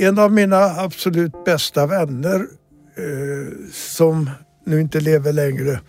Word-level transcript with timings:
en 0.00 0.18
av 0.18 0.32
mina 0.32 0.56
absolut 0.56 1.44
bästa 1.44 1.86
vänner 1.86 2.46
eh, 2.96 3.70
som 3.72 4.30
nu 4.64 4.80
inte 4.80 5.00
lever 5.00 5.32
längre 5.32 5.80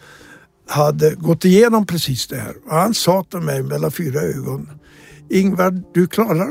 hade 0.67 1.15
gått 1.15 1.45
igenom 1.45 1.85
precis 1.85 2.27
det 2.27 2.35
här. 2.35 2.55
Och 2.65 2.75
han 2.75 2.93
sa 2.93 3.23
till 3.23 3.39
mig 3.39 3.63
mellan 3.63 3.91
fyra 3.91 4.21
ögon. 4.21 4.69
Ingvar, 5.29 5.83
du 5.93 6.07
klarar 6.07 6.49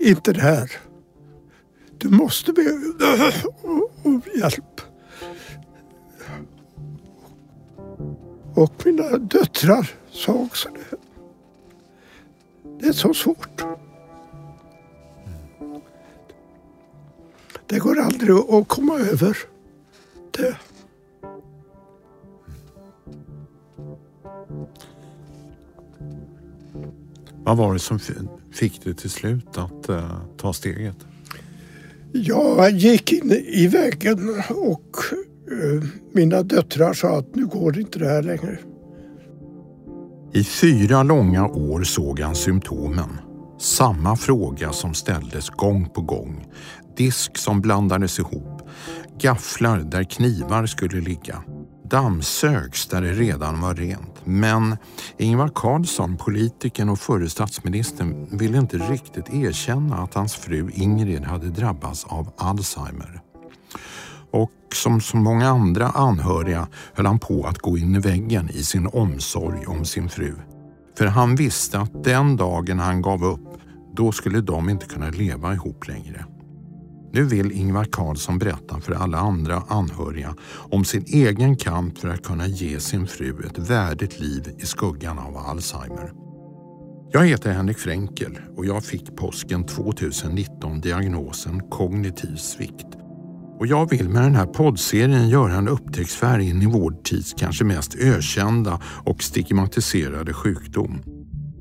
inte 0.00 0.32
det 0.32 0.40
här. 0.40 0.70
Du 1.98 2.08
måste 2.08 2.52
be 2.52 2.62
om 4.02 4.22
hjälp. 4.36 4.80
Och 8.54 8.72
mina 8.84 9.18
döttrar 9.18 9.90
sa 10.10 10.32
också 10.32 10.68
det. 10.68 10.96
Det 12.80 12.86
är 12.86 12.92
så 12.92 13.14
svårt. 13.14 13.83
Det 17.66 17.78
går 17.78 18.00
aldrig 18.00 18.30
att 18.30 18.68
komma 18.68 18.98
över 18.98 19.36
det. 20.30 20.56
Vad 27.44 27.56
var 27.56 27.72
det 27.72 27.78
som 27.78 27.98
fick 28.52 28.84
dig 28.84 28.94
till 28.94 29.10
slut 29.10 29.58
att 29.58 29.90
uh, 29.90 30.20
ta 30.36 30.52
steget? 30.52 30.96
Jag 32.12 32.70
gick 32.70 33.12
in 33.12 33.32
i 33.32 33.66
väggen 33.66 34.42
och 34.48 34.96
uh, 35.52 35.84
mina 36.12 36.42
döttrar 36.42 36.92
sa 36.92 37.18
att 37.18 37.34
nu 37.34 37.46
går 37.46 37.78
inte 37.78 37.98
det 37.98 38.08
här 38.08 38.22
längre. 38.22 38.58
I 40.32 40.44
fyra 40.44 41.02
långa 41.02 41.48
år 41.48 41.82
såg 41.82 42.20
han 42.20 42.34
symptomen. 42.34 43.08
Samma 43.58 44.16
fråga 44.16 44.72
som 44.72 44.94
ställdes 44.94 45.50
gång 45.50 45.88
på 45.88 46.00
gång. 46.00 46.46
Disk 46.96 47.38
som 47.38 47.60
blandades 47.60 48.18
ihop. 48.18 48.62
Gafflar 49.18 49.78
där 49.78 50.04
knivar 50.04 50.66
skulle 50.66 51.00
ligga 51.00 51.42
dammsögs 51.94 52.86
där 52.86 53.02
det 53.02 53.12
redan 53.12 53.60
var 53.60 53.74
rent. 53.74 54.20
Men 54.24 54.76
Ingvar 55.18 55.50
Carlsson, 55.54 56.16
politikern 56.16 56.88
och 56.88 56.98
förre 56.98 57.28
statsministern, 57.28 58.38
ville 58.38 58.58
inte 58.58 58.78
riktigt 58.78 59.34
erkänna 59.34 59.96
att 59.96 60.14
hans 60.14 60.34
fru 60.34 60.70
Ingrid 60.74 61.24
hade 61.24 61.46
drabbats 61.46 62.04
av 62.04 62.32
Alzheimer. 62.36 63.20
Och 64.30 64.50
som 64.74 65.00
så 65.00 65.16
många 65.16 65.48
andra 65.48 65.88
anhöriga 65.88 66.68
höll 66.94 67.06
han 67.06 67.18
på 67.18 67.46
att 67.46 67.58
gå 67.58 67.78
in 67.78 67.94
i 67.94 67.98
väggen 67.98 68.50
i 68.50 68.62
sin 68.62 68.86
omsorg 68.86 69.66
om 69.66 69.84
sin 69.84 70.08
fru. 70.08 70.34
För 70.98 71.06
han 71.06 71.36
visste 71.36 71.78
att 71.78 72.04
den 72.04 72.36
dagen 72.36 72.78
han 72.78 73.02
gav 73.02 73.24
upp, 73.24 73.60
då 73.96 74.12
skulle 74.12 74.40
de 74.40 74.68
inte 74.68 74.86
kunna 74.86 75.10
leva 75.10 75.54
ihop 75.54 75.88
längre. 75.88 76.24
Nu 77.14 77.24
vill 77.24 77.52
Ingvar 77.52 77.84
Carlsson 77.84 78.38
berätta 78.38 78.80
för 78.80 78.92
alla 78.92 79.18
andra 79.18 79.62
anhöriga 79.68 80.34
om 80.70 80.84
sin 80.84 81.04
egen 81.06 81.56
kamp 81.56 81.98
för 81.98 82.08
att 82.08 82.22
kunna 82.22 82.46
ge 82.46 82.80
sin 82.80 83.06
fru 83.06 83.46
ett 83.46 83.58
värdigt 83.58 84.20
liv 84.20 84.54
i 84.58 84.66
skuggan 84.66 85.18
av 85.18 85.36
Alzheimer. 85.36 86.12
Jag 87.12 87.26
heter 87.26 87.52
Henrik 87.52 87.78
Fränkel 87.78 88.38
och 88.56 88.66
jag 88.66 88.84
fick 88.84 89.16
påsken 89.16 89.66
2019 89.66 90.80
diagnosen 90.80 91.60
kognitiv 91.70 92.36
svikt. 92.36 92.86
Och 93.58 93.66
jag 93.66 93.90
vill 93.90 94.08
med 94.08 94.22
den 94.22 94.34
här 94.34 94.46
poddserien 94.46 95.28
göra 95.28 95.54
en 95.54 95.68
upptäcktsfärd 95.68 96.40
in 96.40 96.62
i 96.62 96.66
vår 96.66 96.90
tids 97.04 97.34
kanske 97.38 97.64
mest 97.64 97.94
ökända 97.94 98.80
och 99.04 99.22
stigmatiserade 99.22 100.32
sjukdom. 100.32 101.13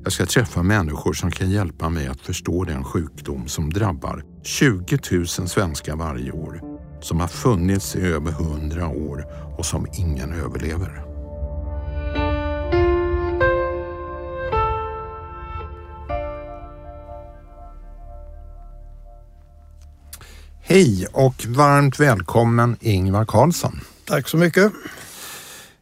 Jag 0.04 0.14
ska 0.14 0.26
träffa 0.26 0.64
människor 0.64 1.14
som 1.14 1.32
kan 1.32 1.52
hjälpa 1.52 1.90
mig 1.90 2.08
att 2.08 2.22
förstå 2.22 2.64
den 2.64 2.84
sjukdom 2.84 3.48
som 3.48 3.74
drabbar 3.74 4.24
20 4.44 4.98
000 5.12 5.28
svenskar 5.28 5.96
varje 5.96 6.32
år, 6.32 6.62
som 7.02 7.20
har 7.20 7.28
funnits 7.28 7.96
i 7.96 8.02
över 8.02 8.32
100 8.32 8.88
år 8.88 9.26
och 9.58 9.66
som 9.66 9.88
ingen 9.94 10.34
överlever. 10.34 11.04
Hej 20.62 21.08
och 21.12 21.46
varmt 21.48 22.00
välkommen 22.00 22.78
Ingvar 22.80 23.26
Carlsson. 23.26 23.80
Tack 24.06 24.28
så 24.28 24.38
mycket. 24.38 24.72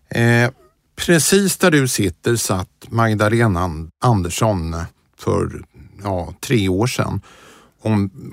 Eh, 0.09 0.49
Precis 0.95 1.57
där 1.57 1.71
du 1.71 1.87
sitter 1.87 2.35
satt 2.35 2.69
Magdalena 2.89 3.69
Andersson 3.99 4.75
för 5.17 5.65
ja, 6.03 6.33
tre 6.39 6.69
år 6.69 6.87
sedan 6.87 7.21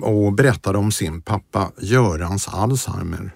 och 0.01 0.33
berättade 0.33 0.77
om 0.77 0.91
sin 0.91 1.21
pappa 1.21 1.71
Görans 1.77 2.47
Alzheimer. 2.47 3.31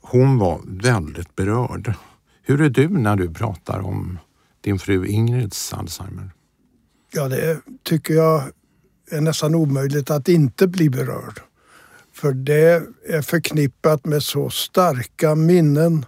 Hon 0.00 0.38
var 0.38 0.60
väldigt 0.64 1.36
berörd. 1.36 1.94
Hur 2.42 2.60
är 2.60 2.68
du 2.68 2.88
när 2.88 3.16
du 3.16 3.34
pratar 3.34 3.80
om 3.80 4.18
din 4.60 4.78
fru 4.78 5.06
Ingrids 5.06 5.72
Alzheimer? 5.72 6.30
Ja, 7.12 7.28
det 7.28 7.60
tycker 7.82 8.14
jag 8.14 8.42
är 9.10 9.20
nästan 9.20 9.54
omöjligt 9.54 10.10
att 10.10 10.28
inte 10.28 10.66
bli 10.66 10.90
berörd. 10.90 11.40
För 12.14 12.32
det 12.32 12.82
är 13.08 13.22
förknippat 13.22 14.04
med 14.06 14.22
så 14.22 14.50
starka 14.50 15.34
minnen 15.34 16.06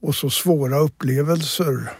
och 0.00 0.14
så 0.14 0.30
svåra 0.30 0.78
upplevelser 0.78 1.92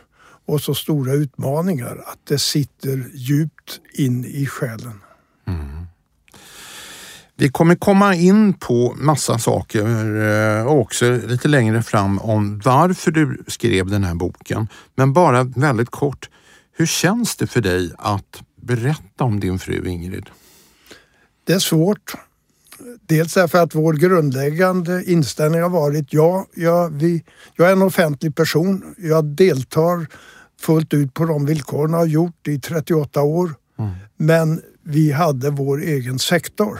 och 0.46 0.60
så 0.60 0.74
stora 0.74 1.12
utmaningar 1.12 2.04
att 2.06 2.18
det 2.24 2.38
sitter 2.38 3.10
djupt 3.14 3.80
in 3.92 4.24
i 4.24 4.46
själen. 4.46 5.00
Mm. 5.46 5.86
Vi 7.36 7.48
kommer 7.48 7.74
komma 7.74 8.14
in 8.14 8.54
på 8.54 8.94
massa 8.96 9.38
saker 9.38 9.84
och 9.84 10.22
eh, 10.22 10.66
också 10.66 11.10
lite 11.10 11.48
längre 11.48 11.82
fram 11.82 12.18
om 12.18 12.60
varför 12.64 13.10
du 13.10 13.44
skrev 13.46 13.86
den 13.86 14.04
här 14.04 14.14
boken. 14.14 14.68
Men 14.94 15.12
bara 15.12 15.44
väldigt 15.44 15.90
kort, 15.90 16.30
hur 16.72 16.86
känns 16.86 17.36
det 17.36 17.46
för 17.46 17.60
dig 17.60 17.92
att 17.98 18.42
berätta 18.62 19.24
om 19.24 19.40
din 19.40 19.58
fru 19.58 19.88
Ingrid? 19.88 20.30
Det 21.44 21.52
är 21.52 21.58
svårt. 21.58 22.14
Dels 23.06 23.34
därför 23.34 23.58
att 23.58 23.74
vår 23.74 23.92
grundläggande 23.92 25.04
inställning 25.04 25.62
har 25.62 25.68
varit 25.68 26.12
ja, 26.12 26.46
jag, 26.54 26.90
vi, 26.90 27.24
jag 27.56 27.68
är 27.68 27.72
en 27.72 27.82
offentlig 27.82 28.36
person. 28.36 28.94
Jag 28.98 29.24
deltar 29.24 30.06
fullt 30.60 30.94
ut 30.94 31.14
på 31.14 31.24
de 31.24 31.46
villkoren 31.46 31.94
och 31.94 32.00
har 32.00 32.06
gjort 32.06 32.48
i 32.48 32.60
38 32.60 33.22
år. 33.22 33.54
Mm. 33.78 33.90
Men 34.16 34.62
vi 34.82 35.12
hade 35.12 35.50
vår 35.50 35.82
egen 35.82 36.18
sektor 36.18 36.78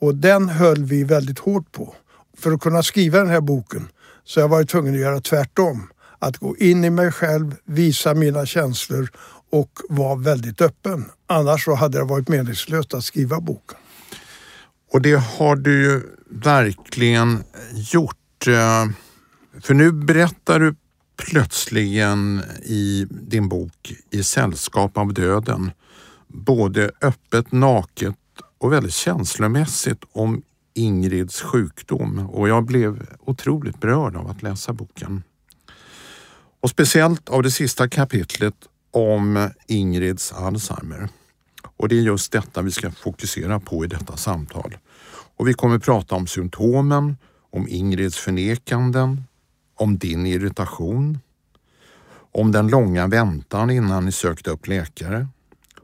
och 0.00 0.14
den 0.14 0.48
höll 0.48 0.84
vi 0.84 1.04
väldigt 1.04 1.38
hårt 1.38 1.72
på. 1.72 1.94
För 2.38 2.52
att 2.52 2.60
kunna 2.60 2.82
skriva 2.82 3.18
den 3.18 3.28
här 3.28 3.40
boken 3.40 3.88
så 4.24 4.40
jag 4.40 4.48
varit 4.48 4.68
tvungen 4.68 4.94
att 4.94 5.00
göra 5.00 5.20
tvärtom. 5.20 5.88
Att 6.18 6.36
gå 6.36 6.56
in 6.56 6.84
i 6.84 6.90
mig 6.90 7.12
själv, 7.12 7.54
visa 7.64 8.14
mina 8.14 8.46
känslor 8.46 9.10
och 9.50 9.70
vara 9.88 10.14
väldigt 10.14 10.60
öppen. 10.60 11.04
Annars 11.26 11.64
så 11.64 11.74
hade 11.74 11.98
det 11.98 12.04
varit 12.04 12.28
meningslöst 12.28 12.94
att 12.94 13.04
skriva 13.04 13.40
boken. 13.40 13.78
Och 14.96 15.02
det 15.02 15.14
har 15.14 15.56
du 15.56 15.82
ju 15.82 16.02
verkligen 16.30 17.44
gjort. 17.92 18.46
Eh, 18.46 18.86
för 19.60 19.74
nu 19.74 19.92
berättar 19.92 20.60
du 20.60 20.74
plötsligen 21.16 22.42
i 22.64 23.06
din 23.10 23.48
bok 23.48 23.94
I 24.10 24.22
sällskap 24.22 24.98
av 24.98 25.14
döden 25.14 25.70
både 26.26 26.90
öppet, 27.00 27.52
naket 27.52 28.16
och 28.58 28.72
väldigt 28.72 28.94
känslomässigt 28.94 30.04
om 30.12 30.42
Ingrids 30.74 31.42
sjukdom 31.42 32.18
och 32.18 32.48
jag 32.48 32.64
blev 32.64 33.06
otroligt 33.20 33.80
berörd 33.80 34.16
av 34.16 34.30
att 34.30 34.42
läsa 34.42 34.72
boken. 34.72 35.22
Och 36.60 36.70
speciellt 36.70 37.28
av 37.28 37.42
det 37.42 37.50
sista 37.50 37.88
kapitlet 37.88 38.56
om 38.90 39.50
Ingrids 39.66 40.32
Alzheimer. 40.32 41.08
Och 41.76 41.88
det 41.88 41.98
är 41.98 42.02
just 42.02 42.32
detta 42.32 42.62
vi 42.62 42.70
ska 42.70 42.90
fokusera 42.90 43.60
på 43.60 43.84
i 43.84 43.88
detta 43.88 44.16
samtal. 44.16 44.76
Och 45.36 45.48
vi 45.48 45.54
kommer 45.54 45.78
prata 45.78 46.14
om 46.14 46.26
symptomen, 46.26 47.16
om 47.50 47.68
Ingrids 47.68 48.16
förnekanden, 48.16 49.24
om 49.74 49.98
din 49.98 50.26
irritation, 50.26 51.18
om 52.32 52.52
den 52.52 52.68
långa 52.68 53.06
väntan 53.06 53.70
innan 53.70 54.04
ni 54.04 54.12
sökte 54.12 54.50
upp 54.50 54.66
läkare, 54.66 55.28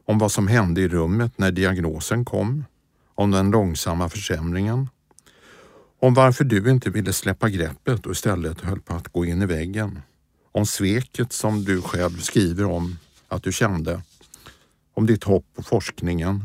om 0.04 0.18
vad 0.18 0.32
som 0.32 0.48
hände 0.48 0.80
i 0.80 0.88
rummet 0.88 1.38
när 1.38 1.52
diagnosen 1.52 2.24
kom, 2.24 2.64
om 3.14 3.30
den 3.30 3.50
långsamma 3.50 4.08
försämringen, 4.08 4.88
om 6.00 6.14
varför 6.14 6.44
du 6.44 6.70
inte 6.70 6.90
ville 6.90 7.12
släppa 7.12 7.48
greppet 7.48 8.06
och 8.06 8.12
istället 8.12 8.60
höll 8.60 8.80
på 8.80 8.94
att 8.94 9.08
gå 9.08 9.24
in 9.24 9.42
i 9.42 9.46
väggen, 9.46 10.02
om 10.52 10.66
sveket 10.66 11.32
som 11.32 11.64
du 11.64 11.82
själv 11.82 12.18
skriver 12.18 12.64
om 12.64 12.98
att 13.28 13.42
du 13.42 13.52
kände, 13.52 14.02
om 14.94 15.06
ditt 15.06 15.24
hopp 15.24 15.46
på 15.54 15.62
forskningen. 15.62 16.44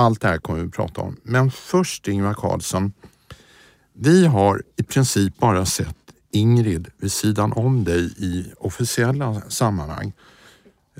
Allt 0.00 0.20
det 0.20 0.28
här 0.28 0.38
kommer 0.38 0.60
vi 0.60 0.66
att 0.66 0.72
prata 0.72 1.00
om. 1.00 1.16
Men 1.22 1.50
först 1.50 2.08
Ingvar 2.08 2.34
Carlsson, 2.34 2.92
vi 3.92 4.26
har 4.26 4.62
i 4.76 4.82
princip 4.82 5.38
bara 5.38 5.66
sett 5.66 5.96
Ingrid 6.30 6.88
vid 6.98 7.12
sidan 7.12 7.52
om 7.52 7.84
dig 7.84 8.04
i 8.16 8.52
officiella 8.56 9.42
sammanhang. 9.48 10.12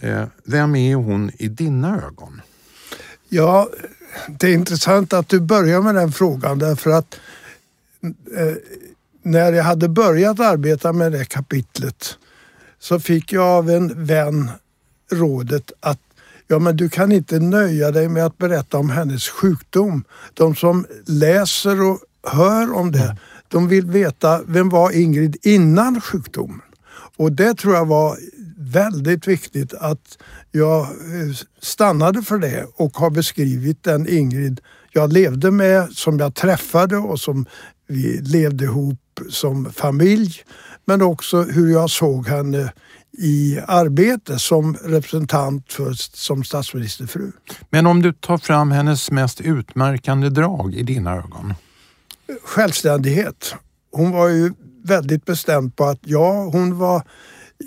Eh, 0.01 0.25
vem 0.45 0.77
är 0.77 0.95
hon 0.95 1.31
i 1.39 1.49
dina 1.49 2.03
ögon? 2.03 2.41
Ja, 3.29 3.69
det 4.29 4.47
är 4.47 4.55
intressant 4.55 5.13
att 5.13 5.29
du 5.29 5.41
börjar 5.41 5.83
med 5.83 5.95
den 5.95 6.13
frågan 6.13 6.59
därför 6.59 6.91
att 6.91 7.21
eh, 8.37 8.55
när 9.23 9.53
jag 9.53 9.65
hade 9.65 9.89
börjat 9.89 10.41
arbeta 10.41 10.93
med 10.93 11.13
det 11.13 11.25
kapitlet 11.25 12.19
så 12.79 13.01
fick 13.01 13.33
jag 13.33 13.45
av 13.45 13.71
en 13.71 14.05
vän 14.05 14.51
rådet 15.13 15.73
att 15.81 16.01
ja, 16.51 16.59
men 16.59 16.77
du 16.77 16.89
kan 16.89 17.13
inte 17.13 17.39
nöja 17.39 17.91
dig 17.91 18.09
med 18.09 18.27
att 18.27 18.39
berätta 18.39 18.79
om 18.79 18.91
hennes 18.91 19.29
sjukdom. 19.29 20.05
De 20.35 20.55
som 20.55 20.87
läser 21.07 21.83
och 21.83 21.99
hör 22.27 22.73
om 22.73 22.93
det, 22.93 23.17
de 23.49 23.69
vill 23.69 23.87
veta 23.87 24.43
vem 24.47 24.69
var 24.69 24.91
Ingrid 24.91 25.37
innan 25.43 26.01
sjukdomen? 26.01 26.61
Och 27.17 27.33
det 27.33 27.55
tror 27.55 27.75
jag 27.75 27.87
var 27.87 28.17
väldigt 28.59 29.29
viktigt 29.29 29.75
att 29.75 30.19
jag 30.51 30.81
eh, 30.81 31.37
stannade 31.61 32.23
för 32.23 32.39
det 32.39 32.67
och 32.75 32.97
har 32.97 33.11
beskrivit 33.11 33.85
den 33.85 34.09
Ingrid 34.09 34.61
jag 34.93 35.13
levde 35.13 35.51
med, 35.51 35.93
som 35.93 36.19
jag 36.19 36.35
träffade 36.35 36.97
och 36.97 37.21
som 37.21 37.47
vi 37.87 38.21
levde 38.23 38.65
ihop 38.65 39.21
som 39.29 39.73
familj. 39.73 40.35
Men 40.85 41.03
också 41.03 41.43
hur 41.43 41.73
jag 41.73 41.91
såg 41.91 42.29
henne 42.29 42.73
i 43.21 43.61
arbete 43.67 44.39
som 44.39 44.75
representant 44.75 45.73
för, 45.73 45.93
som 46.17 46.45
statsministerfru. 46.45 47.33
Men 47.71 47.87
om 47.87 48.03
du 48.03 48.13
tar 48.13 48.39
fram 48.39 48.71
hennes 48.71 49.11
mest 49.11 49.41
utmärkande 49.41 50.29
drag 50.29 50.75
i 50.75 50.83
dina 50.83 51.17
ögon? 51.17 51.55
Självständighet. 52.45 53.55
Hon 53.93 54.11
var 54.11 54.29
ju 54.29 54.53
väldigt 54.85 55.25
bestämd 55.25 55.77
på 55.77 55.85
att 55.85 56.01
ja, 56.03 56.33
hon 56.53 56.79
var 56.79 57.03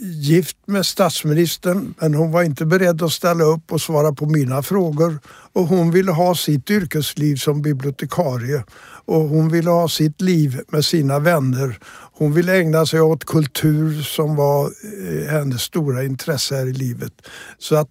gift 0.01 0.57
med 0.66 0.86
statsministern 0.86 1.94
men 2.00 2.13
hon 2.13 2.31
var 2.31 2.44
inte 2.44 2.66
beredd 2.66 3.01
att 3.01 3.12
ställa 3.12 3.44
upp 3.44 3.72
och 3.72 3.81
svara 3.81 4.13
på 4.13 4.25
mina 4.25 4.62
frågor. 4.62 5.19
Och 5.54 5.68
hon 5.68 5.92
ville 5.92 6.12
ha 6.12 6.36
sitt 6.36 6.72
yrkesliv 6.72 7.36
som 7.36 7.62
bibliotekarie 7.62 8.63
och 9.06 9.22
hon 9.22 9.50
ville 9.50 9.69
ha 9.69 9.90
sitt 9.90 10.22
liv 10.22 10.62
med 10.68 10.86
sina 10.86 11.19
vänner. 11.19 11.80
Hon 12.13 12.34
ville 12.34 12.57
ägna 12.57 12.86
sig 12.86 13.01
åt 13.01 13.25
kultur 13.25 14.01
som 14.01 14.36
var 14.36 14.66
eh, 14.66 15.31
hennes 15.31 15.62
stora 15.62 16.04
intresse 16.04 16.56
här 16.56 16.66
i 16.66 16.74
livet. 16.74 17.13
Så 17.57 17.75
att 17.75 17.90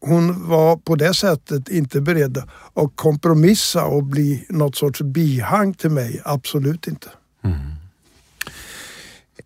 hon 0.00 0.48
var 0.48 0.76
på 0.76 0.96
det 0.96 1.14
sättet 1.14 1.68
inte 1.68 2.00
beredd 2.00 2.42
att 2.74 2.92
kompromissa 2.94 3.84
och 3.84 4.04
bli 4.04 4.46
något 4.48 4.76
sorts 4.76 5.02
bihang 5.02 5.74
till 5.74 5.90
mig. 5.90 6.20
Absolut 6.24 6.86
inte. 6.86 7.08
Mm 7.44 7.79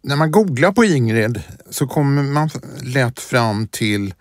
när 0.05 0.17
man 0.17 0.31
googlar 0.31 0.73
på 0.73 0.85
Ingrid 0.85 1.43
så 1.71 1.87
kommer 1.87 2.23
man 2.23 2.51
lätt 2.83 3.21
fram 3.21 3.67
till 3.69 4.15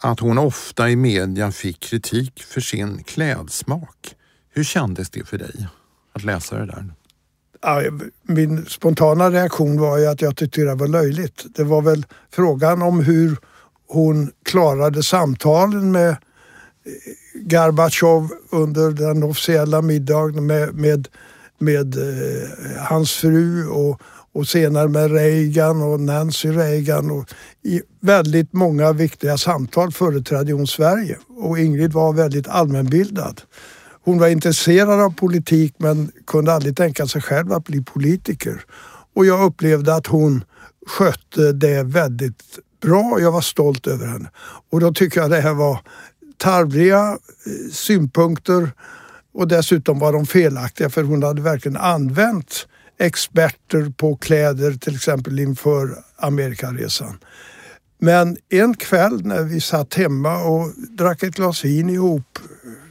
att 0.00 0.20
hon 0.20 0.38
ofta 0.38 0.90
i 0.90 0.96
media 0.96 1.52
fick 1.52 1.80
kritik 1.80 2.42
för 2.42 2.60
sin 2.60 3.04
klädsmak. 3.04 4.14
Hur 4.54 4.64
kändes 4.64 5.10
det 5.10 5.24
för 5.24 5.38
dig 5.38 5.66
att 6.12 6.24
läsa 6.24 6.58
det 6.58 6.66
där? 6.66 6.94
min 8.22 8.66
spontana 8.66 9.30
reaktion 9.30 9.80
var 9.80 9.98
ju 9.98 10.06
att 10.06 10.22
jag 10.22 10.36
tyckte 10.36 10.60
det 10.60 10.74
var 10.74 10.88
löjligt. 10.88 11.44
Det 11.56 11.64
var 11.64 11.82
väl 11.82 12.06
frågan 12.30 12.82
om 12.82 13.00
hur 13.00 13.36
hon 13.88 14.30
klarade 14.42 15.02
samtalen 15.02 15.92
med 15.92 16.10
eh, 16.10 16.16
Gorbatjov 17.34 18.30
under 18.50 18.90
den 18.90 19.22
officiella 19.22 19.82
middagen 19.82 20.46
med, 20.46 20.74
med, 20.74 21.08
med 21.58 21.96
eh, 21.96 22.48
hans 22.78 23.12
fru 23.12 23.68
och, 23.68 24.00
och 24.34 24.48
senare 24.48 24.88
med 24.88 25.12
Reagan 25.12 25.82
och 25.82 26.00
Nancy 26.00 26.48
Reagan. 26.48 27.10
Och 27.10 27.28
I 27.62 27.82
väldigt 28.00 28.52
många 28.52 28.92
viktiga 28.92 29.38
samtal 29.38 29.92
företrädde 29.92 30.52
hon 30.52 30.66
Sverige 30.66 31.18
och 31.28 31.58
Ingrid 31.58 31.92
var 31.92 32.12
väldigt 32.12 32.48
allmänbildad. 32.48 33.40
Hon 34.04 34.18
var 34.18 34.28
intresserad 34.28 35.00
av 35.00 35.14
politik 35.14 35.74
men 35.76 36.12
kunde 36.26 36.52
aldrig 36.52 36.76
tänka 36.76 37.06
sig 37.06 37.22
själv 37.22 37.52
att 37.52 37.64
bli 37.64 37.82
politiker. 37.82 38.64
Och 39.14 39.26
jag 39.26 39.44
upplevde 39.44 39.94
att 39.94 40.06
hon 40.06 40.44
skötte 40.86 41.52
det 41.52 41.82
väldigt 41.82 42.42
bra. 42.82 43.18
Jag 43.20 43.32
var 43.32 43.40
stolt 43.40 43.86
över 43.86 44.06
henne. 44.06 44.30
Och 44.70 44.80
då 44.80 44.92
tycker 44.92 45.20
jag 45.20 45.30
det 45.30 45.40
här 45.40 45.54
var 45.54 45.78
tarvliga 46.36 47.00
eh, 47.08 47.72
synpunkter 47.72 48.70
och 49.34 49.48
dessutom 49.48 49.98
var 49.98 50.12
de 50.12 50.26
felaktiga 50.26 50.90
för 50.90 51.02
hon 51.02 51.22
hade 51.22 51.42
verkligen 51.42 51.76
använt 51.76 52.66
experter 53.02 53.92
på 53.96 54.16
kläder 54.16 54.72
till 54.72 54.94
exempel 54.94 55.38
inför 55.38 56.04
Amerikaresan. 56.16 57.18
Men 57.98 58.36
en 58.48 58.74
kväll 58.74 59.26
när 59.26 59.42
vi 59.42 59.60
satt 59.60 59.94
hemma 59.94 60.42
och 60.42 60.72
drack 60.76 61.22
ett 61.22 61.34
glas 61.34 61.64
vin 61.64 61.90
ihop 61.90 62.38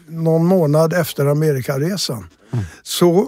någon 0.08 0.46
månad 0.46 0.94
efter 0.94 1.26
Amerikaresan 1.26 2.28
mm. 2.52 2.66
så 2.84 3.28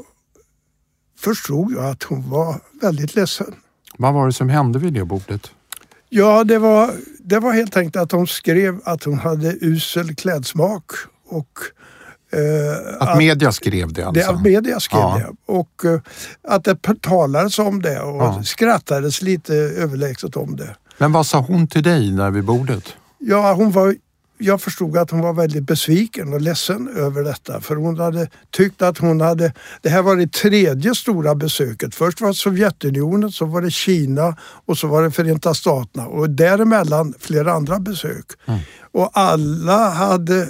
förstod 1.19 1.71
jag 1.71 1.85
att 1.85 2.03
hon 2.03 2.29
var 2.29 2.55
väldigt 2.81 3.15
ledsen. 3.15 3.55
Vad 3.97 4.13
var 4.13 4.25
det 4.27 4.33
som 4.33 4.49
hände 4.49 4.79
vid 4.79 4.93
det 4.93 5.05
bordet? 5.05 5.51
Ja, 6.09 6.43
det 6.43 6.59
var, 6.59 6.91
det 7.19 7.39
var 7.39 7.53
helt 7.53 7.77
enkelt 7.77 7.95
att 7.95 8.11
hon 8.11 8.27
skrev 8.27 8.79
att 8.83 9.03
hon 9.03 9.19
hade 9.19 9.57
usel 9.61 10.15
klädsmak 10.15 10.91
och 11.25 11.59
att, 12.99 13.09
att 13.09 13.17
media 13.17 13.51
skrev 13.51 13.93
det 13.93 14.03
alltså? 14.03 14.23
Det, 14.23 14.29
att 14.29 14.41
media 14.41 14.79
skrev 14.79 15.01
ja. 15.01 15.17
det 15.17 15.53
och 15.53 15.85
uh, 15.85 15.99
att 16.47 16.63
det 16.63 16.77
talades 17.01 17.59
om 17.59 17.81
det 17.81 17.99
och 17.99 18.21
ja. 18.21 18.43
skrattades 18.43 19.21
lite 19.21 19.55
överlägset 19.55 20.35
om 20.35 20.55
det. 20.55 20.75
Men 20.97 21.11
vad 21.11 21.25
sa 21.25 21.39
hon 21.39 21.67
till 21.67 21.83
dig 21.83 22.11
där 22.11 22.31
vid 22.31 22.43
bordet? 22.43 22.83
Ja, 23.19 23.53
hon 23.53 23.71
var 23.71 23.95
jag 24.43 24.61
förstod 24.61 24.97
att 24.97 25.11
hon 25.11 25.19
var 25.21 25.33
väldigt 25.33 25.63
besviken 25.63 26.33
och 26.33 26.41
ledsen 26.41 26.87
över 26.97 27.23
detta 27.23 27.61
för 27.61 27.75
hon 27.75 27.99
hade 27.99 28.27
tyckt 28.51 28.81
att 28.81 28.97
hon 28.97 29.21
hade... 29.21 29.53
Det 29.81 29.89
här 29.89 30.01
var 30.01 30.15
det 30.15 30.31
tredje 30.31 30.95
stora 30.95 31.35
besöket. 31.35 31.95
Först 31.95 32.21
var 32.21 32.27
det 32.27 32.33
Sovjetunionen, 32.33 33.31
så 33.31 33.45
var 33.45 33.61
det 33.61 33.71
Kina 33.71 34.37
och 34.65 34.77
så 34.77 34.87
var 34.87 35.03
det 35.03 35.11
Förenta 35.11 35.53
Staterna 35.53 36.07
och 36.07 36.29
däremellan 36.29 37.13
flera 37.19 37.53
andra 37.53 37.79
besök. 37.79 38.25
Mm. 38.45 38.59
Och 38.91 39.09
alla 39.13 39.89
hade, 39.89 40.49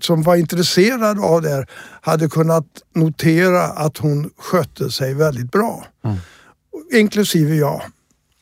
som 0.00 0.22
var 0.22 0.36
intresserade 0.36 1.20
av 1.20 1.42
det 1.42 1.48
här 1.48 1.66
hade 2.00 2.28
kunnat 2.28 2.66
notera 2.94 3.62
att 3.62 3.98
hon 3.98 4.30
skötte 4.38 4.90
sig 4.90 5.14
väldigt 5.14 5.52
bra. 5.52 5.84
Mm. 6.04 6.16
Inklusive 6.92 7.54
jag. 7.54 7.82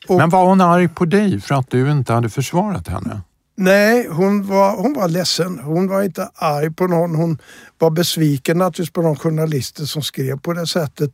Och, 0.07 0.17
Men 0.17 0.29
var 0.29 0.45
hon 0.45 0.61
arg 0.61 0.87
på 0.87 1.05
dig 1.05 1.41
för 1.41 1.55
att 1.55 1.71
du 1.71 1.91
inte 1.91 2.13
hade 2.13 2.29
försvarat 2.29 2.87
henne? 2.87 3.21
Nej, 3.59 4.07
hon 4.07 4.47
var, 4.47 4.77
hon 4.77 4.93
var 4.93 5.07
ledsen. 5.07 5.59
Hon 5.59 5.87
var 5.87 6.01
inte 6.03 6.29
arg 6.35 6.73
på 6.73 6.87
någon. 6.87 7.15
Hon 7.15 7.37
var 7.77 7.89
besviken 7.89 8.57
naturligtvis 8.57 8.93
på 8.93 9.01
de 9.01 9.15
journalister 9.15 9.85
som 9.85 10.01
skrev 10.01 10.39
på 10.39 10.53
det 10.53 10.67
sättet. 10.67 11.11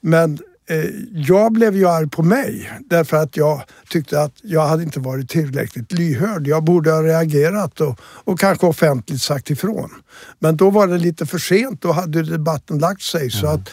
Men 0.00 0.38
eh, 0.70 0.84
jag 1.12 1.52
blev 1.52 1.76
ju 1.76 1.88
arg 1.88 2.08
på 2.08 2.22
mig 2.22 2.70
därför 2.80 3.16
att 3.16 3.36
jag 3.36 3.62
tyckte 3.90 4.22
att 4.22 4.34
jag 4.42 4.66
hade 4.66 4.82
inte 4.82 5.00
varit 5.00 5.30
tillräckligt 5.30 5.92
lyhörd. 5.92 6.46
Jag 6.46 6.64
borde 6.64 6.92
ha 6.92 7.02
reagerat 7.02 7.80
och, 7.80 8.00
och 8.00 8.40
kanske 8.40 8.66
offentligt 8.66 9.22
sagt 9.22 9.50
ifrån. 9.50 9.90
Men 10.38 10.56
då 10.56 10.70
var 10.70 10.86
det 10.86 10.98
lite 10.98 11.26
för 11.26 11.38
sent. 11.38 11.82
Då 11.82 11.92
hade 11.92 12.22
debatten 12.22 12.78
lagt 12.78 13.02
sig. 13.02 13.20
Mm. 13.20 13.30
Så 13.30 13.46
att 13.46 13.70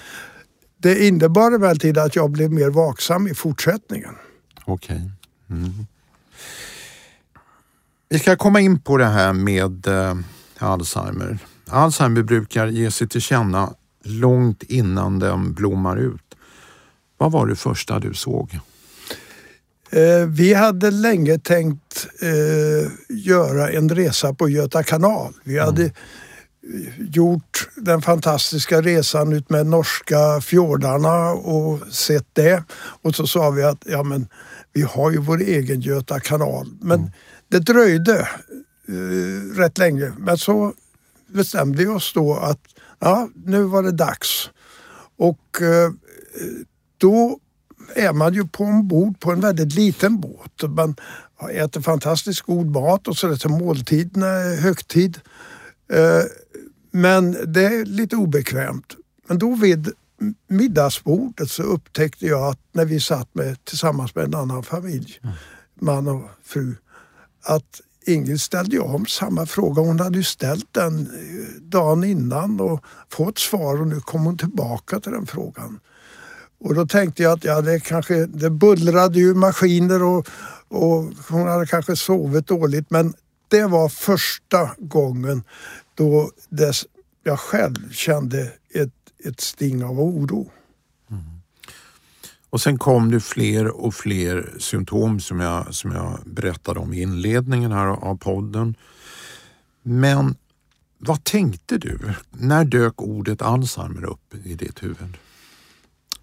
det 0.77 1.07
innebar 1.07 1.51
emellertid 1.51 1.97
att 1.97 2.15
jag 2.15 2.31
blev 2.31 2.51
mer 2.51 2.69
vaksam 2.69 3.27
i 3.27 3.33
fortsättningen. 3.33 4.15
Okej. 4.65 4.95
Okay. 4.95 5.57
Mm. 5.57 5.85
Vi 8.09 8.19
ska 8.19 8.35
komma 8.35 8.61
in 8.61 8.79
på 8.79 8.97
det 8.97 9.05
här 9.05 9.33
med 9.33 9.87
eh, 9.87 10.15
Alzheimer. 10.57 11.37
Alzheimer 11.69 12.23
brukar 12.23 12.67
ge 12.67 12.91
sig 12.91 13.07
till 13.07 13.21
känna 13.21 13.73
långt 14.03 14.63
innan 14.63 15.19
den 15.19 15.53
blommar 15.53 15.97
ut. 15.97 16.21
Vad 17.17 17.31
var 17.31 17.47
det 17.47 17.55
första 17.55 17.99
du 17.99 18.13
såg? 18.13 18.59
Eh, 19.89 20.27
vi 20.27 20.53
hade 20.53 20.91
länge 20.91 21.39
tänkt 21.39 22.07
eh, 22.21 22.91
göra 23.09 23.69
en 23.69 23.89
resa 23.89 24.33
på 24.33 24.49
Göta 24.49 24.83
kanal. 24.83 25.33
Vi 25.43 25.59
hade 25.59 25.81
mm. 25.81 25.93
gjort 26.97 27.69
den 27.75 28.01
fantastiska 28.01 28.81
resan 28.81 29.33
ut 29.33 29.49
med 29.49 29.65
norska 29.65 30.41
fjordarna 30.41 31.31
och 31.31 31.93
sett 31.93 32.27
det. 32.33 32.63
Och 33.01 33.15
så 33.15 33.27
sa 33.27 33.49
vi 33.49 33.63
att 33.63 33.83
ja, 33.85 34.03
men, 34.03 34.27
vi 34.73 34.81
har 34.81 35.11
ju 35.11 35.17
vår 35.17 35.41
egen 35.41 35.81
Göta 35.81 36.19
kanal. 36.19 36.67
Men 36.81 36.99
mm 36.99 37.11
det 37.47 37.59
dröjde 37.59 38.29
eh, 38.87 39.57
rätt 39.57 39.77
länge 39.77 40.13
men 40.17 40.37
så 40.37 40.73
bestämde 41.27 41.77
vi 41.77 41.87
oss 41.87 42.13
då 42.13 42.35
att 42.35 42.61
ja, 42.99 43.29
nu 43.45 43.63
var 43.63 43.83
det 43.83 43.91
dags. 43.91 44.49
Och 45.17 45.61
eh, 45.61 45.91
då 46.97 47.39
är 47.95 48.13
man 48.13 48.33
ju 48.33 48.47
på 48.47 48.63
ombord 48.63 49.19
på 49.19 49.31
en 49.31 49.39
väldigt 49.39 49.73
liten 49.73 50.19
båt. 50.19 50.63
Man 50.69 50.95
äter 51.51 51.81
fantastiskt 51.81 52.41
god 52.41 52.65
mat 52.65 53.07
och 53.07 53.17
så 53.17 53.27
är 53.27 53.31
det 53.43 53.49
måltiderna 53.49 54.27
är 54.27 54.55
högtid. 54.55 55.19
Eh, 55.93 56.23
men 56.91 57.53
det 57.53 57.65
är 57.65 57.85
lite 57.85 58.15
obekvämt. 58.15 58.95
Men 59.27 59.39
då 59.39 59.55
vid 59.55 59.91
middagsbordet 60.47 61.51
så 61.51 61.63
upptäckte 61.63 62.25
jag 62.25 62.47
att 62.47 62.59
när 62.71 62.85
vi 62.85 62.99
satt 62.99 63.35
med, 63.35 63.65
tillsammans 63.65 64.15
med 64.15 64.25
en 64.25 64.35
annan 64.35 64.63
familj, 64.63 65.19
mm. 65.23 65.35
man 65.79 66.07
och 66.07 66.29
fru, 66.43 66.75
att 67.45 67.81
Ingrid 68.05 68.41
ställde 68.41 68.79
om 68.79 69.05
samma 69.05 69.45
fråga. 69.45 69.81
Hon 69.81 69.99
hade 69.99 70.17
ju 70.17 70.23
ställt 70.23 70.73
den 70.73 70.99
eh, 70.99 71.61
dagen 71.61 72.03
innan 72.03 72.59
och 72.59 72.83
fått 73.09 73.37
svar 73.37 73.81
och 73.81 73.87
nu 73.87 73.99
kom 73.99 74.25
hon 74.25 74.37
tillbaka 74.37 74.99
till 74.99 75.11
den 75.11 75.27
frågan. 75.27 75.79
Och 76.59 76.75
då 76.75 76.87
tänkte 76.87 77.23
jag 77.23 77.31
att 77.31 77.43
ja, 77.43 77.61
det 77.61 77.79
kanske, 77.79 78.25
det 78.25 78.49
bullrade 78.49 79.19
ju 79.19 79.33
maskiner 79.33 80.03
och, 80.03 80.27
och 80.67 81.03
hon 81.29 81.47
hade 81.47 81.65
kanske 81.65 81.95
sovit 81.95 82.47
dåligt 82.47 82.89
men 82.89 83.13
det 83.47 83.65
var 83.65 83.89
första 83.89 84.69
gången 84.77 85.43
då 85.95 86.31
dess, 86.49 86.85
jag 87.23 87.39
själv 87.39 87.91
kände 87.91 88.51
ett, 88.73 88.93
ett 89.25 89.39
sting 89.39 89.83
av 89.83 89.99
oro. 89.99 90.51
Och 92.55 92.61
sen 92.61 92.77
kom 92.77 93.11
det 93.11 93.19
fler 93.19 93.67
och 93.67 93.93
fler 93.93 94.53
symptom 94.59 95.19
som 95.19 95.39
jag, 95.39 95.73
som 95.73 95.91
jag 95.91 96.19
berättade 96.25 96.79
om 96.79 96.93
i 96.93 97.01
inledningen 97.01 97.71
här 97.71 97.87
av 97.87 98.17
podden. 98.17 98.75
Men 99.83 100.35
vad 100.97 101.23
tänkte 101.23 101.77
du? 101.77 101.99
När 102.31 102.65
dök 102.65 103.01
ordet 103.01 103.41
Alzheimer 103.41 104.05
upp 104.05 104.35
i 104.45 104.53
ditt 104.53 104.83
huvud? 104.83 105.17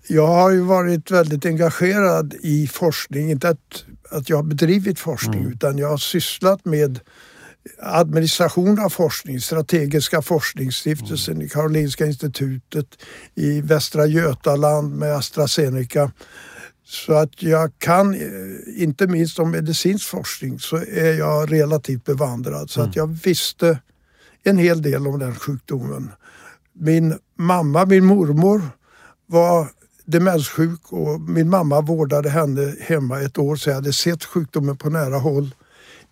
Jag 0.09 0.27
har 0.27 0.51
ju 0.51 0.61
varit 0.61 1.11
väldigt 1.11 1.47
engagerad 1.47 2.35
i 2.41 2.67
forskning, 2.67 3.31
inte 3.31 3.49
att, 3.49 3.85
att 4.11 4.29
jag 4.29 4.37
har 4.37 4.45
bedrivit 4.45 4.99
forskning 4.99 5.41
mm. 5.41 5.53
utan 5.53 5.79
jag 5.79 5.89
har 5.89 5.99
sysslat 5.99 6.65
med 6.65 7.01
administration 7.79 8.79
av 8.79 8.89
forskning, 8.89 9.41
strategiska 9.41 10.23
forskningsstiftelsen 10.23 11.35
mm. 11.35 11.47
i 11.47 11.49
Karolinska 11.49 12.07
institutet 12.07 12.87
i 13.35 13.61
Västra 13.61 14.07
Götaland 14.07 14.97
med 14.97 15.17
AstraZeneca. 15.17 16.13
Så 16.85 17.13
att 17.13 17.43
jag 17.43 17.79
kan, 17.79 18.15
eh, 18.15 18.83
inte 18.83 19.07
minst 19.07 19.39
om 19.39 19.51
medicinsk 19.51 20.09
forskning, 20.09 20.59
så 20.59 20.77
är 20.77 21.19
jag 21.19 21.53
relativt 21.53 22.05
bevandrad. 22.05 22.71
Så 22.71 22.81
mm. 22.81 22.91
att 22.91 22.97
jag 22.97 23.07
visste 23.07 23.79
en 24.43 24.59
hel 24.59 24.83
del 24.83 25.07
om 25.07 25.19
den 25.19 25.35
sjukdomen. 25.35 26.11
Min 26.73 27.19
mamma, 27.39 27.87
min 27.87 28.05
mormor, 28.05 28.63
var 29.27 29.69
demenssjuk 30.05 30.81
och 30.93 31.21
min 31.21 31.51
mamma 31.51 31.81
vårdade 31.81 32.31
henne 32.31 32.75
hemma 32.81 33.21
ett 33.21 33.39
år 33.39 33.57
så 33.57 33.71
jag 33.71 33.75
hade 33.75 33.93
sett 33.93 34.25
sjukdomen 34.25 34.77
på 34.77 34.91
nära 34.91 35.19
håll. 35.19 35.55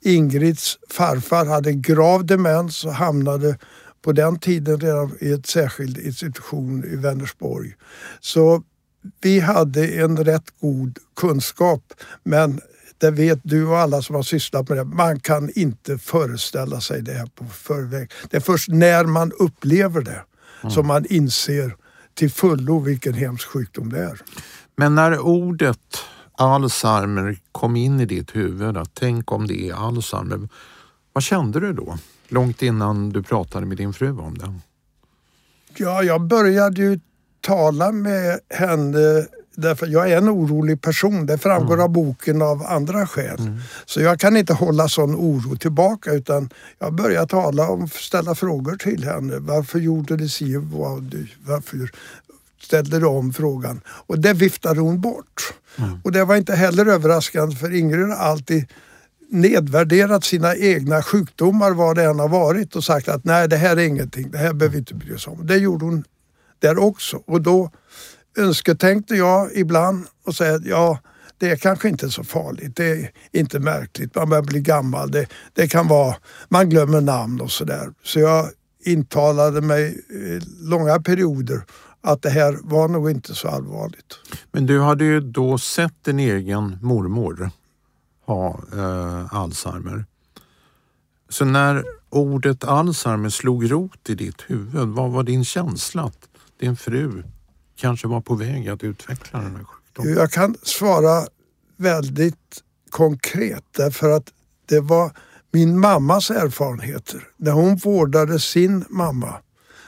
Ingrids 0.02 0.78
farfar 0.90 1.46
hade 1.46 1.72
grav 1.72 2.26
demens 2.26 2.84
och 2.84 2.94
hamnade 2.94 3.58
på 4.02 4.12
den 4.12 4.38
tiden 4.38 4.80
redan 4.80 5.16
i 5.20 5.32
ett 5.32 5.46
särskild 5.46 5.98
institution 5.98 6.84
i 6.84 6.96
Vänersborg. 6.96 7.74
Så 8.20 8.62
vi 9.20 9.40
hade 9.40 9.86
en 9.86 10.24
rätt 10.24 10.60
god 10.60 10.98
kunskap 11.16 11.94
men 12.24 12.60
det 12.98 13.10
vet 13.10 13.40
du 13.42 13.66
och 13.66 13.78
alla 13.78 14.02
som 14.02 14.14
har 14.14 14.22
sysslat 14.22 14.68
med 14.68 14.78
det. 14.78 14.84
Man 14.84 15.20
kan 15.20 15.50
inte 15.54 15.98
föreställa 15.98 16.80
sig 16.80 17.02
det 17.02 17.12
här 17.12 17.26
på 17.26 17.44
förväg. 17.44 18.10
Det 18.30 18.36
är 18.36 18.40
först 18.40 18.68
när 18.68 19.04
man 19.04 19.32
upplever 19.32 20.00
det 20.00 20.22
mm. 20.62 20.70
som 20.70 20.86
man 20.86 21.06
inser 21.06 21.76
till 22.14 22.30
fullo 22.30 22.78
vilken 22.78 23.14
hemsk 23.14 23.48
sjukdom 23.48 23.92
det 23.92 23.98
är. 23.98 24.20
Men 24.76 24.94
när 24.94 25.18
ordet 25.18 25.78
Alzheimer 26.40 27.38
kom 27.52 27.76
in 27.76 28.00
i 28.00 28.06
ditt 28.06 28.36
huvud, 28.36 28.76
att 28.76 28.90
tänk 28.94 29.32
om 29.32 29.46
det 29.46 29.68
är 29.68 29.74
Alzheimer. 29.74 30.48
Vad 31.12 31.22
kände 31.22 31.60
du 31.60 31.72
då? 31.72 31.98
Långt 32.28 32.62
innan 32.62 33.10
du 33.10 33.22
pratade 33.22 33.66
med 33.66 33.76
din 33.76 33.92
fru 33.92 34.18
om 34.18 34.38
det. 34.38 34.54
Ja, 35.76 36.02
jag 36.02 36.20
började 36.20 36.80
ju 36.80 37.00
tala 37.40 37.92
med 37.92 38.40
henne 38.48 39.26
därför 39.54 39.86
jag 39.86 40.10
är 40.10 40.16
en 40.16 40.28
orolig 40.28 40.80
person. 40.80 41.26
Det 41.26 41.38
framgår 41.38 41.74
mm. 41.74 41.84
av 41.84 41.90
boken 41.90 42.42
av 42.42 42.62
andra 42.66 43.06
skäl. 43.06 43.40
Mm. 43.40 43.58
Så 43.86 44.00
jag 44.00 44.20
kan 44.20 44.36
inte 44.36 44.54
hålla 44.54 44.88
sån 44.88 45.14
oro 45.14 45.56
tillbaka 45.56 46.12
utan 46.12 46.50
jag 46.78 46.94
börjar 46.94 47.26
tala 47.26 47.68
och 47.68 47.90
ställa 47.90 48.34
frågor 48.34 48.76
till 48.76 49.04
henne. 49.04 49.38
Varför 49.38 49.78
gjorde 49.78 50.16
du 50.16 50.28
si? 50.28 50.56
Varför 50.56 51.90
ställde 52.62 52.98
du 52.98 53.06
om 53.06 53.32
frågan? 53.32 53.80
Och 53.86 54.18
det 54.18 54.32
viftade 54.32 54.80
hon 54.80 55.00
bort. 55.00 55.54
Mm. 55.82 56.00
Och 56.04 56.12
det 56.12 56.24
var 56.24 56.36
inte 56.36 56.54
heller 56.54 56.86
överraskande 56.86 57.56
för 57.56 57.74
Ingrid 57.74 58.06
har 58.06 58.16
alltid 58.16 58.66
nedvärderat 59.30 60.24
sina 60.24 60.56
egna 60.56 61.02
sjukdomar 61.02 61.70
vad 61.70 61.96
det 61.96 62.04
än 62.04 62.18
har 62.18 62.28
varit 62.28 62.76
och 62.76 62.84
sagt 62.84 63.08
att 63.08 63.24
nej 63.24 63.48
det 63.48 63.56
här 63.56 63.76
är 63.76 63.80
ingenting, 63.80 64.30
det 64.30 64.38
här 64.38 64.52
behöver 64.52 64.72
vi 64.72 64.78
inte 64.78 64.94
bry 64.94 65.14
oss 65.14 65.26
om. 65.26 65.46
Det 65.46 65.56
gjorde 65.56 65.84
hon 65.84 66.04
där 66.58 66.78
också 66.78 67.22
och 67.26 67.40
då 67.42 67.70
önsketänkte 68.38 69.14
jag 69.14 69.52
ibland 69.54 70.06
och 70.24 70.34
säga 70.34 70.54
att 70.54 70.64
ja, 70.64 70.98
det 71.38 71.50
är 71.50 71.56
kanske 71.56 71.88
inte 71.88 72.10
så 72.10 72.24
farligt. 72.24 72.76
Det 72.76 72.90
är 72.90 73.10
inte 73.32 73.58
märkligt. 73.58 74.14
Man 74.14 74.28
börjar 74.28 74.42
bli 74.42 74.60
gammal. 74.60 75.10
Det, 75.10 75.26
det 75.52 75.68
kan 75.68 75.88
vara, 75.88 76.16
man 76.48 76.70
glömmer 76.70 77.00
namn 77.00 77.40
och 77.40 77.50
sådär. 77.50 77.88
Så 78.04 78.20
jag 78.20 78.48
intalade 78.84 79.60
mig 79.60 79.86
eh, 79.86 80.42
långa 80.60 81.00
perioder 81.00 81.62
att 82.00 82.22
det 82.22 82.30
här 82.30 82.58
var 82.62 82.88
nog 82.88 83.10
inte 83.10 83.34
så 83.34 83.48
allvarligt. 83.48 84.18
Men 84.52 84.66
du 84.66 84.80
hade 84.80 85.04
ju 85.04 85.20
då 85.20 85.58
sett 85.58 86.04
din 86.04 86.18
egen 86.18 86.78
mormor 86.82 87.50
ha 88.26 88.60
eh, 88.72 89.34
Alzheimer. 89.34 90.04
Så 91.28 91.44
när 91.44 91.84
ordet 92.10 92.64
Alzheimer 92.64 93.28
slog 93.28 93.70
rot 93.72 94.10
i 94.10 94.14
ditt 94.14 94.42
huvud, 94.46 94.88
vad 94.88 95.10
var 95.10 95.22
din 95.22 95.44
känsla 95.44 96.02
att 96.02 96.28
din 96.60 96.76
fru 96.76 97.22
kanske 97.76 98.08
var 98.08 98.20
på 98.20 98.34
väg 98.34 98.68
att 98.68 98.84
utveckla 98.84 99.40
den 99.40 99.56
här 99.56 99.64
sjukdomen? 99.64 100.14
Jag 100.14 100.30
kan 100.30 100.56
svara 100.62 101.26
väldigt 101.76 102.62
konkret 102.90 103.64
därför 103.76 104.10
att 104.10 104.32
det 104.66 104.80
var 104.80 105.12
min 105.52 105.80
mammas 105.80 106.30
erfarenheter. 106.30 107.28
När 107.36 107.52
hon 107.52 107.76
vårdade 107.76 108.40
sin 108.40 108.84
mamma 108.88 109.34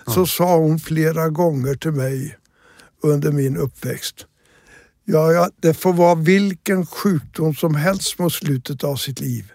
ja. 0.06 0.12
så 0.12 0.26
sa 0.26 0.56
hon 0.56 0.78
flera 0.78 1.28
gånger 1.28 1.74
till 1.74 1.92
mig 1.92 2.38
under 3.02 3.32
min 3.32 3.56
uppväxt. 3.56 4.26
Ja, 5.04 5.32
ja, 5.32 5.50
det 5.60 5.74
får 5.74 5.92
vara 5.92 6.14
vilken 6.14 6.86
sjukdom 6.86 7.54
som 7.54 7.74
helst 7.74 8.18
mot 8.18 8.32
slutet 8.32 8.84
av 8.84 8.96
sitt 8.96 9.20
liv. 9.20 9.52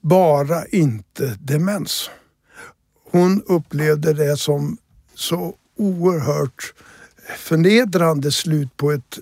Bara 0.00 0.66
inte 0.66 1.38
demens. 1.40 2.10
Hon 3.10 3.42
upplevde 3.46 4.12
det 4.12 4.36
som 4.36 4.78
så 5.14 5.54
oerhört 5.76 6.74
förnedrande 7.38 8.32
slut 8.32 8.76
på 8.76 8.92
ett 8.92 9.18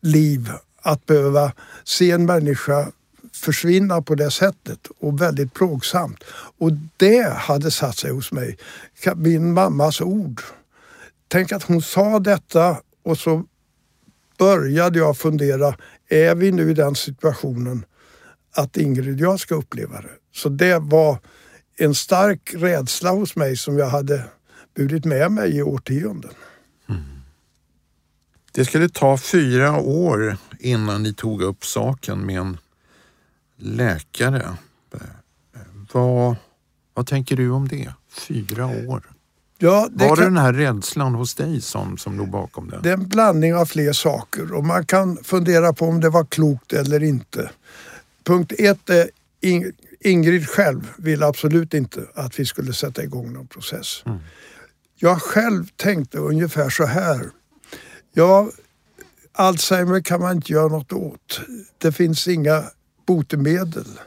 liv 0.00 0.50
att 0.82 1.06
behöva 1.06 1.52
se 1.84 2.10
en 2.10 2.26
människa 2.26 2.92
försvinna 3.38 4.02
på 4.02 4.14
det 4.14 4.30
sättet 4.30 4.88
och 5.00 5.20
väldigt 5.20 5.54
plågsamt. 5.54 6.24
Och 6.58 6.70
det 6.96 7.32
hade 7.32 7.70
satt 7.70 7.96
sig 7.96 8.10
hos 8.10 8.32
mig. 8.32 8.58
Min 9.16 9.52
mammas 9.52 10.00
ord. 10.00 10.42
Tänk 11.28 11.52
att 11.52 11.62
hon 11.62 11.82
sa 11.82 12.18
detta 12.18 12.76
och 13.04 13.18
så 13.18 13.44
började 14.38 14.98
jag 14.98 15.16
fundera, 15.16 15.74
är 16.08 16.34
vi 16.34 16.52
nu 16.52 16.70
i 16.70 16.74
den 16.74 16.94
situationen 16.94 17.84
att 18.54 18.76
Ingrid 18.76 19.14
och 19.14 19.20
jag 19.20 19.40
ska 19.40 19.54
uppleva 19.54 20.00
det? 20.00 20.10
Så 20.32 20.48
det 20.48 20.78
var 20.78 21.18
en 21.76 21.94
stark 21.94 22.54
rädsla 22.54 23.10
hos 23.10 23.36
mig 23.36 23.56
som 23.56 23.78
jag 23.78 23.88
hade 23.88 24.24
burit 24.74 25.04
med 25.04 25.32
mig 25.32 25.56
i 25.56 25.62
årtionden. 25.62 26.30
Mm. 26.88 27.02
Det 28.52 28.64
skulle 28.64 28.88
ta 28.88 29.18
fyra 29.18 29.78
år 29.80 30.36
innan 30.58 31.02
ni 31.02 31.14
tog 31.14 31.42
upp 31.42 31.64
saken 31.64 32.26
med 32.26 32.38
en 32.38 32.58
läkare. 33.58 34.56
Vad, 35.92 36.36
vad 36.94 37.06
tänker 37.06 37.36
du 37.36 37.50
om 37.50 37.68
det? 37.68 37.92
Fyra 38.10 38.66
år? 38.66 39.02
Ja, 39.58 39.88
det 39.92 40.04
var 40.04 40.16
det 40.16 40.22
kan... 40.22 40.34
den 40.34 40.42
här 40.42 40.52
rädslan 40.52 41.14
hos 41.14 41.34
dig 41.34 41.60
som, 41.60 41.98
som 41.98 42.18
låg 42.18 42.30
bakom 42.30 42.70
det? 42.70 42.80
Det 42.82 42.88
är 42.88 42.94
en 42.94 43.08
blandning 43.08 43.54
av 43.54 43.66
fler 43.66 43.92
saker 43.92 44.52
och 44.52 44.64
man 44.64 44.86
kan 44.86 45.16
fundera 45.24 45.72
på 45.72 45.86
om 45.86 46.00
det 46.00 46.10
var 46.10 46.24
klokt 46.24 46.72
eller 46.72 47.02
inte. 47.02 47.50
Punkt 48.24 48.52
ett 48.58 48.90
är 48.90 49.10
Ingrid 50.00 50.48
själv 50.48 50.92
vill 50.98 51.22
absolut 51.22 51.74
inte 51.74 52.00
att 52.14 52.40
vi 52.40 52.46
skulle 52.46 52.72
sätta 52.72 53.02
igång 53.02 53.32
någon 53.32 53.46
process. 53.46 54.02
Mm. 54.06 54.18
Jag 54.94 55.22
själv 55.22 55.66
tänkte 55.76 56.18
ungefär 56.18 56.70
så 56.70 56.86
här. 56.86 57.30
Ja, 58.12 58.50
Alzheimer 59.32 60.00
kan 60.00 60.20
man 60.20 60.36
inte 60.36 60.52
göra 60.52 60.68
något 60.68 60.92
åt. 60.92 61.40
Det 61.78 61.92
finns 61.92 62.28
inga 62.28 62.64
botemedel. 63.08 64.00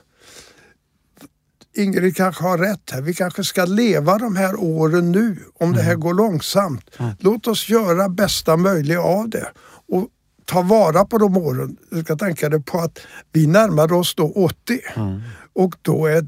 Ingrid 1.73 2.15
kanske 2.15 2.43
har 2.43 2.57
rätt 2.57 2.91
här. 2.91 3.01
Vi 3.01 3.13
kanske 3.13 3.43
ska 3.43 3.65
leva 3.65 4.17
de 4.17 4.35
här 4.35 4.55
åren 4.55 5.11
nu 5.11 5.39
om 5.53 5.67
mm. 5.67 5.77
det 5.77 5.83
här 5.83 5.91
mm. 5.91 6.01
går 6.01 6.13
långsamt. 6.13 6.89
Mm. 6.99 7.11
Låt 7.19 7.47
oss 7.47 7.69
göra 7.69 8.09
bästa 8.09 8.57
möjliga 8.57 9.01
av 9.01 9.29
det 9.29 9.51
och 9.87 10.07
ta 10.45 10.61
vara 10.61 11.05
på 11.05 11.17
de 11.17 11.37
åren. 11.37 11.77
Du 11.89 12.03
ska 12.03 12.15
tänka 12.15 12.49
dig 12.49 12.63
på 12.63 12.79
att 12.79 12.99
vi 13.31 13.47
närmar 13.47 13.93
oss 13.93 14.15
då 14.15 14.31
80 14.31 14.79
mm. 14.95 15.21
och 15.53 15.75
då, 15.81 16.05
är, 16.05 16.25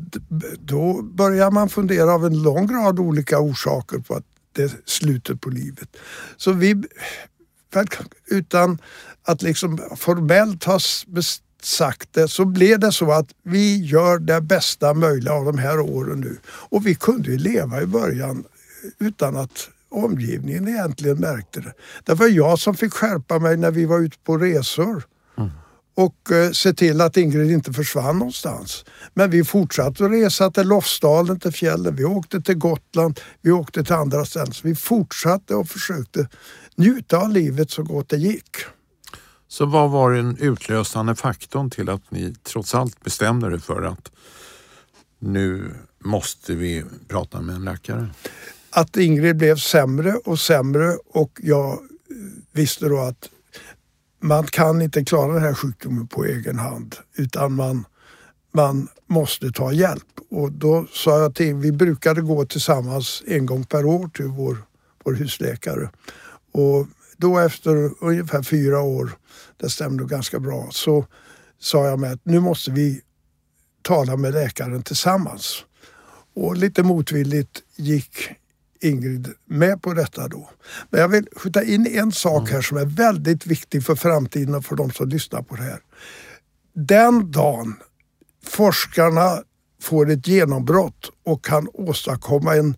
då 0.60 1.02
börjar 1.02 1.52
man 1.52 1.70
fundera 1.70 2.14
av 2.14 2.26
en 2.26 2.42
lång 2.42 2.74
rad 2.74 3.00
olika 3.00 3.40
orsaker 3.40 4.00
på 4.00 4.16
att 4.16 4.26
det 4.52 4.64
är 4.64 4.72
slutet 4.86 5.42
på 5.42 5.50
livet. 5.50 5.98
Så 6.38 6.52
vi, 6.52 6.84
utan 8.28 8.78
att 9.24 9.42
liksom 9.42 9.80
formellt 9.98 10.64
ha 10.64 10.80
sagt 11.66 12.14
det 12.14 12.28
så 12.28 12.46
blev 12.46 12.80
det 12.80 12.92
så 12.92 13.12
att 13.12 13.28
vi 13.44 13.86
gör 13.86 14.20
det 14.20 14.42
bästa 14.42 14.94
möjliga 14.94 15.34
av 15.34 15.46
de 15.46 15.58
här 15.58 15.80
åren 15.80 16.20
nu. 16.20 16.38
Och 16.46 16.88
vi 16.88 16.96
kunde 16.96 17.32
ju 17.32 17.38
leva 17.38 17.82
i 17.82 17.86
början 17.86 18.44
utan 19.00 19.36
att 19.36 19.70
omgivningen 19.90 20.68
egentligen 20.68 21.18
märkte 21.18 21.60
det. 21.60 21.74
Det 22.04 22.14
var 22.14 22.28
jag 22.28 22.60
som 22.60 22.76
fick 22.76 22.94
skärpa 22.94 23.40
mig 23.40 23.58
när 23.58 23.72
vi 23.72 23.86
var 23.86 24.00
ute 24.00 24.18
på 24.24 24.38
resor 24.38 25.04
mm. 25.38 25.50
och 25.96 26.32
eh, 26.32 26.52
se 26.52 26.74
till 26.74 27.02
att 27.02 27.18
Ingrid 27.18 27.52
inte 27.52 27.74
försvann 27.74 28.20
någonstans. 28.20 28.86
Men 29.14 29.30
vi 29.30 29.44
fortsatte 29.44 30.06
att 30.06 30.12
resa 30.12 30.52
till 30.52 30.68
Lofsdalen, 30.68 31.40
till 31.40 31.52
fjällen. 31.52 31.96
Vi 31.96 32.06
åkte 32.06 32.42
till 32.42 32.56
Gotland, 32.56 33.20
vi 33.42 33.52
åkte 33.52 33.84
till 33.84 33.94
andra 33.94 34.26
ställen. 34.26 34.54
Så 34.54 34.68
vi 34.68 34.76
fortsatte 34.76 35.56
och 35.56 35.70
försökte 35.70 36.28
njuta 36.76 37.18
av 37.18 37.30
livet 37.30 37.72
så 37.72 37.84
gott 37.84 38.10
det 38.10 38.18
gick. 38.18 38.58
Så 39.54 39.66
vad 39.66 39.92
var 39.92 40.12
den 40.12 40.38
utlösande 40.38 41.16
faktorn 41.16 41.70
till 41.70 41.90
att 41.90 42.12
ni 42.12 42.36
trots 42.44 42.76
allt 42.76 43.04
bestämde 43.04 43.48
er 43.48 43.58
för 43.58 43.82
att 43.82 44.12
nu 45.20 45.74
måste 46.00 46.56
vi 46.56 46.84
prata 47.08 47.42
med 47.42 47.56
en 47.56 47.66
läkare? 47.66 48.10
Att 48.70 48.98
Ingrid 48.98 49.38
blev 49.38 49.56
sämre 49.56 50.14
och 50.14 50.40
sämre 50.40 50.98
och 51.08 51.40
jag 51.44 51.72
eh, 51.72 51.78
visste 52.52 52.90
då 52.90 53.00
att 53.00 53.30
man 54.20 54.44
kan 54.44 54.82
inte 54.82 55.06
klara 55.06 55.34
den 55.34 55.44
här 55.44 55.54
sjukdomen 55.54 56.08
på 56.08 56.26
egen 56.26 56.60
hand 56.60 56.96
utan 57.16 57.54
man, 57.54 57.86
man 58.54 58.88
måste 59.08 59.52
ta 59.52 59.72
hjälp. 59.72 60.20
Och 60.30 60.52
då 60.52 60.86
sa 60.92 61.20
jag 61.20 61.36
till 61.36 61.56
vi 61.56 61.72
brukade 61.72 62.22
gå 62.22 62.46
tillsammans 62.46 63.24
en 63.28 63.46
gång 63.46 63.64
per 63.64 63.86
år 63.86 64.08
till 64.08 64.28
vår, 64.28 64.58
vår 65.04 65.14
husläkare. 65.14 65.90
Och 66.52 66.88
då 67.18 67.40
efter 67.40 67.92
ungefär 68.04 68.44
fyra 68.44 68.82
år, 68.82 69.12
det 69.64 69.70
stämde 69.70 70.06
ganska 70.06 70.40
bra, 70.40 70.68
så 70.72 71.06
sa 71.60 71.88
jag 71.88 72.00
med 72.00 72.12
att 72.12 72.26
nu 72.26 72.40
måste 72.40 72.72
vi 72.72 73.02
tala 73.82 74.18
med 74.18 74.34
läkaren 74.34 74.84
tillsammans. 74.84 75.66
Och 76.36 76.58
lite 76.58 76.84
motvilligt 76.84 77.64
gick 77.76 78.30
Ingrid 78.82 79.34
med 79.46 79.82
på 79.82 79.94
detta 79.94 80.28
då. 80.28 80.50
Men 80.90 81.02
jag 81.02 81.08
vill 81.08 81.28
skjuta 81.36 81.64
in 81.64 81.88
en 81.88 82.12
sak 82.12 82.50
här 82.50 82.62
som 82.62 82.78
är 82.78 82.86
väldigt 82.86 83.46
viktig 83.46 83.86
för 83.86 83.96
framtiden 83.96 84.56
och 84.56 84.66
för 84.66 84.76
de 84.76 84.92
som 84.92 85.10
lyssnar 85.10 85.42
på 85.42 85.56
det 85.56 85.64
här. 85.64 85.80
Den 86.74 87.32
dagen 87.32 87.76
forskarna 88.46 89.44
får 89.82 90.12
ett 90.12 90.28
genombrott 90.28 91.12
och 91.26 91.46
kan 91.46 91.68
åstadkomma 91.74 92.56
en 92.56 92.78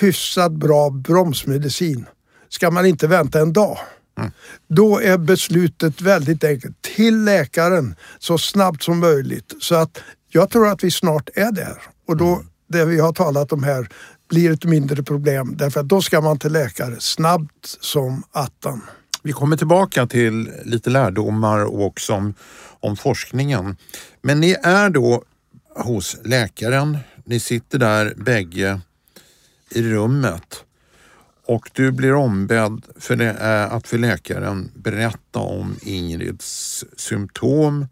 hyfsat 0.00 0.52
bra 0.52 0.90
bromsmedicin 0.90 2.06
ska 2.48 2.70
man 2.70 2.86
inte 2.86 3.06
vänta 3.06 3.40
en 3.40 3.52
dag. 3.52 3.78
Mm. 4.18 4.30
Då 4.68 5.00
är 5.00 5.18
beslutet 5.18 6.00
väldigt 6.00 6.44
enkelt. 6.44 6.82
Till 6.96 7.24
läkaren 7.24 7.94
så 8.18 8.38
snabbt 8.38 8.82
som 8.82 8.98
möjligt. 8.98 9.54
Så 9.60 9.74
att 9.74 10.02
jag 10.28 10.50
tror 10.50 10.68
att 10.68 10.84
vi 10.84 10.90
snart 10.90 11.28
är 11.34 11.52
där. 11.52 11.82
Och 12.08 12.16
då, 12.16 12.42
det 12.68 12.84
vi 12.84 13.00
har 13.00 13.12
talat 13.12 13.52
om 13.52 13.62
här, 13.62 13.88
blir 14.28 14.52
ett 14.52 14.64
mindre 14.64 15.02
problem. 15.02 15.56
Därför 15.56 15.80
att 15.80 15.88
då 15.88 16.02
ska 16.02 16.20
man 16.20 16.38
till 16.38 16.52
läkare 16.52 16.96
snabbt 16.98 17.76
som 17.80 18.22
attan. 18.32 18.82
Vi 19.22 19.32
kommer 19.32 19.56
tillbaka 19.56 20.06
till 20.06 20.50
lite 20.64 20.90
lärdomar 20.90 21.64
och 21.64 21.84
också 21.84 22.12
om, 22.12 22.34
om 22.80 22.96
forskningen. 22.96 23.76
Men 24.22 24.40
ni 24.40 24.56
är 24.62 24.90
då 24.90 25.22
hos 25.76 26.16
läkaren. 26.24 26.98
Ni 27.24 27.40
sitter 27.40 27.78
där 27.78 28.14
bägge 28.16 28.80
i 29.70 29.82
rummet 29.82 30.64
och 31.46 31.70
du 31.72 31.92
blir 31.92 32.14
ombedd 32.14 32.82
för 32.96 33.16
det, 33.16 33.66
att 33.66 33.88
för 33.88 33.98
läkaren 33.98 34.70
berätta 34.74 35.38
om 35.38 35.76
Ingrids 35.82 36.84
symptom 36.96 37.86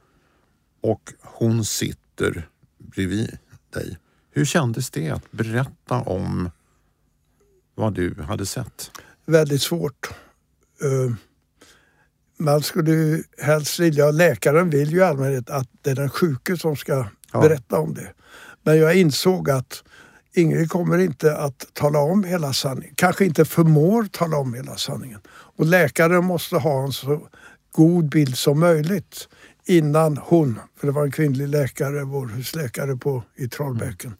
och 0.80 1.12
hon 1.21 1.64
sitter 1.64 2.49
bredvid 2.78 3.38
dig. 3.71 3.99
Hur 4.30 4.44
kändes 4.44 4.90
det 4.90 5.11
att 5.11 5.32
berätta 5.32 5.94
om 5.94 6.50
vad 7.75 7.94
du 7.94 8.23
hade 8.23 8.47
sett? 8.47 8.90
Väldigt 9.26 9.62
svårt. 9.62 10.09
Eh, 10.82 11.14
man 12.38 12.62
skulle 12.62 13.22
helst 13.38 13.81
vilja, 13.81 14.11
läkaren 14.11 14.70
vill 14.70 14.90
ju 14.90 14.98
i 14.98 15.03
allmänhet 15.03 15.50
att 15.50 15.68
det 15.83 15.90
är 15.90 15.94
den 15.94 16.11
sjuke 16.11 16.57
som 16.57 16.76
ska 16.76 17.07
ja. 17.33 17.40
berätta 17.40 17.79
om 17.79 17.94
det. 17.94 18.12
Men 18.62 18.79
jag 18.79 18.96
insåg 18.96 19.50
att 19.50 19.85
Ingrid 20.35 20.71
kommer 20.71 20.99
inte 20.99 21.37
att 21.37 21.66
tala 21.73 21.99
om 21.99 22.25
hela 22.25 22.53
sanningen, 22.53 22.95
kanske 22.95 23.25
inte 23.25 23.45
förmår 23.45 24.05
tala 24.05 24.37
om 24.37 24.55
hela 24.55 24.77
sanningen. 24.77 25.21
Och 25.31 25.66
läkaren 25.66 26.25
måste 26.25 26.57
ha 26.57 26.85
en 26.85 26.92
så 26.92 27.29
god 27.73 28.09
bild 28.09 28.38
som 28.38 28.61
möjligt 28.61 29.29
innan 29.64 30.16
hon, 30.16 30.61
för 30.81 30.87
det 30.87 30.92
var 30.92 31.05
en 31.05 31.12
kvinnlig 31.12 31.49
läkare, 31.49 32.05
vår 32.05 32.27
husläkare 32.27 32.97
på, 32.97 33.23
i 33.37 33.49
Trollbäcken. 33.49 34.14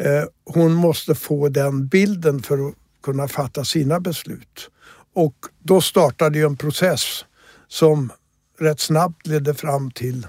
Eh, 0.00 0.24
hon 0.44 0.72
måste 0.72 1.14
få 1.14 1.48
den 1.48 1.86
bilden 1.86 2.42
för 2.42 2.68
att 2.68 2.74
kunna 3.02 3.28
fatta 3.28 3.64
sina 3.64 4.00
beslut. 4.00 4.70
Och 5.14 5.34
då 5.58 5.80
startade 5.80 6.38
ju 6.38 6.46
en 6.46 6.56
process 6.56 7.24
som 7.68 8.12
rätt 8.58 8.80
snabbt 8.80 9.26
ledde 9.26 9.54
fram 9.54 9.90
till 9.90 10.26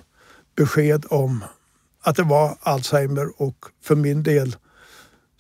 besked 0.56 1.06
om 1.10 1.44
att 2.02 2.16
det 2.16 2.24
var 2.24 2.58
Alzheimer 2.62 3.42
och 3.42 3.66
för 3.84 3.96
min 3.96 4.24
del 4.24 4.56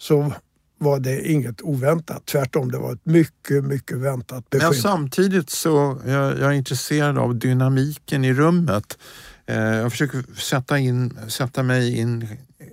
så 0.04 0.34
var 0.78 1.00
det 1.00 1.32
inget 1.32 1.62
oväntat. 1.62 2.26
Tvärtom, 2.26 2.72
det 2.72 2.78
var 2.78 2.94
ett 2.94 3.06
mycket, 3.06 3.63
mycket 3.63 3.98
väntat 3.98 4.50
besked. 4.50 4.70
Men 4.70 4.82
samtidigt 4.82 5.50
så 5.50 6.00
jag, 6.06 6.39
jag 6.39 6.50
är 6.50 6.52
intresserad 6.52 7.18
av 7.18 7.36
dynamiken 7.36 8.26
i 8.26 8.34
rummet. 8.34 8.98
Eh, 9.46 9.58
jag 9.58 9.92
försöker 9.92 10.24
sätta, 10.36 10.80
in, 10.80 11.20
sätta 11.28 11.63
mig 11.63 11.98
in 11.98 12.28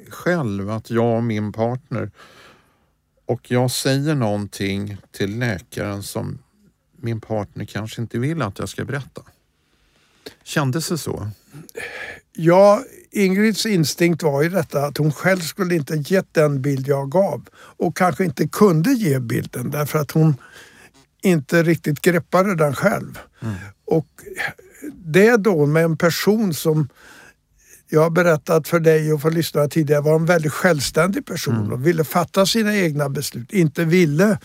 själv, 0.09 0.71
att 0.71 0.91
jag 0.91 1.17
och 1.17 1.23
min 1.23 1.53
partner 1.53 2.11
och 3.27 3.51
jag 3.51 3.71
säger 3.71 4.15
någonting 4.15 4.97
till 5.11 5.39
läkaren 5.39 6.03
som 6.03 6.39
min 6.97 7.21
partner 7.21 7.65
kanske 7.65 8.03
inte 8.03 8.19
vill 8.19 8.43
att 8.43 8.59
jag 8.59 8.69
ska 8.69 8.85
berätta. 8.85 9.23
Kändes 10.45 10.89
det 10.89 10.99
så? 10.99 11.29
Ja, 12.33 12.83
Ingrids 13.11 13.67
instinkt 13.67 14.23
var 14.23 14.43
ju 14.43 14.49
detta 14.49 14.87
att 14.87 14.97
hon 14.97 15.13
själv 15.13 15.41
skulle 15.41 15.75
inte 15.75 16.03
gett 16.07 16.35
den 16.35 16.63
bild 16.63 16.89
jag 16.89 17.11
gav 17.11 17.49
och 17.55 17.97
kanske 17.97 18.25
inte 18.25 18.49
kunde 18.49 18.93
ge 18.93 19.19
bilden 19.19 19.71
därför 19.71 19.99
att 19.99 20.11
hon 20.11 20.35
inte 21.23 21.63
riktigt 21.63 22.01
greppade 22.01 22.55
den 22.55 22.75
själv. 22.75 23.19
Mm. 23.43 23.55
Och 23.85 24.09
det 24.95 25.37
då 25.37 25.67
med 25.67 25.85
en 25.85 25.97
person 25.97 26.55
som 26.55 26.89
jag 27.89 28.01
har 28.01 28.11
berättat 28.11 28.69
för 28.69 28.81
dig 28.81 29.13
och 29.13 29.23
för 29.23 29.31
lyssnarna 29.31 29.69
tidigare 29.69 30.01
var 30.01 30.15
en 30.15 30.27
väldigt 30.27 30.53
självständig 30.53 31.27
person 31.27 31.57
mm. 31.57 31.73
och 31.73 31.87
ville 31.87 32.05
fatta 32.05 32.47
sina 32.47 32.77
egna 32.77 33.09
beslut, 33.09 33.53
inte 33.53 33.85
ville 33.85 34.39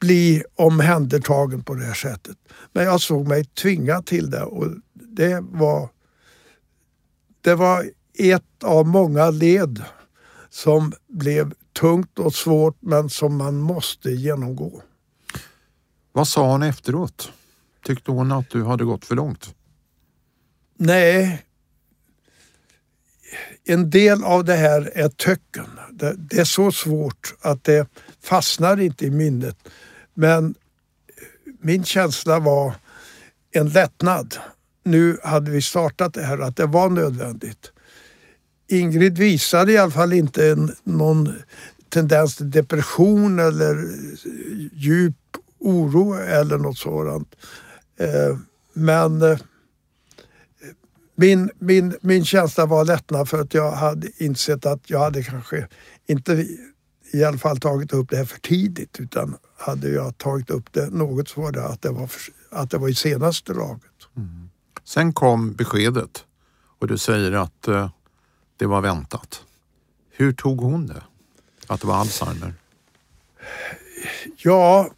bli 0.00 0.42
omhändertagen 0.54 1.62
på 1.62 1.74
det 1.74 1.84
här 1.84 1.94
sättet. 1.94 2.36
Men 2.72 2.84
jag 2.84 3.00
såg 3.00 3.28
mig 3.28 3.44
tvingad 3.44 4.06
till 4.06 4.30
det 4.30 4.42
och 4.42 4.66
det 5.10 5.40
var 5.40 5.88
det 7.40 7.54
var 7.54 7.90
ett 8.14 8.64
av 8.64 8.86
många 8.86 9.30
led 9.30 9.84
som 10.50 10.92
blev 11.08 11.54
tungt 11.80 12.18
och 12.18 12.34
svårt 12.34 12.76
men 12.80 13.10
som 13.10 13.36
man 13.36 13.56
måste 13.56 14.10
genomgå. 14.10 14.82
Vad 16.12 16.28
sa 16.28 16.52
hon 16.52 16.62
efteråt? 16.62 17.32
Tyckte 17.84 18.10
hon 18.10 18.32
att 18.32 18.50
du 18.50 18.64
hade 18.64 18.84
gått 18.84 19.04
för 19.04 19.14
långt? 19.14 19.54
Nej. 20.78 21.46
En 23.64 23.90
del 23.90 24.24
av 24.24 24.44
det 24.44 24.54
här 24.54 24.90
är 24.94 25.08
töcken. 25.08 25.66
Det, 25.92 26.14
det 26.16 26.38
är 26.38 26.44
så 26.44 26.72
svårt 26.72 27.34
att 27.40 27.64
det 27.64 27.88
fastnar 28.22 28.80
inte 28.80 29.06
i 29.06 29.10
minnet. 29.10 29.68
Men 30.14 30.54
min 31.60 31.84
känsla 31.84 32.38
var 32.38 32.74
en 33.50 33.68
lättnad. 33.68 34.36
Nu 34.84 35.18
hade 35.22 35.50
vi 35.50 35.62
startat 35.62 36.14
det 36.14 36.22
här, 36.22 36.38
att 36.38 36.56
det 36.56 36.66
var 36.66 36.90
nödvändigt. 36.90 37.72
Ingrid 38.68 39.18
visade 39.18 39.72
i 39.72 39.78
alla 39.78 39.90
fall 39.90 40.12
inte 40.12 40.50
en, 40.50 40.74
någon 40.84 41.32
tendens 41.88 42.36
till 42.36 42.50
depression 42.50 43.38
eller 43.38 43.88
djup 44.72 45.16
oro 45.58 46.14
eller 46.14 46.58
något 46.58 46.78
sådant. 46.78 47.34
Eh, 47.96 48.38
men 48.72 49.22
eh, 49.22 49.38
min, 51.14 51.50
min, 51.58 51.96
min 52.00 52.24
känsla 52.24 52.66
var 52.66 52.84
lättnad 52.84 53.28
för 53.28 53.40
att 53.40 53.54
jag 53.54 53.72
hade 53.72 54.08
insett 54.16 54.66
att 54.66 54.90
jag 54.90 54.98
hade 54.98 55.22
kanske 55.22 55.68
inte 56.06 56.46
i 57.12 57.24
alla 57.24 57.38
fall 57.38 57.60
tagit 57.60 57.92
upp 57.92 58.10
det 58.10 58.16
här 58.16 58.24
för 58.24 58.40
tidigt 58.40 59.00
utan 59.00 59.36
hade 59.58 59.88
jag 59.88 60.18
tagit 60.18 60.50
upp 60.50 60.72
det 60.72 60.90
något 60.90 61.28
så 61.28 61.40
var 61.40 61.52
det 61.52 61.64
att 61.64 61.82
det 61.82 61.90
var, 61.90 62.06
för, 62.06 62.32
att 62.50 62.70
det 62.70 62.78
var 62.78 62.88
i 62.88 62.94
senaste 62.94 63.52
laget. 63.52 63.82
Mm. 64.16 64.49
Sen 64.90 65.12
kom 65.12 65.52
beskedet 65.52 66.24
och 66.78 66.86
du 66.86 66.98
säger 66.98 67.32
att 67.32 67.68
eh, 67.68 67.90
det 68.56 68.66
var 68.66 68.80
väntat. 68.80 69.42
Hur 70.10 70.32
tog 70.32 70.60
hon 70.60 70.86
det? 70.86 71.02
Att 71.66 71.80
det 71.80 71.86
var 71.86 71.94
Alzheimer? 71.94 72.54
Ja, 74.36 74.90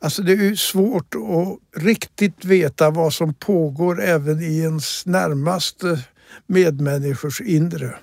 Alltså 0.00 0.22
det 0.22 0.32
är 0.32 0.36
ju 0.36 0.56
svårt 0.56 1.14
att 1.14 1.82
riktigt 1.82 2.44
veta 2.44 2.90
vad 2.90 3.14
som 3.14 3.34
pågår 3.34 4.02
även 4.02 4.42
i 4.42 4.58
ens 4.58 5.06
närmaste 5.06 6.04
medmänniskors 6.46 7.40
inre. 7.40 7.94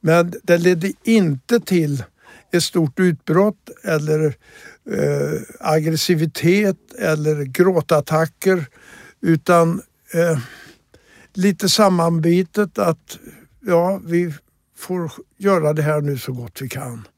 Men 0.00 0.34
det 0.42 0.58
ledde 0.58 0.92
inte 1.02 1.60
till 1.60 2.04
ett 2.52 2.62
stort 2.64 3.00
utbrott 3.00 3.70
eller 3.84 4.26
eh, 4.90 5.40
aggressivitet 5.60 6.94
eller 6.98 7.42
gråtattacker 7.42 8.66
utan 9.20 9.82
eh, 10.14 10.38
lite 11.32 11.68
sammanbitet 11.68 12.78
att 12.78 13.18
ja, 13.60 14.00
vi 14.04 14.34
får 14.76 15.12
göra 15.36 15.72
det 15.72 15.82
här 15.82 16.00
nu 16.00 16.18
så 16.18 16.32
gott 16.32 16.62
vi 16.62 16.68
kan. 16.68 17.08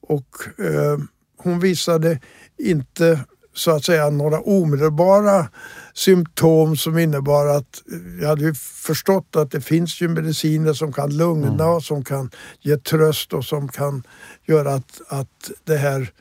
Och 0.00 0.60
eh, 0.64 0.98
hon 1.36 1.60
visade 1.60 2.20
inte 2.58 3.20
så 3.54 3.70
att 3.70 3.84
säga 3.84 4.10
några 4.10 4.40
omedelbara 4.40 5.48
symptom 5.94 6.76
som 6.76 6.98
innebar 6.98 7.46
att 7.46 7.82
jag 8.20 8.28
hade 8.28 8.54
förstått 8.54 9.36
att 9.36 9.50
det 9.50 9.60
finns 9.60 10.00
ju 10.00 10.08
mediciner 10.08 10.72
som 10.72 10.92
kan 10.92 11.16
lugna 11.16 11.64
mm. 11.64 11.68
och 11.68 11.84
som 11.84 12.04
kan 12.04 12.30
ge 12.60 12.76
tröst 12.76 13.32
och 13.32 13.44
som 13.44 13.68
kan 13.68 14.02
göra 14.46 14.74
att, 14.74 15.00
att 15.08 15.50
det 15.64 15.76
här 15.76 16.12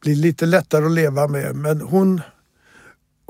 blir 0.00 0.16
lite 0.16 0.46
lättare 0.46 0.84
att 0.84 0.92
leva 0.92 1.28
med. 1.28 1.56
Men 1.56 1.80
hon, 1.80 2.20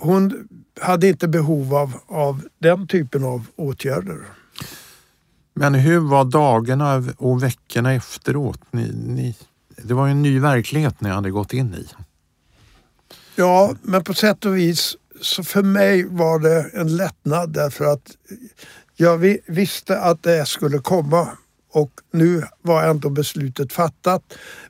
hon 0.03 0.49
hade 0.81 1.09
inte 1.09 1.29
behov 1.29 1.75
av, 1.75 1.93
av 2.07 2.43
den 2.59 2.89
typen 2.89 3.25
av 3.25 3.47
åtgärder. 3.57 4.19
Men 5.55 5.75
hur 5.75 5.99
var 5.99 6.25
dagarna 6.25 7.05
och 7.17 7.43
veckorna 7.43 7.95
efteråt? 7.95 8.61
Ni, 8.71 8.93
ni, 8.93 9.37
det 9.77 9.95
var 9.95 10.09
en 10.09 10.23
ny 10.23 10.41
verklighet 10.41 11.01
ni 11.01 11.09
hade 11.09 11.31
gått 11.31 11.53
in 11.53 11.75
i. 11.75 11.87
Ja, 13.37 13.75
men 13.83 14.05
på 14.05 14.15
sätt 14.15 14.45
och 14.45 14.57
vis 14.57 14.97
så 15.21 15.45
för 15.45 15.63
mig 15.63 16.05
var 16.05 16.39
det 16.39 16.71
en 16.75 16.97
lättnad 16.97 17.53
därför 17.53 17.85
att 17.85 18.17
jag 18.97 19.39
visste 19.47 20.01
att 20.01 20.23
det 20.23 20.47
skulle 20.47 20.79
komma 20.79 21.29
och 21.73 21.91
nu 22.13 22.45
var 22.63 22.83
ändå 22.85 23.11
beslutet 23.11 23.73
fattat. 23.73 24.23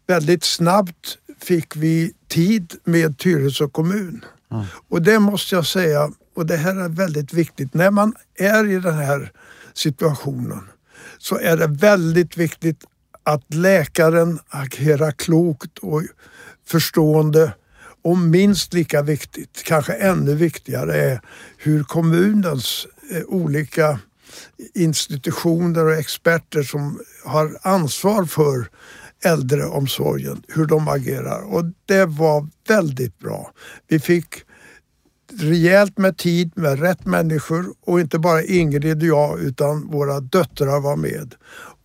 Väldigt 0.06 0.44
snabbt 0.44 1.18
fick 1.40 1.76
vi 1.76 2.12
tid 2.28 2.74
med 2.84 3.18
Tyresö 3.18 3.68
kommun. 3.68 4.24
Mm. 4.50 4.64
Och 4.88 5.02
det 5.02 5.18
måste 5.18 5.54
jag 5.54 5.66
säga, 5.66 6.10
och 6.36 6.46
det 6.46 6.56
här 6.56 6.76
är 6.76 6.88
väldigt 6.88 7.32
viktigt, 7.32 7.74
när 7.74 7.90
man 7.90 8.14
är 8.38 8.68
i 8.68 8.80
den 8.80 8.94
här 8.94 9.32
situationen 9.74 10.68
så 11.18 11.38
är 11.38 11.56
det 11.56 11.66
väldigt 11.66 12.36
viktigt 12.36 12.84
att 13.22 13.54
läkaren 13.54 14.38
agerar 14.48 15.10
klokt 15.10 15.78
och 15.78 16.02
förstående 16.66 17.52
och 18.02 18.18
minst 18.18 18.74
lika 18.74 19.02
viktigt, 19.02 19.62
kanske 19.64 19.92
ännu 19.92 20.34
viktigare, 20.34 20.96
är 20.96 21.20
hur 21.56 21.84
kommunens 21.84 22.86
eh, 23.12 23.22
olika 23.26 23.98
institutioner 24.74 25.84
och 25.84 25.94
experter 25.94 26.62
som 26.62 27.00
har 27.24 27.58
ansvar 27.62 28.24
för 28.24 28.68
äldreomsorgen, 29.24 30.42
hur 30.48 30.66
de 30.66 30.88
agerar. 30.88 31.54
Och 31.54 31.64
det 31.86 32.04
var 32.04 32.48
väldigt 32.68 33.18
bra. 33.18 33.50
Vi 33.88 34.00
fick 34.00 34.26
rejält 35.32 35.98
med 35.98 36.16
tid 36.16 36.52
med 36.54 36.80
rätt 36.80 37.06
människor 37.06 37.66
och 37.86 38.00
inte 38.00 38.18
bara 38.18 38.42
Ingrid 38.42 39.02
och 39.02 39.08
jag 39.08 39.40
utan 39.40 39.90
våra 39.90 40.20
döttrar 40.20 40.80
var 40.80 40.96
med. 40.96 41.34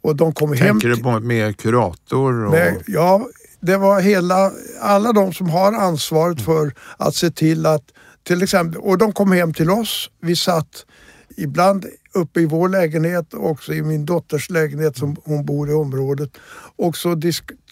Och 0.02 0.16
de 0.16 0.34
kom 0.34 0.50
Tänker 0.50 0.66
hem 0.66 0.80
du 0.80 0.98
på 1.04 1.20
med 1.20 1.58
kurator? 1.58 2.46
Och... 2.46 2.52
Med, 2.52 2.84
ja, 2.88 3.28
det 3.60 3.78
var 3.78 4.02
hela, 4.02 4.52
alla 4.82 5.14
de 5.14 5.34
som 5.34 5.50
har 5.50 5.74
ansvaret 5.74 6.38
mm. 6.38 6.46
för 6.46 6.74
att 6.98 7.16
se 7.16 7.32
till 7.32 7.66
att 7.66 7.84
till 8.24 8.44
exempel, 8.44 8.82
och 8.82 8.98
de 8.98 9.12
kom 9.12 9.32
hem 9.32 9.54
till 9.54 9.70
oss. 9.70 10.10
Vi 10.22 10.36
satt 10.36 10.86
ibland 11.38 11.86
uppe 12.14 12.42
i 12.42 12.46
vår 12.46 12.70
lägenhet 12.70 13.34
och 13.34 13.50
också 13.50 13.74
i 13.74 13.82
min 13.82 14.06
dotters 14.06 14.50
lägenhet 14.50 14.98
som 14.98 15.16
hon 15.24 15.46
bor 15.46 15.70
i 15.70 15.74
området. 15.74 16.30
Och 16.76 16.98
så 16.98 17.22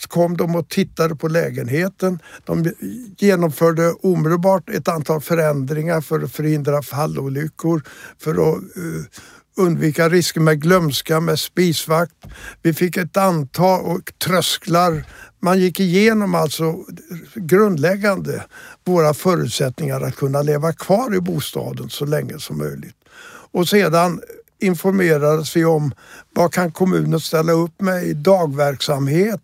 kom 0.08 0.38
de 0.38 0.56
och 0.56 0.70
tittade 0.70 1.16
på 1.16 1.28
lägenheten. 1.28 2.20
De 2.44 2.74
genomförde 3.18 3.92
omedelbart 3.92 4.70
ett 4.70 4.88
antal 4.88 5.22
förändringar 5.22 6.02
för 6.02 6.20
att 6.20 6.32
förhindra 6.32 6.82
fallolyckor, 6.82 7.84
för 8.20 8.32
att 8.32 8.56
eh, 8.56 9.22
undvika 9.58 10.10
risker 10.10 10.42
med 10.42 10.62
glömska, 10.62 11.20
med 11.20 11.40
spisvakt. 11.40 12.16
Vi 12.62 12.74
fick 12.74 12.98
ett 12.98 13.18
antal 13.18 13.86
och 13.86 14.14
trösklar. 14.26 15.06
Man 15.40 15.60
gick 15.60 15.80
igenom 15.80 16.36
alltså 16.36 16.76
grundläggande 17.36 18.46
våra 18.86 19.14
förutsättningar 19.14 20.02
att 20.02 20.16
kunna 20.16 20.42
leva 20.42 20.74
kvar 20.74 21.16
i 21.16 21.20
bostaden 21.20 21.90
så 21.90 22.06
länge 22.06 22.40
som 22.40 22.58
möjligt. 22.58 22.96
Och 23.54 23.68
sedan 23.70 24.22
informerades 24.60 25.56
vi 25.56 25.66
om 25.66 25.94
vad 26.34 26.54
kan 26.54 26.72
kommunen 26.72 27.20
ställa 27.20 27.52
upp 27.52 27.82
med 27.82 28.04
i 28.04 28.14
dagverksamhet 28.14 29.42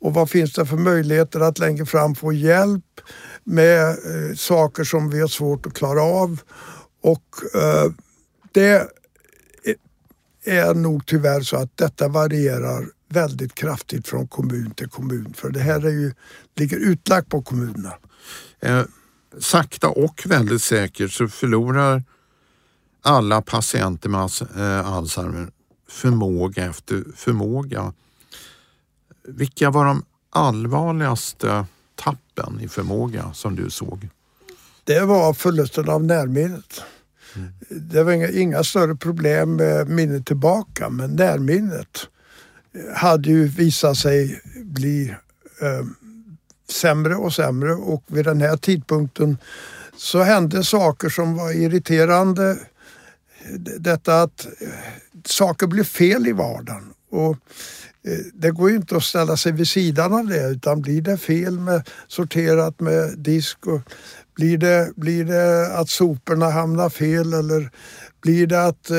och 0.00 0.14
vad 0.14 0.30
finns 0.30 0.52
det 0.52 0.66
för 0.66 0.76
möjligheter 0.76 1.40
att 1.40 1.58
längre 1.58 1.86
fram 1.86 2.14
få 2.14 2.32
hjälp 2.32 3.00
med 3.44 3.88
eh, 3.88 4.34
saker 4.36 4.84
som 4.84 5.10
vi 5.10 5.20
har 5.20 5.28
svårt 5.28 5.66
att 5.66 5.74
klara 5.74 6.02
av. 6.02 6.40
Och 7.02 7.56
eh, 7.62 7.92
det 8.52 8.88
är 10.44 10.74
nog 10.74 11.06
tyvärr 11.06 11.40
så 11.40 11.56
att 11.56 11.76
detta 11.76 12.08
varierar 12.08 12.86
väldigt 13.08 13.54
kraftigt 13.54 14.08
från 14.08 14.28
kommun 14.28 14.70
till 14.70 14.88
kommun 14.88 15.34
för 15.36 15.50
det 15.50 15.60
här 15.60 15.86
är 15.86 15.90
ju, 15.90 16.12
ligger 16.54 16.76
utlagt 16.76 17.28
på 17.28 17.42
kommunerna. 17.42 17.92
Eh, 18.60 18.82
sakta 19.38 19.88
och 19.88 20.22
väldigt 20.26 20.62
säkert 20.62 21.12
så 21.12 21.28
förlorar 21.28 22.02
alla 23.06 23.42
patienter 23.42 24.08
med 24.08 24.30
eh, 24.56 24.92
Alzheimer 24.92 25.48
förmåga 25.88 26.64
efter 26.66 27.04
förmåga. 27.16 27.92
Vilka 29.28 29.70
var 29.70 29.84
de 29.84 30.04
allvarligaste 30.30 31.66
tappen 31.94 32.60
i 32.60 32.68
förmåga 32.68 33.32
som 33.32 33.56
du 33.56 33.70
såg? 33.70 34.08
Det 34.84 35.00
var 35.00 35.34
förlusten 35.34 35.88
av 35.88 36.04
närminnet. 36.04 36.82
Mm. 37.36 37.52
Det 37.70 38.02
var 38.02 38.12
inga, 38.12 38.28
inga, 38.28 38.64
större 38.64 38.96
problem 38.96 39.56
med 39.56 39.88
minnet 39.88 40.26
tillbaka 40.26 40.88
men 40.88 41.10
närminnet 41.10 42.08
hade 42.94 43.28
ju 43.28 43.48
visat 43.48 43.96
sig 43.96 44.40
bli 44.64 45.14
eh, 45.60 45.86
sämre 46.70 47.14
och 47.14 47.32
sämre 47.32 47.74
och 47.74 48.04
vid 48.06 48.24
den 48.24 48.40
här 48.40 48.56
tidpunkten 48.56 49.38
så 49.96 50.22
hände 50.22 50.64
saker 50.64 51.08
som 51.08 51.36
var 51.36 51.52
irriterande 51.52 52.58
detta 53.78 54.22
att 54.22 54.46
eh, 54.60 54.68
saker 55.24 55.66
blir 55.66 55.84
fel 55.84 56.26
i 56.26 56.32
vardagen. 56.32 56.92
Och 57.10 57.36
eh, 58.06 58.18
det 58.34 58.50
går 58.50 58.70
ju 58.70 58.76
inte 58.76 58.96
att 58.96 59.02
ställa 59.02 59.36
sig 59.36 59.52
vid 59.52 59.68
sidan 59.68 60.14
av 60.14 60.26
det 60.26 60.48
utan 60.50 60.82
blir 60.82 61.02
det 61.02 61.16
fel 61.16 61.58
med 61.58 61.88
sorterat 62.08 62.80
med 62.80 63.18
disk 63.18 63.66
och 63.66 63.80
blir 64.34 64.58
det, 64.58 64.92
blir 64.96 65.24
det 65.24 65.76
att 65.76 65.90
soporna 65.90 66.50
hamnar 66.50 66.88
fel 66.88 67.32
eller 67.32 67.70
blir 68.22 68.46
det 68.46 68.64
att 68.64 68.90
eh, 68.90 68.96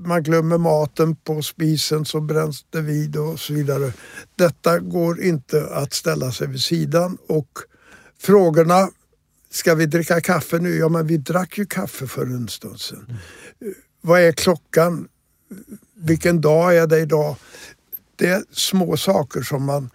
man 0.00 0.22
glömmer 0.22 0.58
maten 0.58 1.16
på 1.16 1.42
spisen 1.42 2.04
så 2.04 2.20
bränns 2.20 2.64
det 2.70 2.80
vid 2.80 3.16
och 3.16 3.40
så 3.40 3.52
vidare. 3.52 3.92
Detta 4.36 4.78
går 4.78 5.22
inte 5.22 5.66
att 5.72 5.92
ställa 5.92 6.32
sig 6.32 6.46
vid 6.46 6.60
sidan 6.60 7.18
och 7.28 7.48
frågorna 8.20 8.88
Ska 9.52 9.74
vi 9.74 9.86
dricka 9.86 10.20
kaffe 10.20 10.58
nu? 10.58 10.76
Ja, 10.76 10.88
men 10.88 11.06
vi 11.06 11.16
drack 11.16 11.58
ju 11.58 11.66
kaffe 11.66 12.06
för 12.06 12.22
en 12.22 12.48
stund 12.48 12.80
sedan. 12.80 13.06
Mm 13.60 13.74
vad 14.02 14.20
är 14.20 14.32
klockan? 14.32 15.08
Vilken 15.94 16.40
dag 16.40 16.76
är 16.76 16.86
det 16.86 16.98
idag? 16.98 17.36
Det 18.16 18.28
är 18.28 18.44
små 18.50 18.96
saker 18.96 19.42
som 19.42 19.64
man 19.64 19.90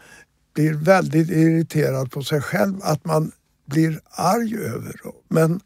blir 0.53 0.73
väldigt 0.73 1.29
irriterad 1.29 2.11
på 2.11 2.23
sig 2.23 2.41
själv 2.41 2.75
att 2.81 3.05
man 3.05 3.31
blir 3.65 3.99
arg 4.11 4.57
över. 4.57 4.95
Men 5.27 5.59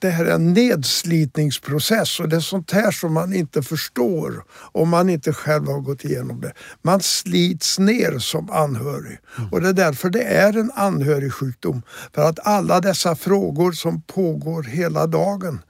det 0.00 0.10
här 0.10 0.24
är 0.24 0.34
en 0.34 0.52
nedslitningsprocess 0.52 2.20
och 2.20 2.28
det 2.28 2.36
är 2.36 2.40
sånt 2.40 2.70
här 2.70 2.90
som 2.90 3.14
man 3.14 3.34
inte 3.34 3.62
förstår 3.62 4.44
om 4.50 4.88
man 4.88 5.10
inte 5.10 5.32
själv 5.32 5.66
har 5.66 5.80
gått 5.80 6.04
igenom 6.04 6.40
det. 6.40 6.52
Man 6.82 7.00
slits 7.00 7.78
ner 7.78 8.18
som 8.18 8.50
anhörig 8.50 9.18
mm. 9.38 9.50
och 9.50 9.60
det 9.60 9.68
är 9.68 9.72
därför 9.72 10.10
det 10.10 10.22
är 10.22 10.58
en 10.58 10.70
anhörigsjukdom. 10.74 11.82
För 12.14 12.22
att 12.22 12.46
alla 12.46 12.80
dessa 12.80 13.16
frågor 13.16 13.72
som 13.72 14.02
pågår 14.02 14.62
hela 14.62 15.06
dagen 15.06 15.62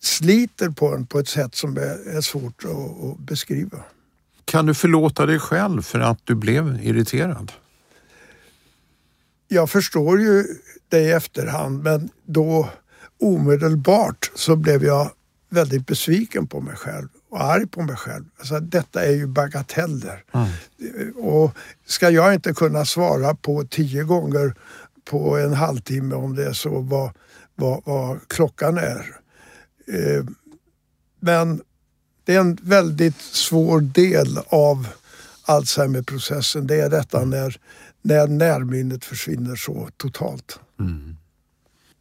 sliter 0.00 0.70
på 0.70 0.94
en 0.94 1.06
på 1.06 1.18
ett 1.18 1.28
sätt 1.28 1.54
som 1.54 1.76
är, 1.76 2.20
svårt 2.20 2.64
att, 2.64 3.04
att 3.04 3.18
beskriva. 3.18 3.78
Kan 4.44 4.66
du 4.66 4.74
förlåta 4.74 5.26
dig 5.26 5.38
själv 5.38 5.82
för 5.82 6.00
att 6.00 6.18
du 6.24 6.34
blev 6.34 6.80
irriterad? 6.82 7.52
Jag 9.48 9.70
förstår 9.70 10.20
ju 10.20 10.44
det 10.88 11.00
i 11.00 11.10
efterhand 11.10 11.82
men 11.82 12.10
då 12.26 12.68
omedelbart 13.20 14.30
så 14.34 14.56
blev 14.56 14.84
jag 14.84 15.10
väldigt 15.48 15.86
besviken 15.86 16.46
på 16.46 16.60
mig 16.60 16.76
själv 16.76 17.08
och 17.30 17.44
arg 17.44 17.66
på 17.66 17.82
mig 17.82 17.96
själv. 17.96 18.24
Alltså, 18.38 18.60
detta 18.60 19.04
är 19.04 19.12
ju 19.12 19.26
bagateller. 19.26 20.24
Mm. 20.32 20.48
Och 21.16 21.56
ska 21.86 22.10
jag 22.10 22.34
inte 22.34 22.52
kunna 22.52 22.84
svara 22.84 23.34
på 23.34 23.64
tio 23.64 24.02
gånger 24.02 24.54
på 25.04 25.38
en 25.38 25.54
halvtimme 25.54 26.14
om 26.14 26.36
det 26.36 26.46
är 26.46 26.52
så 26.52 26.80
vad, 26.80 27.10
vad, 27.54 27.82
vad 27.84 28.28
klockan 28.28 28.78
är. 28.78 29.16
Eh, 29.86 30.24
men 31.20 31.62
det 32.24 32.34
är 32.34 32.40
en 32.40 32.58
väldigt 32.62 33.20
svår 33.20 33.80
del 33.80 34.38
av 34.46 34.88
Alzheimerprocessen. 35.44 36.66
Det 36.66 36.80
är 36.80 36.90
detta 36.90 37.24
när, 37.24 37.60
när 38.02 38.26
närminnet 38.26 39.04
försvinner 39.04 39.56
så 39.56 39.88
totalt. 39.96 40.60
Mm. 40.80 41.16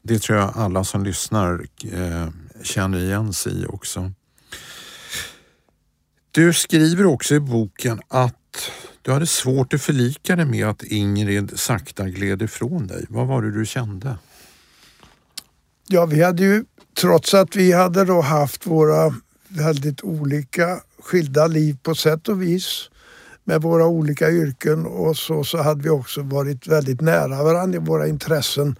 Det 0.07 0.19
tror 0.19 0.39
jag 0.39 0.51
alla 0.55 0.83
som 0.83 1.03
lyssnar 1.03 1.67
eh, 1.93 2.27
känner 2.63 2.99
igen 2.99 3.33
sig 3.33 3.61
i 3.61 3.65
också. 3.65 4.11
Du 6.31 6.53
skriver 6.53 7.05
också 7.05 7.35
i 7.35 7.39
boken 7.39 8.01
att 8.07 8.71
du 9.01 9.11
hade 9.11 9.27
svårt 9.27 9.73
att 9.73 9.81
förlika 9.81 10.35
dig 10.35 10.45
med 10.45 10.67
att 10.67 10.83
Ingrid 10.83 11.59
sakta 11.59 12.09
gled 12.09 12.41
ifrån 12.41 12.87
dig. 12.87 13.05
Vad 13.09 13.27
var 13.27 13.41
det 13.41 13.51
du 13.51 13.65
kände? 13.65 14.17
Ja, 15.87 16.05
vi 16.05 16.23
hade 16.23 16.43
ju, 16.43 16.65
trots 17.01 17.33
att 17.33 17.55
vi 17.55 17.71
hade 17.71 18.05
då 18.05 18.21
haft 18.21 18.67
våra 18.67 19.15
väldigt 19.47 20.03
olika 20.03 20.79
skilda 20.99 21.47
liv 21.47 21.77
på 21.83 21.95
sätt 21.95 22.27
och 22.27 22.41
vis 22.41 22.89
med 23.43 23.61
våra 23.61 23.87
olika 23.87 24.31
yrken 24.31 24.85
och 24.85 25.17
så, 25.17 25.43
så 25.43 25.57
hade 25.57 25.83
vi 25.83 25.89
också 25.89 26.21
varit 26.21 26.67
väldigt 26.67 27.01
nära 27.01 27.43
varandra 27.43 27.77
i 27.77 27.81
våra 27.81 28.07
intressen. 28.07 28.75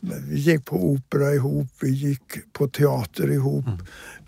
Vi 0.00 0.38
gick 0.38 0.64
på 0.64 0.84
opera 0.84 1.34
ihop, 1.34 1.68
vi 1.80 1.90
gick 1.90 2.52
på 2.52 2.68
teater 2.68 3.30
ihop, 3.30 3.66
mm. 3.66 3.78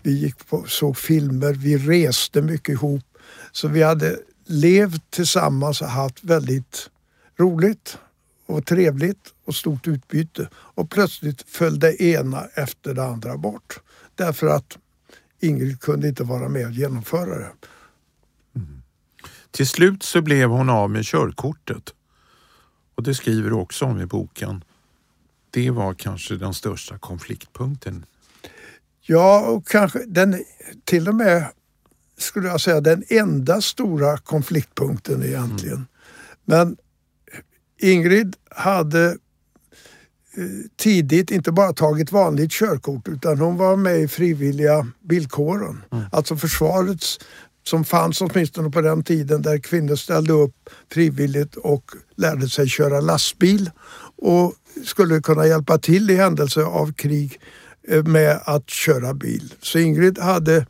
vi 0.01 0.11
gick 0.11 0.47
på, 0.47 0.63
såg 0.67 0.97
filmer, 0.97 1.53
vi 1.53 1.77
reste 1.77 2.41
mycket 2.41 2.69
ihop. 2.69 3.03
Så 3.51 3.67
vi 3.67 3.83
hade 3.83 4.19
levt 4.45 5.11
tillsammans 5.11 5.81
och 5.81 5.87
haft 5.87 6.23
väldigt 6.23 6.89
roligt 7.39 7.97
och 8.45 8.65
trevligt 8.65 9.33
och 9.45 9.55
stort 9.55 9.87
utbyte. 9.87 10.49
Och 10.53 10.89
plötsligt 10.89 11.41
föll 11.41 11.79
det 11.79 12.01
ena 12.01 12.45
efter 12.53 12.93
det 12.93 13.03
andra 13.03 13.37
bort. 13.37 13.79
Därför 14.15 14.47
att 14.47 14.77
Ingrid 15.39 15.81
kunde 15.81 16.07
inte 16.07 16.23
vara 16.23 16.49
med 16.49 16.65
och 16.65 16.71
genomföra 16.71 17.37
det. 17.37 17.51
Mm. 18.55 18.81
Till 19.51 19.67
slut 19.67 20.03
så 20.03 20.21
blev 20.21 20.49
hon 20.49 20.69
av 20.69 20.89
med 20.89 21.05
körkortet. 21.05 21.93
Och 22.95 23.03
det 23.03 23.15
skriver 23.15 23.49
du 23.49 23.55
också 23.55 23.85
om 23.85 24.01
i 24.01 24.05
boken. 24.05 24.63
Det 25.51 25.69
var 25.69 25.93
kanske 25.93 26.35
den 26.35 26.53
största 26.53 26.97
konfliktpunkten. 26.97 28.05
Ja, 29.01 29.45
och 29.47 29.67
kanske 29.67 30.05
den 30.07 30.43
till 30.83 31.07
och 31.07 31.15
med 31.15 31.47
skulle 32.17 32.47
jag 32.47 32.61
säga 32.61 32.81
den 32.81 33.03
enda 33.09 33.61
stora 33.61 34.17
konfliktpunkten 34.17 35.23
egentligen. 35.23 35.75
Mm. 35.75 35.87
Men 36.45 36.77
Ingrid 37.79 38.35
hade 38.49 39.05
eh, 39.07 39.15
tidigt 40.75 41.31
inte 41.31 41.51
bara 41.51 41.73
tagit 41.73 42.11
vanligt 42.11 42.51
körkort 42.51 43.07
utan 43.07 43.39
hon 43.39 43.57
var 43.57 43.75
med 43.75 43.99
i 43.99 44.07
frivilliga 44.07 44.87
bilkåren. 44.99 45.83
Mm. 45.91 46.05
Alltså 46.11 46.35
försvarets 46.37 47.19
som 47.63 47.85
fanns 47.85 48.21
åtminstone 48.21 48.69
på 48.69 48.81
den 48.81 49.03
tiden 49.03 49.41
där 49.41 49.57
kvinnor 49.57 49.95
ställde 49.95 50.33
upp 50.33 50.69
frivilligt 50.91 51.55
och 51.55 51.91
lärde 52.15 52.49
sig 52.49 52.67
köra 52.67 53.01
lastbil 53.01 53.71
och 54.17 54.53
skulle 54.85 55.21
kunna 55.21 55.47
hjälpa 55.47 55.77
till 55.77 56.11
i 56.11 56.15
händelse 56.15 56.63
av 56.63 56.93
krig 56.93 57.39
eh, 57.87 58.03
med 58.03 58.39
att 58.45 58.69
köra 58.69 59.13
bil. 59.13 59.53
Så 59.61 59.79
Ingrid 59.79 60.19
hade 60.19 60.65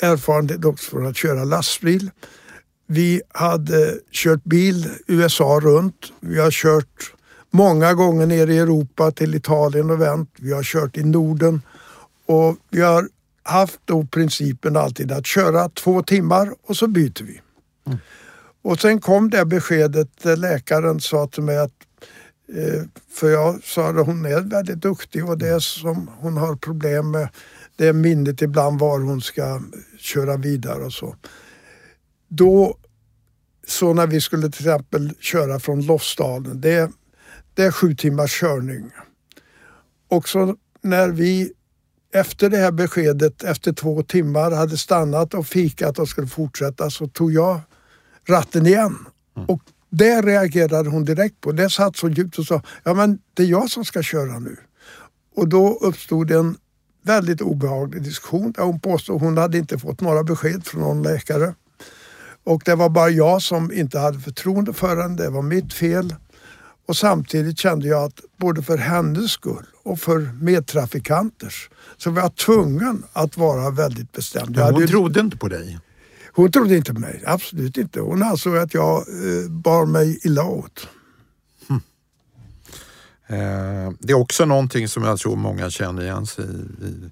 erfarenhet 0.00 0.64
också 0.64 0.90
från 0.90 1.06
att 1.06 1.16
köra 1.16 1.44
lastbil. 1.44 2.10
Vi 2.86 3.22
hade 3.28 3.98
kört 4.10 4.44
bil 4.44 4.88
USA 5.06 5.60
runt. 5.62 6.12
Vi 6.20 6.40
har 6.40 6.50
kört 6.50 7.14
många 7.50 7.94
gånger 7.94 8.26
ner 8.26 8.46
i 8.46 8.58
Europa 8.58 9.10
till 9.10 9.34
Italien 9.34 9.90
och 9.90 10.00
vänt. 10.00 10.30
Vi 10.38 10.52
har 10.52 10.62
kört 10.62 10.96
i 10.96 11.04
Norden 11.04 11.62
och 12.26 12.56
vi 12.70 12.80
har 12.80 13.08
haft 13.42 13.80
då 13.84 14.06
principen 14.06 14.76
alltid 14.76 15.12
att 15.12 15.26
köra 15.26 15.68
två 15.68 16.02
timmar 16.02 16.54
och 16.66 16.76
så 16.76 16.86
byter 16.86 17.24
vi. 17.24 17.40
Mm. 17.86 17.98
Och 18.62 18.80
sen 18.80 19.00
kom 19.00 19.30
det 19.30 19.44
beskedet, 19.44 20.24
läkaren 20.24 21.00
sa 21.00 21.26
till 21.26 21.42
mig 21.42 21.58
att 21.58 21.70
eh, 21.70 21.81
för 23.10 23.30
jag 23.30 23.64
sa 23.64 23.88
att 23.88 24.06
hon 24.06 24.26
är 24.26 24.40
väldigt 24.40 24.80
duktig 24.80 25.28
och 25.28 25.38
det 25.38 25.62
som 25.62 26.10
hon 26.20 26.36
har 26.36 26.56
problem 26.56 27.10
med 27.10 27.28
det 27.76 27.88
är 27.88 27.92
minnet 27.92 28.42
ibland 28.42 28.80
var 28.80 29.00
hon 29.00 29.20
ska 29.20 29.62
köra 29.98 30.36
vidare 30.36 30.84
och 30.84 30.92
så. 30.92 31.16
Då, 32.28 32.76
så 33.66 33.94
när 33.94 34.06
vi 34.06 34.20
skulle 34.20 34.50
till 34.50 34.68
exempel 34.68 35.14
köra 35.20 35.60
från 35.60 35.86
Lofsdalen, 35.86 36.60
det, 36.60 36.90
det 37.54 37.62
är 37.62 37.70
sju 37.70 37.94
timmars 37.94 38.40
körning. 38.40 38.90
Och 40.08 40.28
så 40.28 40.56
när 40.82 41.08
vi 41.08 41.52
efter 42.12 42.50
det 42.50 42.56
här 42.56 42.72
beskedet, 42.72 43.42
efter 43.42 43.72
två 43.72 44.02
timmar, 44.02 44.50
hade 44.50 44.78
stannat 44.78 45.34
och 45.34 45.46
fikat 45.46 45.98
och 45.98 46.08
skulle 46.08 46.26
fortsätta 46.26 46.90
så 46.90 47.08
tog 47.08 47.32
jag 47.32 47.60
ratten 48.28 48.66
igen. 48.66 48.98
Mm. 49.36 49.48
Och 49.48 49.62
det 49.92 50.22
reagerade 50.22 50.90
hon 50.90 51.04
direkt 51.04 51.40
på. 51.40 51.52
Det 51.52 51.70
satt 51.70 51.96
så 51.96 52.08
djupt 52.08 52.38
och 52.38 52.46
sa, 52.46 52.62
ja 52.84 52.94
men 52.94 53.18
det 53.34 53.42
är 53.42 53.46
jag 53.46 53.70
som 53.70 53.84
ska 53.84 54.02
köra 54.02 54.38
nu. 54.38 54.56
Och 55.36 55.48
då 55.48 55.78
uppstod 55.80 56.30
en 56.30 56.56
väldigt 57.02 57.40
obehaglig 57.40 58.02
diskussion 58.02 58.52
där 58.52 58.62
hon 58.62 58.80
påstod 58.80 59.20
hon 59.20 59.38
hade 59.38 59.58
inte 59.58 59.78
fått 59.78 60.00
några 60.00 60.22
besked 60.22 60.66
från 60.66 60.80
någon 60.80 61.02
läkare. 61.02 61.54
Och 62.44 62.62
det 62.64 62.74
var 62.74 62.88
bara 62.88 63.08
jag 63.08 63.42
som 63.42 63.72
inte 63.72 63.98
hade 63.98 64.18
förtroende 64.20 64.72
för 64.72 65.02
henne, 65.02 65.16
det 65.16 65.30
var 65.30 65.42
mitt 65.42 65.72
fel. 65.72 66.14
Och 66.88 66.96
samtidigt 66.96 67.58
kände 67.58 67.88
jag 67.88 68.04
att 68.04 68.20
både 68.36 68.62
för 68.62 68.78
hennes 68.78 69.30
skull 69.30 69.66
och 69.82 70.00
för 70.00 70.18
medtrafikanters 70.42 71.70
så 71.96 72.10
var 72.10 72.22
jag 72.22 72.36
tvungen 72.36 73.02
att 73.12 73.36
vara 73.36 73.70
väldigt 73.70 74.12
bestämd. 74.12 74.56
Men 74.56 74.64
hon 74.64 74.74
hade... 74.74 74.86
trodde 74.86 75.20
inte 75.20 75.36
på 75.36 75.48
dig? 75.48 75.78
Hon 76.34 76.52
trodde 76.52 76.76
inte 76.76 76.94
på 76.94 77.00
mig, 77.00 77.22
absolut 77.26 77.78
inte. 77.78 78.00
Hon 78.00 78.22
ansåg 78.22 78.56
att 78.56 78.74
jag 78.74 78.96
eh, 78.98 79.50
bar 79.50 79.86
mig 79.86 80.20
illa 80.22 80.44
åt. 80.44 80.88
Eh, 83.26 83.92
det 83.98 84.12
är 84.12 84.20
också 84.20 84.44
någonting 84.44 84.88
som 84.88 85.02
jag 85.02 85.18
tror 85.18 85.36
många 85.36 85.70
känner 85.70 86.02
igen 86.02 86.26
sig 86.26 86.44
i. 86.80 87.10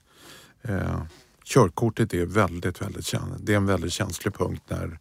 Eh, 0.62 1.02
körkortet 1.44 2.14
är 2.14 2.26
väldigt, 2.26 2.82
väldigt 2.82 3.14
det 3.40 3.52
är 3.52 3.56
en 3.56 3.66
väldigt 3.66 3.92
känslig 3.92 4.34
punkt 4.34 4.62
när 4.68 4.98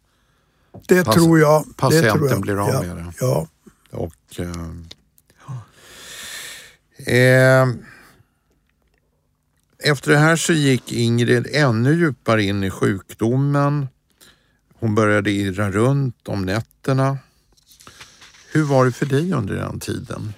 det 0.86 1.04
tror 1.04 1.40
jag. 1.40 1.76
patienten 1.76 2.18
tror 2.18 2.30
jag. 2.30 2.40
blir 2.40 2.62
av 2.62 2.68
ja, 2.68 2.82
med 2.82 2.96
det. 2.96 3.12
Ja. 3.20 3.48
Och, 3.90 4.14
eh, 4.38 4.50
eh, 7.16 7.68
efter 9.78 10.10
det 10.10 10.18
här 10.18 10.36
så 10.36 10.52
gick 10.52 10.92
Ingrid 10.92 11.46
ännu 11.52 11.94
djupare 11.94 12.42
in 12.42 12.64
i 12.64 12.70
sjukdomen. 12.70 13.88
Hon 14.80 14.94
började 14.94 15.30
irra 15.30 15.70
runt 15.70 16.28
om 16.28 16.42
nätterna. 16.42 17.18
Hur 18.52 18.62
var 18.62 18.84
det 18.84 18.92
för 18.92 19.06
dig 19.06 19.32
under 19.32 19.54
den 19.54 19.80
tiden? 19.80 20.32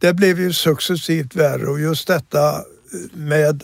det 0.00 0.14
blev 0.14 0.40
ju 0.40 0.52
successivt 0.52 1.34
värre 1.34 1.66
och 1.66 1.80
just 1.80 2.06
detta 2.06 2.64
med, 3.12 3.62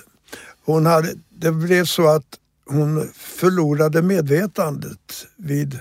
hon 0.64 0.86
hade, 0.86 1.14
det 1.28 1.52
blev 1.52 1.84
så 1.84 2.08
att 2.08 2.38
hon 2.66 3.08
förlorade 3.14 4.02
medvetandet 4.02 5.26
vid 5.36 5.74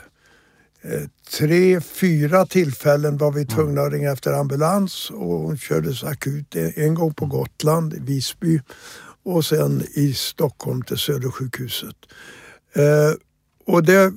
eh, 0.81 1.01
tre, 1.37 1.81
fyra 1.81 2.45
tillfällen 2.45 3.17
var 3.17 3.31
vi 3.31 3.45
tvungna 3.45 3.81
att 3.81 3.93
ringa 3.93 4.11
efter 4.11 4.33
ambulans 4.33 5.09
och 5.09 5.39
hon 5.39 5.57
kördes 5.57 6.03
akut 6.03 6.55
en 6.55 6.95
gång 6.95 7.13
på 7.13 7.25
Gotland, 7.25 7.93
i 7.93 7.99
Visby 7.99 8.61
och 9.23 9.45
sen 9.45 9.83
i 9.93 10.13
Stockholm 10.13 10.81
till 10.81 10.97
Södersjukhuset. 10.97 11.95
Och 13.65 13.83
det, 13.83 14.13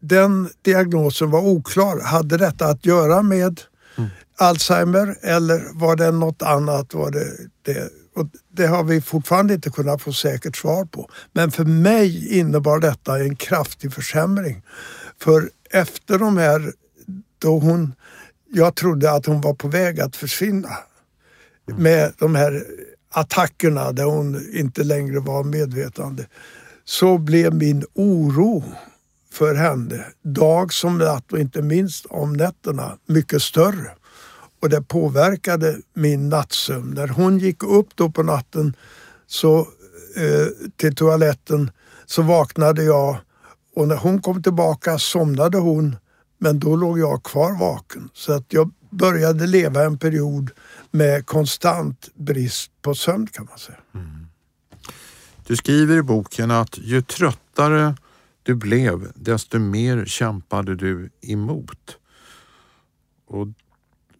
den 0.00 0.50
diagnosen 0.62 1.30
var 1.30 1.40
oklar. 1.40 2.00
Hade 2.00 2.36
detta 2.36 2.66
att 2.66 2.86
göra 2.86 3.22
med 3.22 3.60
mm. 3.96 4.10
Alzheimer 4.36 5.16
eller 5.22 5.68
var 5.72 5.96
det 5.96 6.10
något 6.10 6.42
annat? 6.42 6.94
Var 6.94 7.10
det, 7.10 7.26
det, 7.62 7.90
och 8.14 8.26
det 8.52 8.66
har 8.66 8.84
vi 8.84 9.00
fortfarande 9.00 9.54
inte 9.54 9.70
kunnat 9.70 10.02
få 10.02 10.12
säkert 10.12 10.56
svar 10.56 10.84
på. 10.84 11.10
Men 11.32 11.50
för 11.50 11.64
mig 11.64 12.38
innebar 12.38 12.78
detta 12.78 13.18
en 13.18 13.36
kraftig 13.36 13.92
försämring. 13.92 14.62
För 15.20 15.50
efter 15.70 16.18
de 16.18 16.36
här, 16.36 16.72
då 17.38 17.58
hon, 17.58 17.94
jag 18.52 18.74
trodde 18.74 19.12
att 19.12 19.26
hon 19.26 19.40
var 19.40 19.54
på 19.54 19.68
väg 19.68 20.00
att 20.00 20.16
försvinna 20.16 20.70
mm. 21.68 21.82
med 21.82 22.12
de 22.18 22.34
här 22.34 22.64
attackerna 23.10 23.92
där 23.92 24.04
hon 24.04 24.50
inte 24.52 24.84
längre 24.84 25.20
var 25.20 25.44
medvetande, 25.44 26.26
så 26.84 27.18
blev 27.18 27.54
min 27.54 27.84
oro 27.94 28.64
för 29.38 29.54
henne, 29.54 30.04
dag 30.22 30.72
som 30.72 30.98
natt 30.98 31.32
och 31.32 31.38
inte 31.38 31.62
minst 31.62 32.06
om 32.06 32.32
nätterna, 32.32 32.98
mycket 33.06 33.42
större 33.42 33.90
och 34.60 34.68
det 34.68 34.82
påverkade 34.82 35.78
min 35.94 36.28
nattsömn. 36.28 36.90
När 36.90 37.08
hon 37.08 37.38
gick 37.38 37.62
upp 37.62 37.88
då 37.94 38.10
på 38.10 38.22
natten 38.22 38.76
så, 39.26 39.58
eh, 40.16 40.68
till 40.76 40.94
toaletten 40.94 41.70
så 42.06 42.22
vaknade 42.22 42.82
jag 42.82 43.16
och 43.76 43.88
när 43.88 43.96
hon 43.96 44.22
kom 44.22 44.42
tillbaka 44.42 44.98
somnade 44.98 45.58
hon 45.58 45.96
men 46.38 46.58
då 46.58 46.76
låg 46.76 46.98
jag 46.98 47.22
kvar 47.22 47.58
vaken. 47.58 48.08
Så 48.14 48.32
att 48.32 48.44
jag 48.48 48.70
började 48.90 49.46
leva 49.46 49.84
en 49.84 49.98
period 49.98 50.50
med 50.90 51.26
konstant 51.26 52.08
brist 52.14 52.70
på 52.82 52.94
sömn 52.94 53.26
kan 53.26 53.46
man 53.50 53.58
säga. 53.58 53.78
Mm. 53.94 54.26
Du 55.46 55.56
skriver 55.56 55.96
i 55.96 56.02
boken 56.02 56.50
att 56.50 56.78
ju 56.78 57.02
tröttare 57.02 57.94
du 58.48 58.54
blev 58.54 59.12
desto 59.14 59.58
mer 59.58 60.04
kämpade 60.04 60.74
du 60.74 61.10
emot. 61.20 61.98
Och 63.26 63.48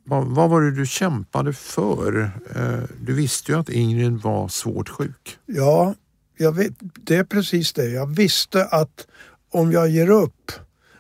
vad, 0.05 0.27
vad 0.27 0.51
var 0.51 0.63
det 0.63 0.71
du 0.71 0.87
kämpade 0.87 1.53
för? 1.53 2.31
Eh, 2.55 2.89
du 3.01 3.13
visste 3.13 3.53
ju 3.53 3.59
att 3.59 3.69
Ingrid 3.69 4.13
var 4.13 4.49
svårt 4.49 4.89
sjuk. 4.89 5.39
Ja, 5.47 5.95
jag 6.37 6.53
vet, 6.53 6.73
det 6.81 7.17
är 7.17 7.25
precis 7.25 7.73
det. 7.73 7.89
Jag 7.89 8.17
visste 8.17 8.65
att 8.65 9.07
om 9.51 9.73
jag 9.73 9.89
ger 9.89 10.11
upp 10.11 10.53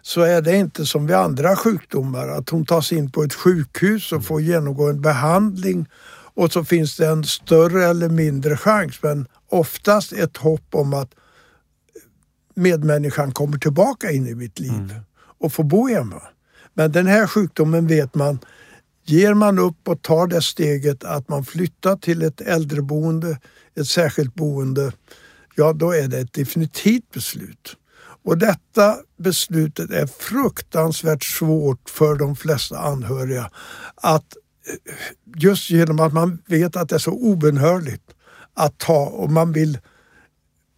så 0.03 0.21
är 0.21 0.43
det 0.43 0.57
inte 0.57 0.87
som 0.87 1.07
vid 1.07 1.17
andra 1.17 1.57
sjukdomar 1.57 2.29
att 2.29 2.51
hon 2.51 2.67
tas 2.67 2.93
in 2.93 3.11
på 3.11 3.23
ett 3.23 3.35
sjukhus 3.35 4.13
och 4.13 4.25
får 4.25 4.41
genomgå 4.41 4.89
en 4.89 5.01
behandling 5.01 5.87
och 6.35 6.53
så 6.53 6.65
finns 6.65 6.97
det 6.97 7.07
en 7.07 7.25
större 7.25 7.85
eller 7.85 8.09
mindre 8.09 8.57
chans 8.57 9.03
men 9.03 9.27
oftast 9.49 10.13
ett 10.13 10.37
hopp 10.37 10.75
om 10.75 10.95
att 10.95 11.15
medmänniskan 12.59 13.33
kommer 13.33 13.59
tillbaka 13.59 14.11
in 14.11 14.27
i 14.27 14.35
mitt 14.35 14.59
liv 14.59 14.71
mm. 14.71 15.01
och 15.39 15.53
får 15.53 15.65
bo 15.65 15.89
hemma. 15.89 16.23
Men 16.75 16.93
den 16.93 17.07
här 17.07 17.27
sjukdomen 17.27 17.87
vet 17.87 18.15
man, 18.15 18.39
ger 19.05 19.35
man 19.35 19.59
upp 19.59 19.89
och 19.89 20.03
tar 20.03 20.27
det 20.27 20.43
steget 20.43 21.05
att 21.05 21.29
man 21.29 21.45
flyttar 21.45 21.97
till 21.97 22.23
ett 22.23 22.41
äldreboende, 22.41 23.39
ett 23.77 23.87
särskilt 23.87 24.35
boende, 24.35 24.93
ja 25.55 25.73
då 25.73 25.93
är 25.93 26.09
det 26.09 26.19
ett 26.19 26.33
definitivt 26.33 27.11
beslut. 27.13 27.77
Och 28.25 28.39
detta 28.39 28.97
beslutet 29.19 29.91
är 29.91 30.07
fruktansvärt 30.07 31.25
svårt 31.25 31.91
för 31.91 32.15
de 32.15 32.37
flesta 32.37 32.79
anhöriga 32.79 33.51
att 33.95 34.37
eh, 34.69 34.95
just 35.37 35.71
genom 35.71 36.01
att 36.01 36.13
man 36.13 36.43
vet 36.47 36.77
att 36.77 36.89
det 36.89 36.95
är 36.95 36.99
så 36.99 37.13
obenhörligt 37.13 38.03
att 38.55 38.79
ta 38.79 39.07
och 39.07 39.31
man 39.31 39.53
vill 39.53 39.79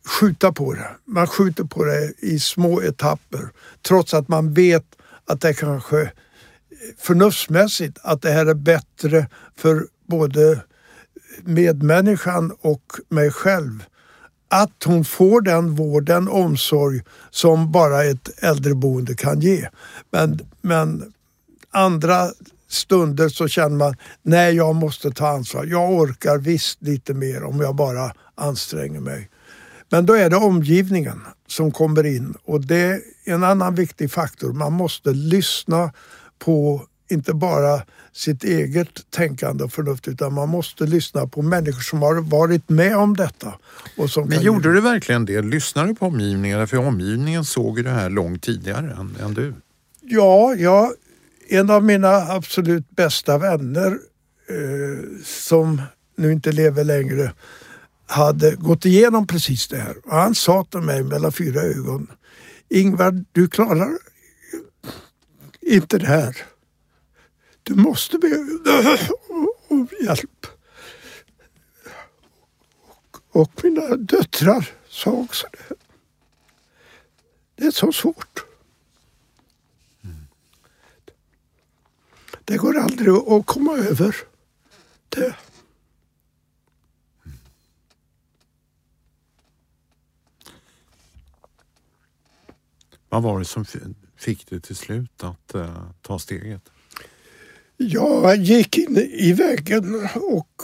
skjuta 0.05 0.53
på 0.53 0.73
det. 0.73 0.91
Man 1.05 1.27
skjuter 1.27 1.65
på 1.65 1.85
det 1.85 2.13
i 2.19 2.41
små 2.41 2.83
etapper 2.83 3.49
trots 3.83 4.15
att 4.15 4.29
man 4.29 4.55
vet 4.55 4.85
att 5.27 5.41
det 5.41 5.55
kanske 5.55 6.13
förnuftsmässigt 6.99 7.99
att 8.03 8.23
det 8.23 8.31
här 8.31 8.47
är 8.47 8.55
bättre 8.55 9.27
för 9.57 9.87
både 10.07 10.61
medmänniskan 11.43 12.53
och 12.61 12.83
mig 13.09 13.31
själv. 13.31 13.85
Att 14.49 14.85
hon 14.85 15.05
får 15.05 15.41
den 15.41 15.75
vård, 15.75 16.05
den 16.05 16.29
omsorg 16.29 17.03
som 17.31 17.73
bara 17.73 18.05
ett 18.05 18.45
äldreboende 18.45 19.15
kan 19.15 19.41
ge. 19.41 19.69
Men, 20.11 20.41
men 20.61 21.13
andra 21.71 22.31
stunder 22.69 23.29
så 23.29 23.49
känner 23.49 23.77
man, 23.77 23.97
nej 24.23 24.55
jag 24.55 24.75
måste 24.75 25.11
ta 25.11 25.29
ansvar. 25.29 25.65
Jag 25.65 25.93
orkar 25.93 26.39
visst 26.39 26.83
lite 26.83 27.15
mer 27.15 27.45
om 27.45 27.61
jag 27.61 27.75
bara 27.75 28.15
anstränger 28.35 29.01
mig. 29.01 29.31
Men 29.91 30.07
då 30.07 30.13
är 30.13 30.31
det 30.31 30.37
omgivningen 30.37 31.21
som 31.47 31.73
kommer 31.73 32.07
in 32.07 32.35
och 32.45 32.61
det 32.61 32.77
är 32.77 33.01
en 33.25 33.45
annan 33.45 33.75
viktig 33.75 34.11
faktor. 34.11 34.53
Man 34.53 34.73
måste 34.73 35.11
lyssna 35.11 35.93
på 36.39 36.87
inte 37.09 37.35
bara 37.35 37.83
sitt 38.13 38.45
eget 38.45 39.11
tänkande 39.11 39.65
och 39.65 39.73
förnuft 39.73 40.09
utan 40.09 40.35
man 40.35 40.49
måste 40.49 40.85
lyssna 40.85 41.27
på 41.27 41.43
människor 41.43 41.81
som 41.81 42.03
har 42.03 42.21
varit 42.21 42.69
med 42.69 42.97
om 42.97 43.17
detta. 43.17 43.55
Och 43.97 44.11
som 44.11 44.29
Men 44.29 44.43
gjorde 44.43 44.73
du 44.73 44.81
verkligen 44.81 45.25
det? 45.25 45.43
Lyssnade 45.43 45.89
du 45.89 45.95
på 45.95 46.07
omgivningen? 46.07 46.69
För 46.69 46.77
omgivningen 46.77 47.45
såg 47.45 47.79
ju 47.79 47.85
det 47.85 47.91
här 47.91 48.11
långt 48.11 48.43
tidigare 48.43 48.97
än, 48.99 49.17
än 49.21 49.35
du. 49.35 49.55
Ja, 50.01 50.55
ja, 50.55 50.93
en 51.49 51.71
av 51.71 51.85
mina 51.85 52.09
absolut 52.09 52.91
bästa 52.91 53.39
vänner 53.39 53.99
eh, 54.49 55.05
som 55.25 55.83
nu 56.17 56.33
inte 56.33 56.53
lever 56.53 56.85
längre 56.85 57.33
hade 58.11 58.57
gått 58.57 58.85
igenom 58.85 59.27
precis 59.27 59.69
det 59.69 59.77
här. 59.77 59.97
Och 60.05 60.17
han 60.17 60.35
sa 60.35 60.65
till 60.65 60.81
mig 60.81 61.03
mellan 61.05 61.33
fyra 61.33 61.61
ögon 61.61 62.11
Ingvar, 62.69 63.25
du 63.33 63.49
klarar 63.49 63.99
inte 65.61 65.99
det 65.99 66.07
här. 66.07 66.37
Du 67.63 67.75
måste 67.75 68.19
be 68.19 68.47
om 69.69 69.89
hjälp. 70.03 70.47
Och 73.33 73.65
mina 73.65 73.97
döttrar 73.97 74.71
sa 74.89 75.11
också 75.11 75.47
det. 75.53 75.75
Det 77.57 77.65
är 77.65 77.71
så 77.71 77.93
svårt. 77.93 78.45
Det 82.45 82.57
går 82.57 82.79
aldrig 82.79 83.09
att 83.09 83.47
komma 83.47 83.77
över 83.77 84.17
det. 85.09 85.35
Vad 93.11 93.23
var 93.23 93.39
det 93.39 93.45
som 93.45 93.65
fick 94.17 94.51
dig 94.51 94.61
till 94.61 94.77
slut 94.77 95.25
att 95.25 95.55
uh, 95.55 95.91
ta 96.03 96.19
steget? 96.19 96.63
Jag 97.77 98.37
gick 98.37 98.79
in 98.79 98.97
i 98.97 99.33
väggen 99.33 100.09
och 100.15 100.63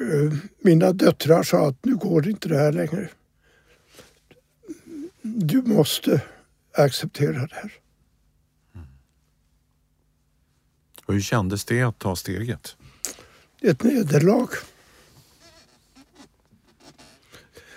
uh, 0.00 0.34
mina 0.58 0.92
döttrar 0.92 1.42
sa 1.42 1.68
att 1.68 1.84
nu 1.84 1.96
går 1.96 2.28
inte 2.28 2.48
det 2.48 2.58
här 2.58 2.72
längre. 2.72 3.08
Du 5.22 5.62
måste 5.62 6.22
acceptera 6.72 7.46
det 7.46 7.54
här. 7.54 7.72
Mm. 8.74 8.86
Och 11.06 11.14
hur 11.14 11.20
kändes 11.20 11.64
det 11.64 11.82
att 11.82 11.98
ta 11.98 12.16
steget? 12.16 12.76
Ett 13.60 13.82
nederlag. 13.82 14.48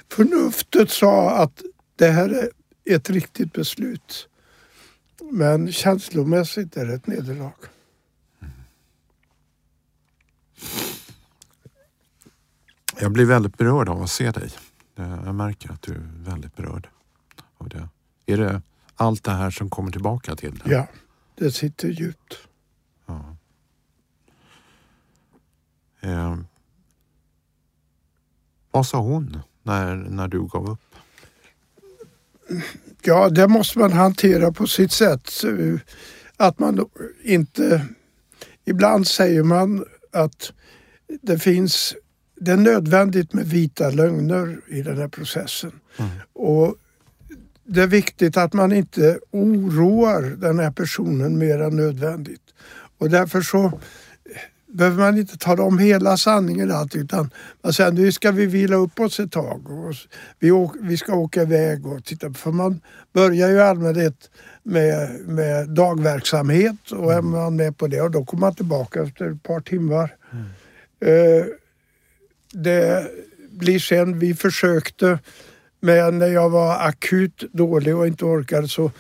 Förnuftet 0.10 0.92
sa 0.92 1.32
att 1.32 1.62
det 1.96 2.08
här 2.08 2.30
är 2.30 2.50
ett 2.94 3.10
riktigt 3.10 3.54
beslut. 3.54 4.28
Men 5.32 5.72
känslomässigt 5.72 6.78
är 6.78 6.86
det 6.86 6.94
ett 6.94 7.08
nederlag. 7.08 7.54
Jag 13.00 13.12
blir 13.12 13.26
väldigt 13.26 13.58
berörd 13.58 13.90
av 13.90 14.04
att 14.04 14.10
se 14.10 14.32
dig. 14.32 14.50
Jag 14.96 15.36
märker 15.36 15.72
att 15.72 15.82
du 15.82 15.94
är 15.94 16.10
väldigt 16.16 16.56
berörd 16.56 16.90
av 17.58 17.70
det. 17.70 17.90
Är 18.26 18.38
det 18.38 18.62
allt 18.96 19.24
det 19.24 19.32
här 19.32 19.52
som 19.52 19.70
kommer 19.70 19.92
tillbaka 19.92 20.36
till 20.36 20.58
dig? 20.58 20.72
Ja, 20.72 20.88
det 21.36 21.52
sitter 21.52 21.88
djupt. 21.88 22.38
Ja. 23.06 23.36
Eh, 26.02 26.38
vad 28.72 28.88
sa 28.88 28.98
hon 28.98 29.40
när, 29.64 29.96
när 29.96 30.28
du 30.28 30.48
gav 30.48 30.70
upp? 30.70 30.87
Ja, 33.02 33.30
det 33.30 33.48
måste 33.48 33.80
man 33.80 33.92
hantera 33.92 34.52
på 34.52 34.68
sitt 34.68 34.92
sätt. 34.92 35.32
Att 36.38 36.60
man 36.60 36.86
inte... 37.24 37.86
Ibland 38.66 39.08
säger 39.08 39.44
man 39.44 39.86
att 40.12 40.52
det 41.22 41.40
finns... 41.40 41.96
Det 42.40 42.52
är 42.52 42.58
nödvändigt 42.58 43.34
med 43.34 43.46
vita 43.46 43.90
lögner 43.90 44.60
i 44.68 44.82
den 44.82 44.98
här 44.98 45.08
processen. 45.08 45.72
Mm. 45.98 46.12
Och 46.34 46.76
det 47.64 47.82
är 47.82 47.88
viktigt 47.88 48.38
att 48.38 48.54
man 48.54 48.72
inte 48.72 49.20
oroar 49.32 50.22
den 50.22 50.60
här 50.60 50.72
personen 50.72 51.38
mer 51.38 51.62
än 51.62 51.76
nödvändigt. 51.76 52.42
Och 52.98 53.10
därför 53.10 53.42
så 53.42 53.80
behöver 54.68 54.98
man 54.98 55.18
inte 55.18 55.38
tala 55.38 55.64
om 55.64 55.78
hela 55.78 56.18
sanningen 56.18 56.72
allt 56.72 56.96
utan 56.96 57.30
man 57.62 57.74
säger 57.74 57.92
nu 57.92 58.12
ska 58.12 58.32
vi 58.32 58.46
vila 58.46 58.76
upp 58.76 59.00
oss 59.00 59.20
ett 59.20 59.32
tag 59.32 59.70
och 59.70 59.96
vi, 60.40 60.52
åker, 60.52 60.80
vi 60.82 60.98
ska 60.98 61.16
åka 61.16 61.42
iväg 61.42 61.88
och 61.88 62.04
titta. 62.06 62.34
För 62.34 62.52
man 62.52 62.82
börjar 63.14 63.50
ju 63.50 63.56
i 63.56 63.62
allmänhet 63.62 64.30
med, 64.64 65.20
med 65.20 65.70
dagverksamhet 65.70 66.92
och 66.92 67.14
är 67.14 67.22
man 67.22 67.56
med 67.56 67.78
på 67.78 67.88
det 67.88 68.02
och 68.02 68.12
då 68.12 68.26
kommer 68.26 68.42
man 68.42 68.56
tillbaka 68.56 69.04
efter 69.04 69.32
ett 69.32 69.44
par 69.44 69.60
timmar. 69.60 70.16
Mm. 70.32 70.46
Eh, 71.00 71.46
det 72.52 73.08
blir 73.52 73.80
sen, 73.80 74.20
vi 74.20 74.34
försökte 74.34 75.20
men 75.80 76.20
när 76.20 76.28
jag 76.28 76.50
var 76.50 76.88
akut 76.88 77.44
dålig 77.52 77.96
och 77.96 78.08
inte 78.08 78.26
orkade 78.26 78.68
så 78.68 78.92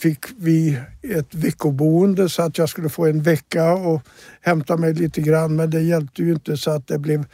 fick 0.00 0.24
vi 0.38 0.78
ett 1.02 1.34
veckoboende 1.34 2.28
så 2.28 2.42
att 2.42 2.58
jag 2.58 2.68
skulle 2.68 2.88
få 2.88 3.06
en 3.06 3.22
vecka 3.22 3.72
och 3.72 4.02
hämta 4.40 4.76
mig 4.76 4.94
lite 4.94 5.20
grann. 5.20 5.56
Men 5.56 5.70
det 5.70 5.80
hjälpte 5.80 6.22
ju 6.22 6.32
inte 6.32 6.56
så 6.56 6.70
att 6.70 6.86
det 6.86 6.98
blev 6.98 7.24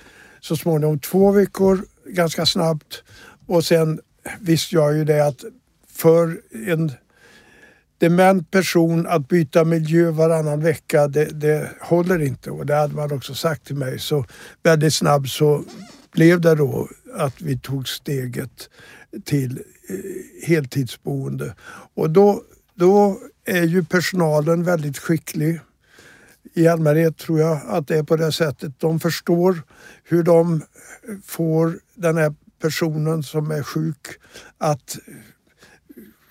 så 0.41 0.57
småningom 0.57 0.99
två 0.99 1.31
veckor 1.31 1.81
ganska 2.07 2.47
snabbt. 2.47 3.03
Och 3.47 3.65
sen 3.65 4.01
visste 4.41 4.75
jag 4.75 4.97
ju 4.97 5.05
det 5.05 5.27
att 5.27 5.45
för 5.89 6.41
en 6.67 6.93
dement 7.99 8.51
person 8.51 9.07
att 9.07 9.29
byta 9.29 9.65
miljö 9.65 10.11
varannan 10.11 10.61
vecka, 10.61 11.09
det, 11.09 11.25
det 11.25 11.71
håller 11.81 12.23
inte. 12.23 12.51
Och 12.51 12.67
det 12.67 12.75
hade 12.75 12.95
man 12.95 13.13
också 13.13 13.35
sagt 13.35 13.67
till 13.67 13.77
mig. 13.77 13.99
Så 13.99 14.25
väldigt 14.63 14.95
snabbt 14.95 15.29
så 15.29 15.65
blev 16.13 16.41
det 16.41 16.55
då 16.55 16.89
att 17.15 17.41
vi 17.41 17.59
tog 17.59 17.89
steget 17.89 18.71
till 19.25 19.63
eh, 19.89 20.47
heltidsboende. 20.47 21.55
Och 21.95 22.11
då 22.11 22.43
då 22.77 23.19
är 23.45 23.63
ju 23.63 23.85
personalen 23.85 24.63
väldigt 24.63 24.99
skicklig. 24.99 25.61
I 26.55 26.69
allmänhet 26.69 27.19
tror 27.19 27.41
jag 27.41 27.61
att 27.67 27.89
det 27.89 27.99
är 27.99 28.03
på 28.03 28.17
det 28.17 28.33
sättet. 28.33 28.81
De 28.81 29.01
förstår 29.01 29.63
hur 30.05 30.23
de 30.23 30.63
får 31.25 31.79
den 31.95 32.17
här 32.17 32.35
personen 32.61 33.23
som 33.23 33.51
är 33.51 33.63
sjuk 33.63 34.07
att 34.59 34.97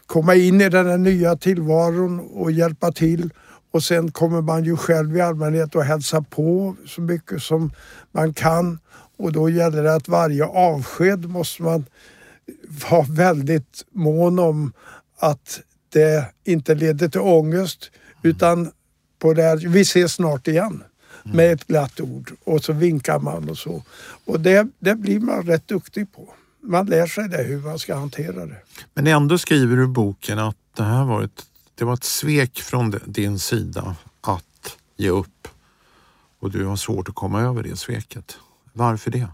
komma 0.05 0.35
in 0.35 0.61
i 0.61 0.69
den 0.69 0.87
här 0.87 0.97
nya 0.97 1.35
tillvaron 1.35 2.19
och 2.19 2.51
hjälpa 2.51 2.91
till. 2.91 3.33
Och 3.71 3.83
sen 3.83 4.11
kommer 4.11 4.41
man 4.41 4.63
ju 4.63 4.77
själv 4.77 5.17
i 5.17 5.21
allmänhet 5.21 5.75
och 5.75 5.83
hälsa 5.83 6.21
på 6.21 6.75
så 6.87 7.01
mycket 7.01 7.41
som 7.41 7.71
man 8.11 8.33
kan. 8.33 8.79
Och 9.17 9.31
då 9.31 9.49
gäller 9.49 9.83
det 9.83 9.95
att 9.95 10.07
varje 10.07 10.45
avsked 10.45 11.29
måste 11.29 11.63
man 11.63 11.85
vara 12.89 13.05
väldigt 13.09 13.85
mån 13.91 14.39
om 14.39 14.73
att 15.19 15.61
det 15.95 16.25
inte 16.43 16.75
leder 16.75 17.07
till 17.07 17.21
ångest 17.21 17.91
utan 18.21 18.71
på 19.19 19.33
det 19.33 19.43
här, 19.43 19.57
vi 19.57 19.81
ses 19.81 20.13
snart 20.13 20.47
igen 20.47 20.83
med 21.23 21.51
ett 21.51 21.67
glatt 21.67 21.99
ord 21.99 22.31
och 22.43 22.63
så 22.63 22.73
vinkar 22.73 23.19
man 23.19 23.49
och 23.49 23.57
så. 23.57 23.83
Och 24.25 24.39
det, 24.39 24.67
det 24.79 24.95
blir 24.95 25.19
man 25.19 25.43
rätt 25.43 25.67
duktig 25.67 26.13
på. 26.13 26.29
Man 26.61 26.85
lär 26.85 27.07
sig 27.07 27.29
det 27.29 27.43
hur 27.43 27.61
man 27.61 27.79
ska 27.79 27.95
hantera 27.95 28.45
det. 28.45 28.57
Men 28.93 29.07
ändå 29.07 29.37
skriver 29.37 29.77
du 29.77 29.83
i 29.83 29.87
boken 29.87 30.39
att 30.39 30.57
det 30.77 30.83
här 30.83 31.05
var 31.05 31.23
ett, 31.23 31.45
det 31.75 31.85
var 31.85 31.93
ett 31.93 32.03
svek 32.03 32.59
från 32.59 32.99
din 33.05 33.39
sida 33.39 33.95
att 34.21 34.77
ge 34.97 35.09
upp 35.09 35.47
och 36.39 36.51
du 36.51 36.65
har 36.65 36.75
svårt 36.75 37.09
att 37.09 37.15
komma 37.15 37.41
över 37.41 37.63
det 37.63 37.75
sveket. 37.75 38.37
Varför 38.73 39.11
det? 39.11 39.27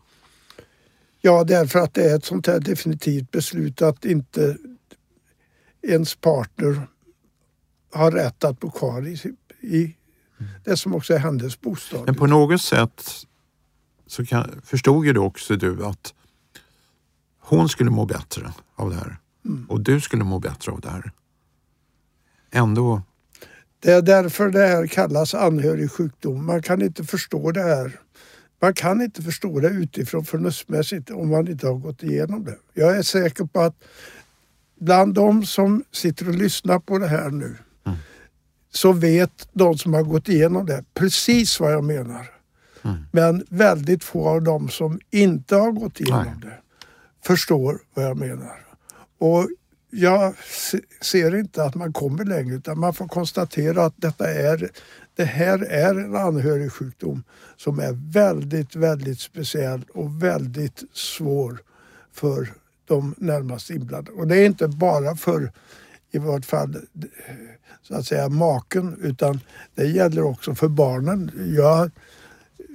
Ja, 1.22 1.44
därför 1.44 1.80
att 1.80 1.94
det 1.94 2.12
är 2.12 2.16
ett 2.16 2.26
sånt 2.26 2.48
här 2.48 2.60
definitivt 2.60 3.32
beslut 3.32 3.82
att 3.82 4.06
inte 4.06 4.58
ens 5.84 6.16
partner 6.16 6.88
har 7.94 8.12
rätt 8.12 8.44
att 8.44 8.60
bo 8.60 8.72
kvar 8.72 9.08
i, 9.08 9.36
i 9.62 9.96
det 10.64 10.78
som 10.78 10.96
också 10.96 11.14
är 11.14 11.18
hennes 11.18 11.62
bostad. 11.62 12.06
Men 12.06 12.16
på 12.16 12.28
något 12.28 12.62
sätt 12.62 13.26
så 14.08 14.26
kan, 14.26 14.62
förstod 14.64 15.06
ju 15.06 15.18
också 15.18 15.56
du 15.56 15.86
att 15.86 16.14
hon 17.40 17.70
skulle 17.70 17.90
må 17.90 18.06
bättre 18.06 18.54
av 18.76 18.90
det 18.90 18.96
här 18.96 19.18
mm. 19.46 19.66
och 19.70 19.82
du 19.82 20.02
skulle 20.02 20.24
må 20.24 20.40
bättre 20.40 20.72
av 20.72 20.82
det 20.82 20.90
här. 20.90 21.12
Ändå. 22.52 23.02
Det 23.80 23.92
är 23.92 24.02
därför 24.02 24.50
det 24.50 24.68
här 24.68 24.88
kallas 24.88 25.34
anhörig 25.34 25.92
sjukdom. 25.92 26.46
Man 26.46 26.62
kan 26.62 26.82
inte 26.82 27.04
förstå 27.04 27.52
det 27.52 27.64
här. 27.64 28.00
Man 28.62 28.74
kan 28.74 29.02
inte 29.02 29.22
förstå 29.22 29.60
det 29.60 29.68
utifrån 29.68 30.26
förnuftsmässigt 30.26 31.10
om 31.10 31.30
man 31.30 31.48
inte 31.48 31.68
har 31.68 31.76
gått 31.76 32.04
igenom 32.04 32.44
det. 32.44 32.58
Jag 32.74 32.98
är 32.98 33.02
säker 33.02 33.46
på 33.46 33.62
att 33.62 33.84
bland 34.82 35.14
de 35.14 35.46
som 35.46 35.84
sitter 35.92 36.28
och 36.28 36.36
lyssnar 36.36 36.80
på 36.80 36.98
det 36.98 37.08
här 37.08 37.30
nu 37.30 37.58
mm. 37.86 37.98
så 38.72 38.92
vet 38.92 39.48
de 39.54 39.78
som 39.78 39.94
har 39.94 40.04
gått 40.04 40.30
igenom 40.30 40.66
det 40.66 40.84
precis 40.94 41.60
vad 41.60 41.74
jag 41.74 41.84
menar. 41.84 42.32
Mm. 42.84 42.98
Men 43.12 43.46
väldigt 43.50 44.04
få 44.04 44.30
av 44.30 44.42
dem 44.42 44.70
som 44.70 45.00
inte 45.12 45.56
har 45.56 45.72
gått 45.72 46.00
igenom 46.00 46.24
Nej. 46.26 46.36
det 46.42 46.58
förstår 47.28 47.80
vad 47.94 48.06
jag 48.06 48.18
menar. 48.18 48.66
Och 49.18 49.48
jag 49.90 50.34
ser 51.02 51.36
inte 51.36 51.64
att 51.64 51.76
man 51.76 51.94
kommer 51.94 52.26
längre 52.26 52.56
utan 52.56 52.80
man 52.80 52.94
får 52.94 53.08
konstatera 53.08 53.86
att 53.86 53.96
detta 53.98 54.34
är, 54.34 54.70
det 55.16 55.26
här 55.26 55.60
är 55.60 55.96
en 55.96 56.16
anhörigsjukdom 56.16 57.24
som 57.58 57.80
är 57.80 58.12
väldigt, 58.12 58.76
väldigt 58.76 59.20
speciell 59.20 59.82
och 59.94 60.24
väldigt 60.24 60.84
svår 60.94 61.62
för 62.14 62.61
de 62.92 63.16
närmast 63.18 63.70
inblandade. 63.70 64.18
Och 64.18 64.28
det 64.28 64.38
är 64.38 64.46
inte 64.46 64.68
bara 64.68 65.16
för 65.16 65.52
i 66.12 66.18
vart 66.18 66.46
fall 66.46 66.76
så 67.82 67.96
att 67.96 68.06
säga 68.06 68.30
maken 68.30 68.98
utan 69.02 69.40
det 69.76 69.86
gäller 69.86 70.24
också 70.24 70.56
för 70.56 70.68
barnen. 70.68 71.32
Jag 71.58 71.92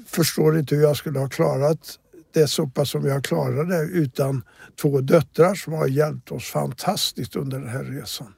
förstår 0.07 0.59
inte 0.59 0.75
hur 0.75 0.83
jag 0.83 0.97
skulle 0.97 1.19
ha 1.19 1.29
klarat 1.29 1.99
det 2.33 2.49
så 2.49 2.67
pass 2.67 2.91
som 2.91 3.07
jag 3.07 3.25
klarade 3.25 3.83
utan 3.83 4.43
två 4.81 5.01
döttrar 5.01 5.55
som 5.55 5.73
har 5.73 5.87
hjälpt 5.87 6.33
oss 6.33 6.45
fantastiskt 6.45 7.37
under 7.37 7.59
den 7.59 7.69
här 7.69 7.85
resan. 7.85 8.33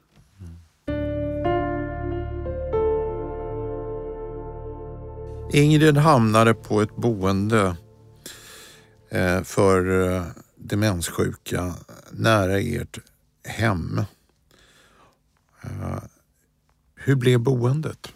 Ingrid 5.53 5.97
hamnade 5.97 6.53
på 6.53 6.81
ett 6.81 6.95
boende 6.95 7.75
eh, 9.09 9.43
för 9.43 10.05
eh, 10.15 10.23
demenssjuka 10.59 11.73
nära 12.11 12.59
ert 12.59 12.99
hem. 13.43 14.01
Eh, 15.63 16.03
hur 16.95 17.15
blev 17.15 17.39
boendet? 17.39 18.07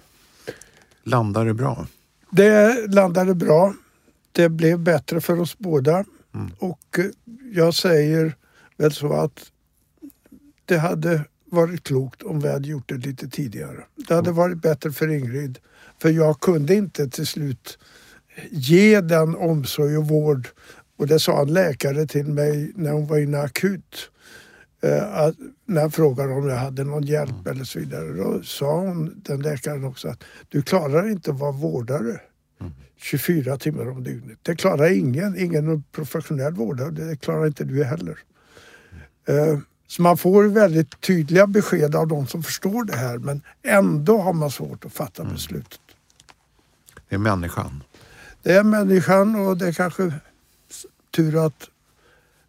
Landade 1.04 1.50
det 1.50 1.54
bra? 1.54 1.88
Det 2.32 2.88
landade 2.94 3.36
bra 3.36 3.74
det 4.34 4.50
blev 4.50 4.80
bättre 4.80 5.22
för 5.22 5.40
oss 5.40 5.58
båda. 5.58 6.06
Mm. 6.36 6.52
Och 6.60 7.00
eh, 7.00 7.06
jag 7.52 7.74
säger 7.74 8.36
väl 8.78 8.92
så 8.92 9.14
att 9.14 9.52
det 10.66 10.78
hade 10.78 11.26
varit 11.46 11.84
klokt 11.84 12.24
om 12.24 12.40
vi 12.40 12.52
hade 12.52 12.68
gjort 12.68 12.90
det 12.90 12.98
lite 12.98 13.28
tidigare. 13.30 13.84
Det 13.96 14.14
hade 14.14 14.30
mm. 14.30 14.38
varit 14.38 14.62
bättre 14.62 14.92
för 14.92 15.08
Ingrid. 15.08 15.60
För 16.00 16.10
jag 16.10 16.40
kunde 16.40 16.76
inte 16.76 17.10
till 17.10 17.28
slut 17.28 17.78
ge 18.52 19.02
den 19.02 19.36
omsorg 19.36 19.98
och 19.98 20.08
vård 20.08 20.48
och 20.98 21.08
det 21.08 21.20
sa 21.20 21.42
en 21.42 21.54
läkare 21.54 22.08
till 22.08 22.26
mig 22.26 22.72
när 22.76 22.92
hon 22.92 23.08
var 23.08 23.18
inne 23.18 23.40
akut. 23.40 24.12
Eh, 24.82 25.18
att, 25.18 25.36
när 25.66 25.82
jag 25.82 25.94
frågade 25.94 26.34
om 26.34 26.50
jag 26.50 26.58
hade 26.58 26.84
någon 26.84 27.04
hjälp 27.04 27.32
mm. 27.32 27.48
eller 27.48 27.64
så 27.64 27.80
vidare. 27.80 28.14
Då 28.14 28.44
sa 28.44 28.80
hon, 28.80 29.22
den 29.26 29.42
läkaren 29.42 29.84
också 29.84 30.08
att 30.08 30.24
du 30.50 30.62
klarar 30.62 31.10
inte 31.10 31.32
att 31.32 31.40
vara 31.40 31.52
vårdare. 31.52 32.20
24 33.04 33.58
timmar 33.58 33.90
om 33.90 34.04
dygnet. 34.04 34.38
Det 34.42 34.56
klarar 34.56 34.92
ingen, 34.92 35.38
ingen 35.38 35.84
professionell 35.92 36.54
vårdare. 36.54 36.90
Det 36.90 37.16
klarar 37.16 37.48
inte 37.48 37.64
du 37.64 37.84
heller. 37.84 38.20
Mm. 39.28 39.62
Så 39.88 40.02
man 40.02 40.18
får 40.18 40.44
väldigt 40.44 41.02
tydliga 41.02 41.48
besked 41.48 41.96
av 41.96 42.08
de 42.08 42.28
som 42.28 42.44
förstår 42.44 42.84
det 42.84 42.96
här 42.96 43.18
men 43.18 43.42
ändå 43.64 44.18
har 44.18 44.34
man 44.34 44.52
svårt 44.52 44.86
att 44.86 44.94
fatta 44.94 45.22
mm. 45.22 45.34
beslutet. 45.34 45.80
Det 47.10 47.16
är 47.16 47.20
människan. 47.20 47.84
Det 48.44 48.54
är 48.54 48.64
människan 48.64 49.36
och 49.36 49.58
det 49.58 49.68
är 49.68 49.74
kanske 49.74 50.14
tur 51.16 51.46
att 51.46 51.70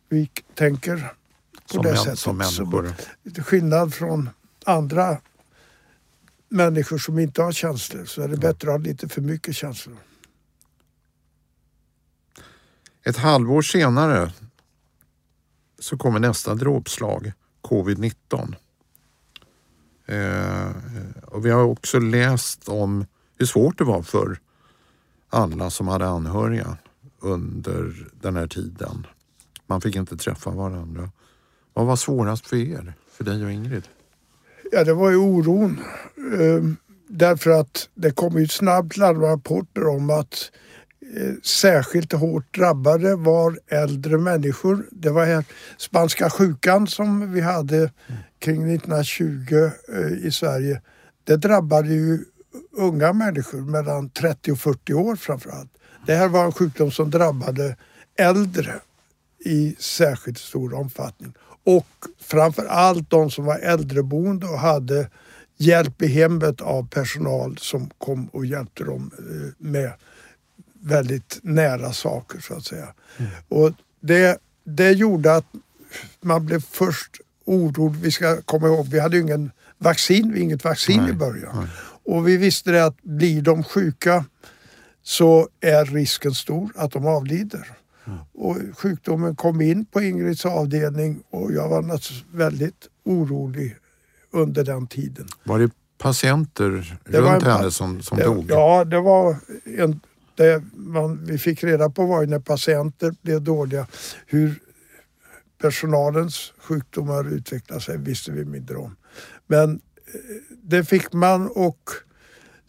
vi 0.08 0.30
tänker 0.54 0.96
på 0.96 1.74
som 1.74 1.82
det 1.82 1.96
sättet. 1.96 2.18
Som 2.18 2.36
människor. 2.36 2.94
Till 3.34 3.42
skillnad 3.42 3.94
från 3.94 4.30
andra 4.64 5.18
människor 6.48 6.98
som 6.98 7.18
inte 7.18 7.42
har 7.42 7.52
känslor 7.52 8.04
så 8.04 8.22
är 8.22 8.28
det 8.28 8.36
bättre 8.36 8.68
att 8.68 8.80
ha 8.80 8.86
lite 8.86 9.08
för 9.08 9.20
mycket 9.20 9.56
känslor. 9.56 9.96
Ett 13.02 13.16
halvår 13.16 13.62
senare 13.62 14.32
så 15.78 15.96
kommer 15.96 16.20
nästa 16.20 16.54
dråpslag, 16.54 17.32
covid-19. 17.62 18.54
Eh, 20.06 20.70
och 21.22 21.46
vi 21.46 21.50
har 21.50 21.62
också 21.62 21.98
läst 21.98 22.68
om 22.68 23.06
hur 23.38 23.46
svårt 23.46 23.78
det 23.78 23.84
var 23.84 24.02
för 24.02 24.40
alla 25.28 25.70
som 25.70 25.88
hade 25.88 26.06
anhöriga 26.06 26.78
under 27.24 28.08
den 28.20 28.36
här 28.36 28.46
tiden. 28.46 29.06
Man 29.66 29.80
fick 29.80 29.96
inte 29.96 30.16
träffa 30.16 30.50
varandra. 30.50 31.10
Vad 31.72 31.86
var 31.86 31.96
svårast 31.96 32.46
för 32.46 32.56
er, 32.56 32.94
för 33.10 33.24
dig 33.24 33.44
och 33.44 33.52
Ingrid? 33.52 33.88
Ja, 34.72 34.84
det 34.84 34.94
var 34.94 35.10
ju 35.10 35.16
oron. 35.16 35.80
Ehm, 36.40 36.76
därför 37.08 37.50
att 37.50 37.88
det 37.94 38.10
kom 38.10 38.38
ju 38.38 38.48
snabbt 38.48 38.96
larmrapporter 38.96 39.86
om 39.86 40.10
att 40.10 40.50
eh, 41.16 41.34
särskilt 41.42 42.12
hårt 42.12 42.54
drabbade 42.54 43.16
var 43.16 43.58
äldre 43.68 44.18
människor. 44.18 44.86
Det 44.90 45.10
var 45.10 45.24
här 45.24 45.44
spanska 45.76 46.30
sjukan 46.30 46.86
som 46.86 47.32
vi 47.32 47.40
hade 47.40 47.90
kring 48.38 48.74
1920 48.74 49.70
eh, 49.88 50.26
i 50.26 50.30
Sverige. 50.30 50.82
Det 51.24 51.36
drabbade 51.36 51.88
ju 51.88 52.24
unga 52.76 53.12
människor 53.12 53.60
mellan 53.60 54.10
30 54.10 54.52
och 54.52 54.58
40 54.58 54.94
år 54.94 55.16
framförallt. 55.16 55.70
Det 56.06 56.14
här 56.14 56.28
var 56.28 56.44
en 56.44 56.52
sjukdom 56.52 56.90
som 56.90 57.10
drabbade 57.10 57.76
äldre 58.16 58.74
i 59.44 59.76
särskilt 59.78 60.38
stor 60.38 60.74
omfattning. 60.74 61.32
Och 61.64 61.86
framför 62.20 62.64
allt 62.66 63.10
de 63.10 63.30
som 63.30 63.44
var 63.44 63.58
äldreboende 63.58 64.46
och 64.46 64.58
hade 64.58 65.10
hjälp 65.56 66.02
i 66.02 66.06
hemmet 66.06 66.60
av 66.60 66.88
personal 66.88 67.58
som 67.58 67.90
kom 67.98 68.26
och 68.26 68.46
hjälpte 68.46 68.84
dem 68.84 69.10
eh, 69.18 69.52
med 69.58 69.92
väldigt 70.80 71.38
nära 71.42 71.92
saker 71.92 72.40
så 72.40 72.54
att 72.54 72.64
säga. 72.64 72.88
Mm. 73.16 73.30
Och 73.48 73.72
det, 74.00 74.38
det 74.64 74.90
gjorde 74.90 75.34
att 75.34 75.46
man 76.20 76.46
blev 76.46 76.60
först 76.60 77.20
orolig. 77.44 78.00
Vi 78.00 78.10
ska 78.10 78.42
komma 78.42 78.66
ihåg, 78.66 78.86
vi 78.86 79.00
hade 79.00 79.16
ju 79.16 79.22
ingen 79.22 79.50
vaccin, 79.78 80.36
inget 80.36 80.64
vaccin 80.64 81.02
nej, 81.02 81.10
i 81.10 81.12
början. 81.12 81.56
Nej. 81.56 81.68
Och 82.04 82.28
vi 82.28 82.36
visste 82.36 82.70
det 82.70 82.84
att 82.84 83.02
blir 83.02 83.42
de 83.42 83.64
sjuka 83.64 84.24
så 85.04 85.48
är 85.60 85.84
risken 85.84 86.34
stor 86.34 86.72
att 86.76 86.92
de 86.92 87.06
avlider. 87.06 87.68
Och 88.32 88.56
sjukdomen 88.76 89.36
kom 89.36 89.60
in 89.60 89.84
på 89.84 90.02
Ingrids 90.02 90.46
avdelning 90.46 91.22
och 91.30 91.52
jag 91.52 91.68
var 91.68 91.82
naturligtvis 91.82 92.24
väldigt 92.32 92.88
orolig 93.04 93.76
under 94.30 94.64
den 94.64 94.86
tiden. 94.86 95.26
Var 95.44 95.58
det 95.58 95.70
patienter 95.98 96.98
det 97.04 97.20
runt 97.20 97.42
henne 97.42 97.70
som, 97.70 98.02
som 98.02 98.18
det, 98.18 98.24
dog? 98.24 98.46
Ja, 98.48 98.84
det 98.84 99.00
var 99.00 99.36
en, 99.64 100.00
det 100.34 100.62
man, 100.74 101.24
vi 101.24 101.38
fick 101.38 101.64
reda 101.64 101.90
på 101.90 102.06
var 102.06 102.20
ju 102.20 102.26
när 102.26 102.38
patienter 102.38 103.14
blev 103.22 103.42
dåliga 103.42 103.86
hur 104.26 104.60
personalens 105.58 106.52
sjukdomar 106.58 107.34
utvecklade 107.34 107.80
sig 107.80 107.98
visste 107.98 108.32
vi 108.32 108.44
mindre 108.44 108.76
om. 108.76 108.96
Men 109.46 109.70
eh, 109.74 110.20
det 110.62 110.84
fick 110.84 111.12
man 111.12 111.48
och 111.48 111.90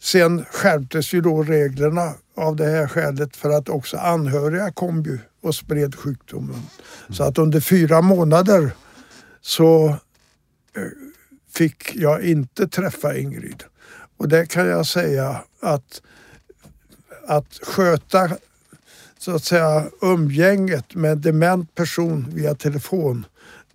sen 0.02 0.44
skärptes 0.44 1.14
ju 1.14 1.20
då 1.20 1.42
reglerna 1.42 2.14
av 2.36 2.56
det 2.56 2.64
här 2.64 2.88
skälet 2.88 3.36
för 3.36 3.50
att 3.50 3.68
också 3.68 3.96
anhöriga 3.96 4.72
kom 4.72 5.02
ju 5.02 5.18
och 5.42 5.54
spred 5.54 5.94
sjukdomen. 5.94 6.62
Så 7.10 7.22
att 7.24 7.38
under 7.38 7.60
fyra 7.60 8.02
månader 8.02 8.70
så 9.40 9.88
eh, 9.88 10.82
fick 11.50 11.96
jag 11.96 12.22
inte 12.22 12.68
träffa 12.68 13.16
Ingrid. 13.16 13.64
Och 14.16 14.28
det 14.28 14.46
kan 14.46 14.66
jag 14.66 14.86
säga 14.86 15.44
att, 15.60 16.02
att 17.26 17.58
sköta 17.62 18.30
så 19.18 19.34
att 19.34 19.44
säga 19.44 19.86
umgänget 20.00 20.94
med 20.94 21.12
en 21.12 21.20
dement 21.20 21.74
person 21.74 22.26
via 22.34 22.54
telefon 22.54 23.26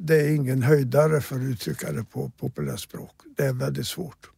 det 0.04 0.22
är 0.22 0.36
ingen 0.36 0.64
höjdare 0.64 1.22
för 1.22 1.36
att 1.36 1.42
uttrycka 1.42 1.92
det 1.92 2.04
på 2.04 2.32
populärt 2.40 2.80
språk. 2.80 3.12
Det 3.38 3.46
är 3.46 3.54
väldigt 3.54 3.88
svårt. 3.88 4.30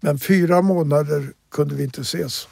Men 0.00 0.18
fyra 0.18 0.62
månader 0.62 1.32
kunde 1.50 1.74
vi 1.74 1.84
inte 1.84 2.00
ses. 2.00 2.48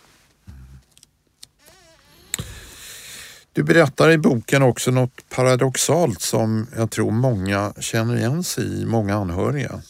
Du 3.55 3.63
berättar 3.63 4.11
i 4.11 4.19
boken 4.19 4.63
också 4.63 4.91
något 4.91 5.29
paradoxalt 5.29 6.21
som 6.21 6.67
jag 6.77 6.91
tror 6.91 7.11
många 7.11 7.73
känner 7.81 8.17
igen 8.17 8.45
sig 8.45 8.81
i, 8.81 8.85
många 8.85 9.15
anhöriga. 9.15 9.83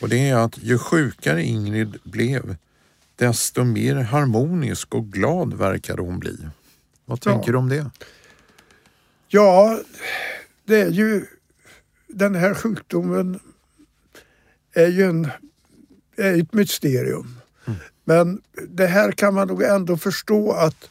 Och 0.00 0.08
det 0.08 0.28
är 0.28 0.36
att 0.36 0.58
ju 0.58 0.78
sjukare 0.78 1.42
Ingrid 1.42 1.98
blev, 2.02 2.56
desto 3.16 3.64
mer 3.64 3.96
harmonisk 3.96 4.94
och 4.94 5.06
glad 5.06 5.54
verkade 5.54 6.02
hon 6.02 6.18
bli. 6.18 6.38
Vad 7.04 7.20
tänker 7.20 7.48
ja. 7.48 7.52
du 7.52 7.58
om 7.58 7.68
det? 7.68 7.90
Ja, 9.28 9.80
det 10.64 10.80
är 10.80 10.90
ju 10.90 11.26
den 12.08 12.34
här 12.34 12.54
sjukdomen 12.54 13.40
är 14.72 14.88
ju 14.88 15.04
en, 15.04 15.28
är 16.16 16.40
ett 16.40 16.52
mysterium. 16.52 17.36
Mm. 17.66 17.78
Men 18.04 18.42
det 18.68 18.86
här 18.86 19.12
kan 19.12 19.34
man 19.34 19.48
nog 19.48 19.62
ändå 19.62 19.96
förstå 19.96 20.52
att 20.52 20.90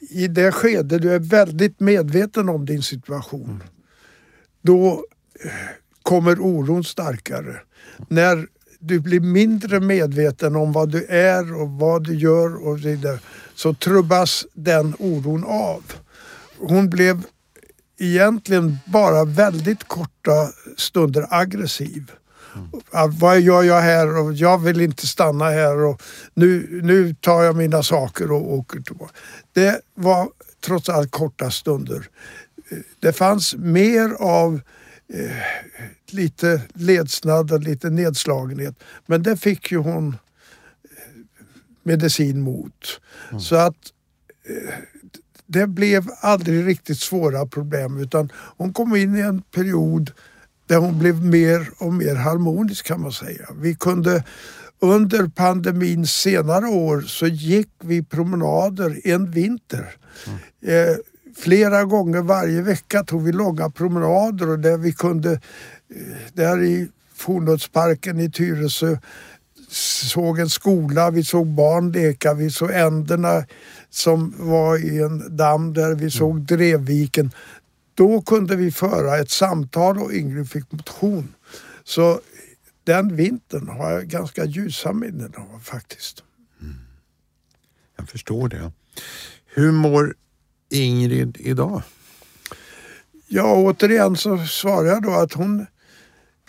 i 0.00 0.28
det 0.28 0.52
skede 0.52 0.98
du 0.98 1.14
är 1.14 1.18
väldigt 1.18 1.80
medveten 1.80 2.48
om 2.48 2.66
din 2.66 2.82
situation, 2.82 3.62
då 4.62 5.04
eh, 5.44 5.50
kommer 6.02 6.40
oron 6.40 6.84
starkare. 6.84 7.56
När 8.08 8.46
du 8.78 9.00
blir 9.00 9.20
mindre 9.20 9.80
medveten 9.80 10.56
om 10.56 10.72
vad 10.72 10.90
du 10.90 11.04
är 11.04 11.60
och 11.60 11.70
vad 11.70 12.04
du 12.04 12.14
gör 12.14 12.66
och 12.66 12.84
vidare, 12.84 13.18
så 13.54 13.74
trubbas 13.74 14.46
den 14.54 14.94
oron 14.98 15.44
av. 15.44 15.82
Hon 16.58 16.90
blev 16.90 17.22
egentligen 17.98 18.78
bara 18.86 19.24
väldigt 19.24 19.88
korta 19.88 20.52
stunder 20.76 21.26
aggressiv. 21.30 22.12
Mm. 22.54 23.18
Vad 23.18 23.40
gör 23.40 23.62
jag 23.62 23.80
här 23.80 24.18
och 24.18 24.32
jag 24.32 24.58
vill 24.58 24.80
inte 24.80 25.06
stanna 25.06 25.44
här 25.44 25.84
och 25.84 26.02
nu, 26.34 26.80
nu 26.82 27.14
tar 27.14 27.42
jag 27.42 27.56
mina 27.56 27.82
saker 27.82 28.32
och 28.32 28.52
åker 28.52 28.80
tillbaka. 28.80 29.12
Det 29.52 29.80
var 29.94 30.28
trots 30.64 30.88
allt 30.88 31.10
korta 31.10 31.50
stunder. 31.50 32.08
Det 33.00 33.12
fanns 33.12 33.54
mer 33.56 34.10
av 34.18 34.60
eh, 35.14 35.30
lite 36.10 36.62
ledsnad 36.74 37.52
och 37.52 37.60
lite 37.60 37.90
nedslagenhet. 37.90 38.74
Men 39.06 39.22
det 39.22 39.36
fick 39.36 39.72
ju 39.72 39.78
hon 39.78 40.08
eh, 40.08 40.16
medicin 41.82 42.40
mot. 42.40 43.00
Mm. 43.30 43.40
Så 43.40 43.56
att 43.56 43.92
eh, 44.48 44.74
det 45.46 45.66
blev 45.66 46.08
aldrig 46.20 46.66
riktigt 46.66 46.98
svåra 46.98 47.46
problem 47.46 48.00
utan 48.00 48.32
hon 48.34 48.72
kom 48.72 48.96
in 48.96 49.16
i 49.16 49.20
en 49.20 49.42
period 49.42 50.10
där 50.70 50.76
hon 50.76 50.98
blev 50.98 51.24
mer 51.24 51.70
och 51.78 51.92
mer 51.92 52.14
harmonisk 52.14 52.86
kan 52.86 53.00
man 53.00 53.12
säga. 53.12 53.48
Vi 53.60 53.74
kunde 53.74 54.24
under 54.80 55.28
pandemins 55.28 56.12
senare 56.12 56.66
år 56.66 57.00
så 57.00 57.26
gick 57.26 57.68
vi 57.80 58.02
promenader 58.02 59.00
en 59.04 59.30
vinter. 59.30 59.94
Mm. 60.26 60.38
Eh, 60.62 60.96
flera 61.36 61.84
gånger 61.84 62.22
varje 62.22 62.62
vecka 62.62 63.04
tog 63.04 63.22
vi 63.22 63.32
långa 63.32 63.70
promenader 63.70 64.48
och 64.48 64.58
där 64.58 64.76
vi 64.76 64.92
kunde, 64.92 65.32
eh, 65.32 65.38
där 66.32 66.62
i 66.62 66.88
Fornuddsparken 67.14 68.20
i 68.20 68.30
Tyresö, 68.30 68.96
såg 70.12 70.38
en 70.38 70.50
skola, 70.50 71.10
vi 71.10 71.24
såg 71.24 71.46
barn 71.46 71.92
leka, 71.92 72.34
vi 72.34 72.50
såg 72.50 72.70
änderna 72.70 73.44
som 73.90 74.34
var 74.38 74.78
i 74.78 75.02
en 75.02 75.36
damm 75.36 75.72
där, 75.72 75.94
vi 75.94 76.10
såg 76.10 76.30
mm. 76.30 76.44
Drevviken. 76.46 77.30
Då 78.00 78.22
kunde 78.22 78.56
vi 78.56 78.70
föra 78.70 79.18
ett 79.18 79.30
samtal 79.30 79.98
och 79.98 80.12
Ingrid 80.12 80.50
fick 80.50 80.72
motion. 80.72 81.34
Så 81.84 82.20
den 82.84 83.16
vintern 83.16 83.68
har 83.68 83.90
jag 83.90 84.06
ganska 84.06 84.44
ljusa 84.44 84.92
minnen 84.92 85.34
av 85.36 85.60
faktiskt. 85.60 86.22
Mm. 86.60 86.74
Jag 87.96 88.08
förstår 88.08 88.48
det. 88.48 88.72
Hur 89.46 89.72
mår 89.72 90.14
Ingrid 90.70 91.36
idag? 91.40 91.82
Ja, 93.28 93.54
återigen 93.54 94.16
så 94.16 94.38
svarar 94.38 94.88
jag 94.88 95.02
då 95.02 95.10
att 95.10 95.32
hon 95.32 95.66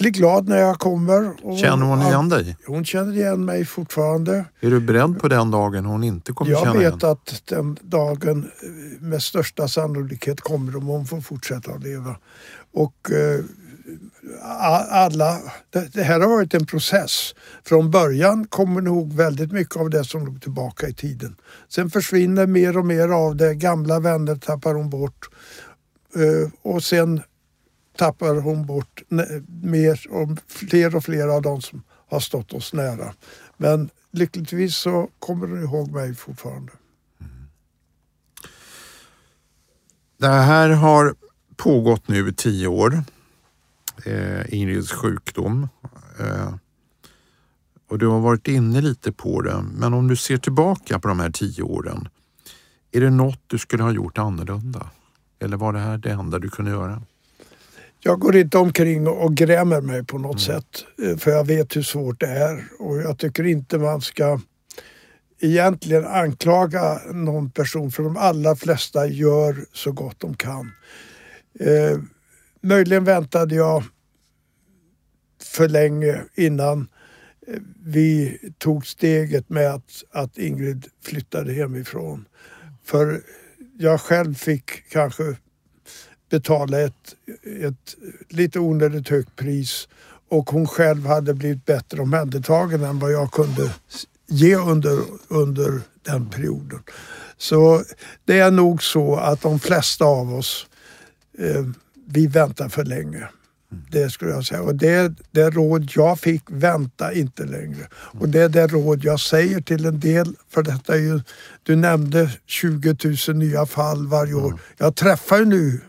blir 0.01 0.11
glad 0.11 0.47
när 0.47 0.57
jag 0.57 0.79
kommer. 0.79 1.33
känner 1.57 1.85
hon 1.85 2.01
igen 2.01 2.29
dig? 2.29 2.57
Hon 2.65 2.85
känner 2.85 3.13
igen 3.13 3.45
mig 3.45 3.65
fortfarande. 3.65 4.45
Är 4.59 4.69
du 4.69 4.79
beredd 4.79 5.19
på 5.19 5.27
den 5.27 5.51
dagen 5.51 5.85
hon 5.85 6.03
inte 6.03 6.33
kommer 6.33 6.51
jag 6.51 6.59
känna 6.59 6.79
igen? 6.79 6.83
Jag 6.83 6.91
vet 6.91 7.03
att 7.03 7.41
den 7.45 7.77
dagen 7.81 8.51
med 8.99 9.23
största 9.23 9.67
sannolikhet 9.67 10.41
kommer 10.41 10.75
om 10.75 10.85
hon 10.85 11.05
får 11.05 11.21
fortsätta 11.21 11.71
att 11.71 11.83
leva. 11.83 12.15
Och 12.73 13.11
eh, 13.11 13.45
alla, 14.89 15.37
det, 15.69 15.93
det, 15.93 16.03
här 16.03 16.19
har 16.19 16.27
varit 16.27 16.53
en 16.53 16.65
process. 16.65 17.35
Från 17.63 17.91
början 17.91 18.47
kommer 18.47 18.81
nog 18.81 19.13
väldigt 19.13 19.51
mycket 19.51 19.75
av 19.75 19.89
det 19.89 20.03
som 20.03 20.25
låg 20.25 20.41
tillbaka 20.41 20.87
i 20.87 20.93
tiden. 20.93 21.35
Sen 21.69 21.89
försvinner 21.89 22.47
mer 22.47 22.77
och 22.77 22.85
mer 22.85 23.09
av 23.09 23.35
det. 23.35 23.55
Gamla 23.55 23.99
vänner 23.99 24.35
tappar 24.35 24.73
hon 24.73 24.89
bort. 24.89 25.29
Uh, 26.17 26.49
och 26.61 26.83
sen 26.83 27.21
tappar 28.01 28.35
hon 28.35 28.65
bort 28.65 29.01
mer 29.61 30.07
och 30.09 30.29
fler 30.47 30.95
och 30.95 31.03
fler 31.03 31.27
av 31.27 31.41
de 31.41 31.61
som 31.61 31.83
har 32.09 32.19
stått 32.19 32.53
oss 32.53 32.73
nära. 32.73 33.13
Men 33.57 33.89
lyckligtvis 34.11 34.75
så 34.75 35.09
kommer 35.19 35.47
hon 35.47 35.63
ihåg 35.63 35.91
mig 35.91 36.15
fortfarande. 36.15 36.71
Mm. 37.21 37.47
Det 40.17 40.27
här 40.27 40.69
har 40.69 41.15
pågått 41.55 42.07
nu 42.07 42.29
i 42.29 42.33
tio 42.33 42.67
år 42.67 43.03
eh, 44.05 44.53
Ingrids 44.53 44.91
sjukdom. 44.91 45.69
Eh, 46.19 46.53
och 47.89 47.97
du 47.99 48.07
har 48.07 48.19
varit 48.19 48.47
inne 48.47 48.81
lite 48.81 49.11
på 49.11 49.41
det, 49.41 49.65
men 49.73 49.93
om 49.93 50.07
du 50.07 50.15
ser 50.15 50.37
tillbaka 50.37 50.99
på 50.99 51.07
de 51.07 51.19
här 51.19 51.31
tio 51.31 51.63
åren, 51.63 52.09
är 52.91 53.01
det 53.01 53.09
något 53.09 53.41
du 53.47 53.57
skulle 53.57 53.83
ha 53.83 53.91
gjort 53.91 54.17
annorlunda? 54.17 54.89
Eller 55.39 55.57
var 55.57 55.73
det 55.73 55.79
här 55.79 55.97
det 55.97 56.11
enda 56.11 56.39
du 56.39 56.49
kunde 56.49 56.71
göra? 56.71 57.01
Jag 58.03 58.19
går 58.19 58.35
inte 58.35 58.57
omkring 58.57 59.07
och 59.07 59.35
grämer 59.35 59.81
mig 59.81 60.05
på 60.05 60.17
något 60.17 60.47
mm. 60.47 60.61
sätt, 60.61 60.85
eh, 61.03 61.17
för 61.17 61.31
jag 61.31 61.47
vet 61.47 61.75
hur 61.75 61.81
svårt 61.81 62.19
det 62.19 62.27
är 62.27 62.63
och 62.79 62.97
jag 62.97 63.17
tycker 63.17 63.43
inte 63.43 63.77
man 63.77 64.01
ska 64.01 64.39
egentligen 65.39 66.05
anklaga 66.05 67.01
någon 67.13 67.51
person 67.51 67.91
för 67.91 68.03
de 68.03 68.17
allra 68.17 68.55
flesta 68.55 69.07
gör 69.07 69.65
så 69.73 69.91
gott 69.91 70.19
de 70.19 70.33
kan. 70.33 70.71
Eh, 71.59 71.99
möjligen 72.61 73.03
väntade 73.03 73.55
jag 73.55 73.83
för 75.43 75.67
länge 75.67 76.21
innan 76.35 76.87
eh, 77.47 77.59
vi 77.83 78.39
tog 78.57 78.87
steget 78.87 79.49
med 79.49 79.73
att, 79.73 80.03
att 80.11 80.37
Ingrid 80.37 80.87
flyttade 81.03 81.53
hemifrån. 81.53 82.25
För 82.83 83.21
jag 83.77 84.01
själv 84.01 84.33
fick 84.33 84.89
kanske 84.89 85.35
betala 86.31 86.79
ett, 86.81 87.15
ett 87.61 87.95
lite 88.29 88.59
onödigt 88.59 89.09
högt 89.09 89.35
pris 89.35 89.87
och 90.29 90.49
hon 90.49 90.67
själv 90.67 91.05
hade 91.05 91.33
blivit 91.33 91.65
bättre 91.65 92.01
omhändertagen 92.01 92.83
än 92.83 92.99
vad 92.99 93.11
jag 93.11 93.31
kunde 93.31 93.71
ge 94.27 94.55
under, 94.55 94.99
under 95.27 95.81
den 96.03 96.29
perioden. 96.29 96.79
Så 97.37 97.83
det 98.25 98.39
är 98.39 98.51
nog 98.51 98.83
så 98.83 99.15
att 99.15 99.41
de 99.41 99.59
flesta 99.59 100.05
av 100.05 100.35
oss 100.35 100.67
eh, 101.37 101.65
vi 102.07 102.27
väntar 102.27 102.69
för 102.69 102.83
länge. 102.85 103.27
Det 103.91 104.09
skulle 104.09 104.31
jag 104.31 104.45
säga. 104.45 104.61
Och 104.61 104.75
det, 104.75 105.13
det 105.31 105.49
råd 105.49 105.91
jag 105.95 106.19
fick, 106.19 106.43
vänta 106.47 107.13
inte 107.13 107.45
längre. 107.45 107.87
Och 107.93 108.29
det 108.29 108.41
är 108.41 108.49
det 108.49 108.67
råd 108.67 109.03
jag 109.03 109.19
säger 109.19 109.61
till 109.61 109.85
en 109.85 109.99
del, 109.99 110.35
för 110.49 110.63
detta 110.63 110.95
är 110.95 110.99
ju, 110.99 111.21
du 111.63 111.75
nämnde 111.75 112.31
20 112.45 112.95
000 113.27 113.37
nya 113.37 113.65
fall 113.65 114.07
varje 114.07 114.33
år. 114.33 114.59
Jag 114.77 114.95
träffar 114.95 115.37
ju 115.37 115.45
nu 115.45 115.81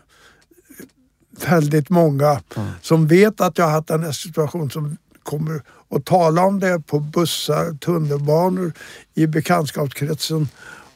väldigt 1.41 1.89
många 1.89 2.41
mm. 2.55 2.69
som 2.81 3.07
vet 3.07 3.41
att 3.41 3.57
jag 3.57 3.65
har 3.65 3.71
haft 3.71 3.87
den 3.87 4.03
här 4.03 4.11
situationen 4.11 4.69
som 4.69 4.97
kommer 5.23 5.61
att 5.89 6.05
tala 6.05 6.45
om 6.45 6.59
det 6.59 6.79
på 6.79 6.99
bussar, 6.99 7.77
tunnelbanor, 7.77 8.73
i 9.13 9.27
bekantskapskretsen. 9.27 10.47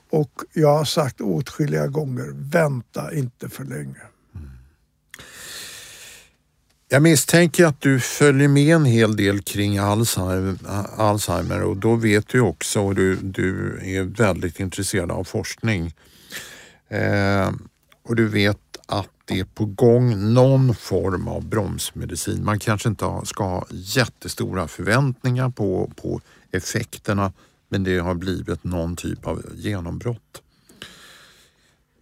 Och 0.09 0.31
jag 0.53 0.77
har 0.77 0.85
sagt 0.85 1.21
åtskilliga 1.21 1.87
gånger, 1.87 2.27
vänta 2.33 3.13
inte 3.13 3.49
för 3.49 3.63
länge. 3.63 4.01
Jag 6.89 7.01
misstänker 7.01 7.65
att 7.65 7.81
du 7.81 7.99
följer 7.99 8.47
med 8.47 8.75
en 8.75 8.85
hel 8.85 9.15
del 9.15 9.41
kring 9.41 9.77
Alzheimer 10.97 11.63
och 11.63 11.77
då 11.77 11.95
vet 11.95 12.27
du 12.27 12.41
också 12.41 12.81
och 12.81 12.95
du, 12.95 13.15
du 13.15 13.79
är 13.83 14.03
väldigt 14.03 14.59
intresserad 14.59 15.11
av 15.11 15.23
forskning. 15.23 15.93
Eh, 16.89 17.51
och 18.03 18.15
du 18.15 18.27
vet 18.27 18.59
det 19.27 19.39
är 19.39 19.43
på 19.43 19.65
gång 19.65 20.33
någon 20.33 20.75
form 20.75 21.27
av 21.27 21.45
bromsmedicin. 21.45 22.45
Man 22.45 22.59
kanske 22.59 22.89
inte 22.89 23.05
ska 23.23 23.43
ha 23.43 23.67
jättestora 23.69 24.67
förväntningar 24.67 25.49
på, 25.49 25.91
på 25.95 26.21
effekterna 26.51 27.31
men 27.69 27.83
det 27.83 27.97
har 27.97 28.13
blivit 28.13 28.63
någon 28.63 28.95
typ 28.95 29.27
av 29.27 29.45
genombrott. 29.55 30.41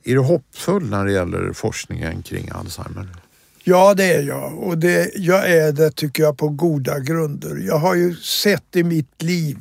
Är 0.03 0.13
du 0.13 0.19
hoppfull 0.19 0.89
när 0.89 1.05
det 1.05 1.11
gäller 1.11 1.53
forskningen 1.53 2.23
kring 2.23 2.49
Alzheimer? 2.49 3.07
Ja, 3.63 3.93
det 3.93 4.13
är 4.13 4.23
jag 4.23 4.59
och 4.59 4.78
det, 4.78 5.11
jag 5.15 5.51
är 5.51 5.71
det 5.71 5.91
tycker 5.91 6.23
jag 6.23 6.38
på 6.38 6.49
goda 6.49 6.99
grunder. 6.99 7.55
Jag 7.67 7.78
har 7.78 7.95
ju 7.95 8.15
sett 8.15 8.76
i 8.76 8.84
mitt 8.84 9.21
liv 9.21 9.57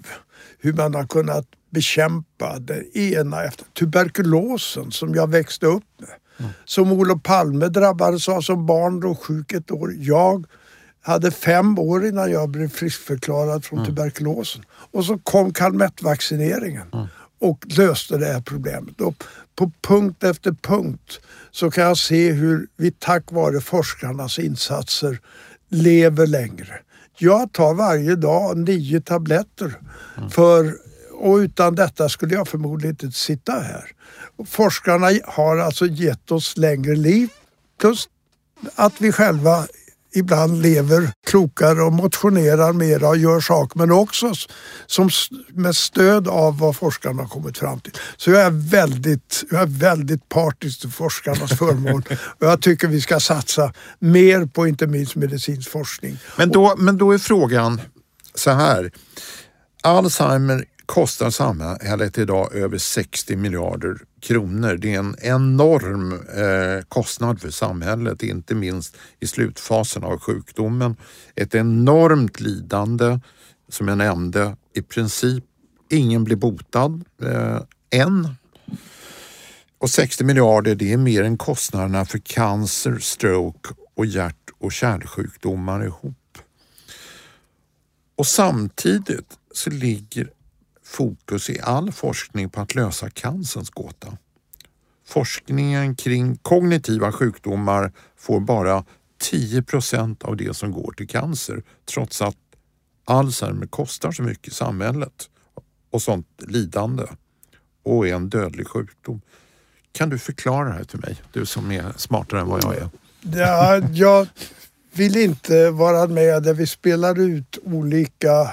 hur 0.58 0.72
man 0.72 0.94
har 0.94 1.06
kunnat 1.06 1.46
bekämpa 1.70 2.58
det 2.58 2.98
ena 2.98 3.44
efter 3.44 3.64
tuberkulosen 3.64 4.92
som 4.92 5.14
jag 5.14 5.30
växte 5.30 5.66
upp 5.66 5.84
med. 5.98 6.10
Mm. 6.38 6.50
Som 6.64 6.92
Olof 6.92 7.22
Palme 7.22 7.68
drabbades 7.68 8.28
av 8.28 8.40
som 8.40 8.66
barn, 8.66 9.00
då 9.00 9.14
sjuk 9.14 9.52
ett 9.52 9.70
år. 9.70 9.94
Jag 9.98 10.46
hade 11.02 11.30
fem 11.30 11.78
år 11.78 12.06
innan 12.06 12.30
jag 12.30 12.48
blev 12.48 12.68
friskförklarad 12.68 13.64
från 13.64 13.78
mm. 13.78 13.86
tuberkulosen. 13.86 14.62
Och 14.92 15.04
så 15.04 15.18
kom 15.18 15.52
Calmette-vaccineringen 15.52 16.86
mm. 16.92 17.06
och 17.40 17.64
löste 17.66 18.18
det 18.18 18.26
här 18.26 18.40
problemet. 18.40 19.00
Och 19.00 19.24
på 19.56 19.70
punkt 19.80 20.24
efter 20.24 20.52
punkt 20.52 21.20
så 21.50 21.70
kan 21.70 21.84
jag 21.84 21.98
se 21.98 22.32
hur 22.32 22.66
vi 22.76 22.90
tack 22.90 23.32
vare 23.32 23.60
forskarnas 23.60 24.38
insatser 24.38 25.18
lever 25.68 26.26
längre. 26.26 26.80
Jag 27.18 27.52
tar 27.52 27.74
varje 27.74 28.16
dag 28.16 28.56
nio 28.56 29.00
tabletter 29.00 29.74
mm. 30.16 30.30
för 30.30 30.74
och 31.14 31.36
utan 31.36 31.74
detta 31.74 32.08
skulle 32.08 32.34
jag 32.34 32.48
förmodligen 32.48 32.96
inte 33.02 33.18
sitta 33.18 33.52
här. 33.52 33.90
Forskarna 34.46 35.10
har 35.24 35.56
alltså 35.56 35.86
gett 35.86 36.32
oss 36.32 36.56
längre 36.56 36.96
liv 36.96 37.28
plus 37.80 38.08
att 38.74 39.00
vi 39.00 39.12
själva 39.12 39.66
ibland 40.14 40.62
lever 40.62 41.12
klokare 41.26 41.82
och 41.82 41.92
motionerar 41.92 42.72
mera 42.72 43.08
och 43.08 43.16
gör 43.16 43.40
saker 43.40 43.78
men 43.78 43.90
också 43.90 44.32
som 44.86 45.10
med 45.48 45.76
stöd 45.76 46.28
av 46.28 46.58
vad 46.58 46.76
forskarna 46.76 47.22
har 47.22 47.28
kommit 47.28 47.58
fram 47.58 47.80
till. 47.80 47.92
Så 48.16 48.30
jag 48.30 48.42
är 48.42 48.70
väldigt, 48.70 49.44
jag 49.50 49.62
är 49.62 49.66
väldigt 49.66 50.28
partisk 50.28 50.80
till 50.80 50.90
forskarnas 50.90 51.50
förmån 51.58 52.02
och 52.10 52.46
jag 52.46 52.62
tycker 52.62 52.88
vi 52.88 53.00
ska 53.00 53.20
satsa 53.20 53.72
mer 53.98 54.46
på 54.46 54.66
inte 54.66 54.86
minst 54.86 55.16
medicinsk 55.16 55.70
forskning. 55.70 56.18
Men 56.36 56.50
då, 56.50 56.74
men 56.78 56.98
då 56.98 57.12
är 57.12 57.18
frågan 57.18 57.80
så 58.34 58.50
här. 58.50 58.90
Alzheimer 59.82 60.64
kostar 60.86 61.30
samhället 61.30 62.18
idag 62.18 62.54
över 62.54 62.78
60 62.78 63.36
miljarder 63.36 63.98
kronor. 64.20 64.76
Det 64.76 64.94
är 64.94 64.98
en 64.98 65.16
enorm 65.22 66.12
eh, 66.12 66.84
kostnad 66.88 67.40
för 67.40 67.50
samhället, 67.50 68.22
inte 68.22 68.54
minst 68.54 68.96
i 69.20 69.26
slutfasen 69.26 70.04
av 70.04 70.18
sjukdomen. 70.18 70.96
Ett 71.34 71.54
enormt 71.54 72.40
lidande, 72.40 73.20
som 73.68 73.88
jag 73.88 73.98
nämnde, 73.98 74.56
i 74.74 74.82
princip 74.82 75.44
ingen 75.90 76.24
blir 76.24 76.36
botad 76.36 77.04
eh, 77.22 77.60
än. 77.90 78.28
Och 79.78 79.90
60 79.90 80.24
miljarder 80.24 80.74
det 80.74 80.92
är 80.92 80.96
mer 80.96 81.22
än 81.22 81.38
kostnaderna 81.38 82.04
för 82.04 82.18
cancer, 82.18 82.98
stroke 82.98 83.74
och 83.94 84.06
hjärt 84.06 84.50
och 84.58 84.72
kärlsjukdomar 84.72 85.84
ihop. 85.84 86.38
Och 88.16 88.26
samtidigt 88.26 89.38
så 89.52 89.70
ligger 89.70 90.30
fokus 90.94 91.50
i 91.50 91.60
all 91.60 91.92
forskning 91.92 92.50
på 92.50 92.60
att 92.60 92.74
lösa 92.74 93.10
cancerns 93.10 93.70
gåta. 93.70 94.18
Forskningen 95.06 95.96
kring 95.96 96.36
kognitiva 96.36 97.12
sjukdomar 97.12 97.92
får 98.16 98.40
bara 98.40 98.84
10 99.20 99.62
procent 99.62 100.22
av 100.22 100.36
det 100.36 100.56
som 100.56 100.72
går 100.72 100.92
till 100.92 101.08
cancer 101.08 101.62
trots 101.94 102.22
att 102.22 102.36
Alzheimer 103.04 103.66
kostar 103.66 104.12
så 104.12 104.22
mycket 104.22 104.48
i 104.48 104.50
samhället 104.50 105.30
och 105.90 106.02
sånt 106.02 106.26
lidande 106.38 107.04
och 107.82 108.08
är 108.08 108.14
en 108.14 108.28
dödlig 108.28 108.68
sjukdom. 108.68 109.20
Kan 109.92 110.08
du 110.08 110.18
förklara 110.18 110.68
det 110.68 110.74
här 110.74 110.84
till 110.84 111.00
mig? 111.00 111.22
Du 111.32 111.46
som 111.46 111.70
är 111.70 111.92
smartare 111.96 112.40
än 112.40 112.48
vad 112.48 112.64
jag 112.64 112.74
är. 112.74 112.88
Ja, 113.20 113.78
jag 113.78 114.28
vill 114.92 115.16
inte 115.16 115.70
vara 115.70 116.06
med 116.06 116.42
där 116.42 116.54
vi 116.54 116.66
spelar 116.66 117.20
ut 117.20 117.58
olika 117.62 118.40
eh, 118.40 118.50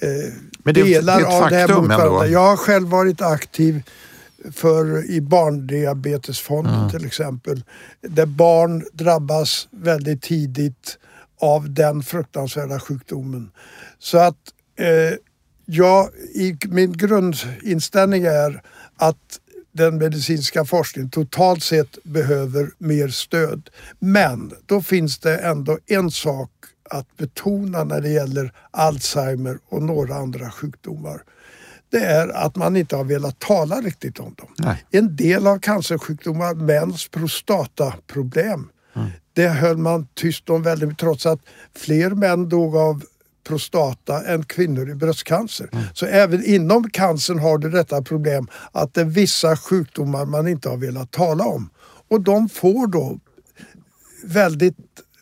men 0.00 0.74
det, 0.74 0.82
delar 0.82 1.20
det 1.20 1.26
är 1.26 1.42
av 1.42 1.50
det 1.50 1.56
här 1.56 1.68
mot 1.68 1.88
varandra. 1.88 2.26
Jag 2.26 2.40
har 2.40 2.56
själv 2.56 2.88
varit 2.88 3.20
aktiv 3.20 3.82
för 4.52 5.10
i 5.10 5.20
barndiabetesfonden 5.20 6.74
mm. 6.74 6.90
till 6.90 7.06
exempel. 7.06 7.64
Där 8.00 8.26
barn 8.26 8.84
drabbas 8.92 9.68
väldigt 9.70 10.22
tidigt 10.22 10.98
av 11.40 11.74
den 11.74 12.02
fruktansvärda 12.02 12.80
sjukdomen. 12.80 13.50
Så 13.98 14.18
att 14.18 14.36
eh, 14.78 15.18
jag, 15.66 16.08
i, 16.34 16.56
min 16.68 16.92
grundinställning 16.92 18.24
är 18.24 18.62
att 18.96 19.40
den 19.72 19.98
medicinska 19.98 20.64
forskningen 20.64 21.10
totalt 21.10 21.62
sett 21.62 21.98
behöver 22.04 22.70
mer 22.78 23.08
stöd. 23.08 23.70
Men 23.98 24.52
då 24.66 24.82
finns 24.82 25.18
det 25.18 25.38
ändå 25.38 25.78
en 25.86 26.10
sak 26.10 26.50
att 26.94 27.16
betona 27.16 27.84
när 27.84 28.00
det 28.00 28.08
gäller 28.08 28.52
Alzheimer 28.70 29.58
och 29.68 29.82
några 29.82 30.14
andra 30.14 30.50
sjukdomar. 30.50 31.22
Det 31.90 32.04
är 32.04 32.28
att 32.28 32.56
man 32.56 32.76
inte 32.76 32.96
har 32.96 33.04
velat 33.04 33.38
tala 33.38 33.80
riktigt 33.80 34.18
om 34.18 34.34
dem. 34.34 34.48
Nej. 34.58 34.84
En 34.90 35.16
del 35.16 35.46
av 35.46 35.58
cancersjukdomar, 35.58 36.54
mäns 36.54 37.08
prostataproblem, 37.08 38.68
mm. 38.94 39.08
det 39.32 39.48
höll 39.48 39.76
man 39.76 40.06
tyst 40.14 40.50
om 40.50 40.62
väldigt 40.62 40.88
mycket 40.88 41.00
trots 41.00 41.26
att 41.26 41.40
fler 41.76 42.10
män 42.10 42.48
dog 42.48 42.76
av 42.76 43.02
prostata 43.48 44.24
än 44.26 44.44
kvinnor 44.44 44.90
i 44.90 44.94
bröstcancer. 44.94 45.68
Mm. 45.72 45.84
Så 45.94 46.06
även 46.06 46.44
inom 46.44 46.90
cancern 46.90 47.38
har 47.38 47.58
du 47.58 47.70
detta 47.70 48.02
problem 48.02 48.48
att 48.72 48.94
det 48.94 49.00
är 49.00 49.04
vissa 49.04 49.56
sjukdomar 49.56 50.24
man 50.24 50.48
inte 50.48 50.68
har 50.68 50.76
velat 50.76 51.10
tala 51.10 51.44
om. 51.44 51.70
Och 52.08 52.20
de 52.20 52.48
får 52.48 52.86
då 52.86 53.18
väldigt 54.24 54.76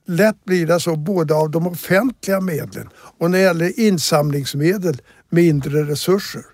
lätt 0.07 0.45
blir 0.45 0.67
det 0.67 0.81
så 0.81 0.97
både 0.97 1.35
av 1.35 1.51
de 1.51 1.67
offentliga 1.67 2.41
medlen 2.41 2.89
och 2.95 3.31
när 3.31 3.39
det 3.39 3.45
gäller 3.45 3.81
insamlingsmedel 3.81 5.03
mindre 5.31 5.83
resurser. 5.83 6.45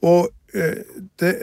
Och 0.00 0.28
eh, 0.54 0.74
det, 1.16 1.42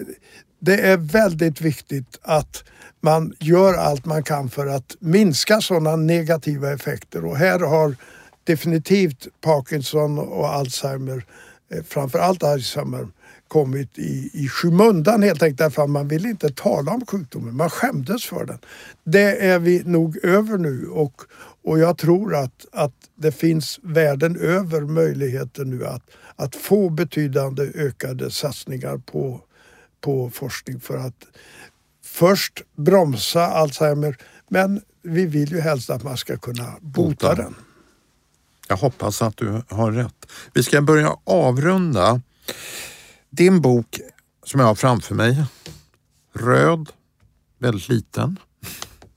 det 0.60 0.78
är 0.78 0.98
väldigt 0.98 1.62
viktigt 1.62 2.20
att 2.22 2.64
man 3.02 3.34
gör 3.40 3.74
allt 3.74 4.06
man 4.06 4.24
kan 4.24 4.50
för 4.50 4.68
att 4.68 4.96
minska 5.00 5.62
sådana 5.62 5.96
negativa 5.96 6.74
effekter 6.74 7.26
och 7.26 7.38
här 7.38 7.60
har 7.60 7.96
definitivt 8.44 9.28
Parkinson 9.42 10.20
och 10.20 10.48
Alzheimer, 10.48 11.26
eh, 11.74 11.84
framförallt 11.84 12.44
Alzheimer, 12.44 13.08
kommit 13.48 13.98
i, 13.98 14.30
i 14.34 14.48
skymundan 14.48 15.24
helt 15.24 15.44
enkelt 15.44 15.58
därför 15.58 15.84
att 15.84 15.90
man 15.90 16.08
vill 16.08 16.26
inte 16.26 16.50
tala 16.50 16.92
om 16.92 17.06
sjukdomen. 17.06 17.56
Man 17.56 17.70
skämdes 17.70 18.26
för 18.26 18.46
den. 18.46 18.60
Det 19.04 19.46
är 19.48 19.60
vi 19.60 19.84
nog 19.86 20.18
över 20.24 20.58
nu 20.58 20.88
och, 20.88 21.22
och 21.64 21.80
jag 21.80 21.98
tror 21.98 22.36
att, 22.36 22.66
att 22.72 22.94
det 23.16 23.32
finns 23.32 23.80
världen 23.84 24.36
över 24.36 24.82
möjligheter 24.82 25.66
nu 25.66 25.86
att, 25.86 26.04
att 26.36 26.56
få 26.56 26.90
betydande 26.90 27.64
ökade 27.76 28.32
satsningar 28.32 28.98
på, 28.98 29.42
på 30.02 30.30
forskning 30.30 30.80
för 30.80 30.98
att 30.98 31.26
först 32.04 32.62
bromsa 32.76 33.46
Alzheimer 33.46 34.18
men 34.50 34.82
vi 35.04 35.26
vill 35.26 35.52
ju 35.52 35.60
helst 35.60 35.90
att 35.90 36.04
man 36.04 36.18
ska 36.18 36.38
kunna 36.38 36.76
bota, 36.82 37.30
bota. 37.30 37.36
den. 37.36 37.56
Jag 38.68 38.78
hoppas 38.78 39.22
att 39.22 39.38
du 39.38 39.62
har 39.70 39.92
rätt. 39.92 40.32
Vi 40.54 40.64
ska 40.64 40.82
börja 40.82 41.16
avrunda. 41.24 42.22
Din 43.30 43.62
bok 43.62 44.00
som 44.44 44.60
jag 44.60 44.68
har 44.68 44.76
framför 44.76 45.16
mig, 45.16 45.46
röd, 46.34 46.90
väldigt 47.60 47.90
liten. 47.90 48.40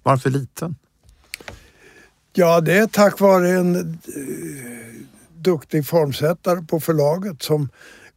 Varför 0.03 0.31
liten? 0.31 0.77
Ja, 2.37 2.61
det 2.61 2.79
är 2.79 2.87
tack 2.87 3.21
vare 3.21 3.51
en 3.51 3.77
eh, 3.77 5.07
duktig 5.35 5.87
formsättare 5.87 6.63
på 6.63 6.81
förlaget 6.81 7.43
som 7.43 7.69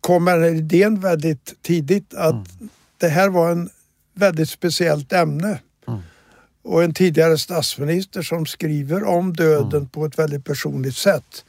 kom 0.02 0.24
med 0.24 0.58
idén 0.58 1.00
väldigt 1.00 1.62
tidigt 1.62 2.14
att 2.14 2.34
mm. 2.34 2.70
det 2.98 3.08
här 3.08 3.30
var 3.30 3.52
en 3.52 3.70
väldigt 4.14 4.50
speciellt 4.50 5.14
ämne. 5.14 5.60
Mm. 5.88 6.00
Och 6.64 6.84
en 6.84 6.94
tidigare 6.94 7.38
statsminister 7.38 8.22
som 8.22 8.46
skriver 8.46 9.04
om 9.04 9.34
döden 9.34 9.78
mm. 9.78 9.90
på 9.90 10.06
ett 10.06 10.20
väldigt 10.20 10.46
personligt 10.46 10.96
sätt. 10.96 11.46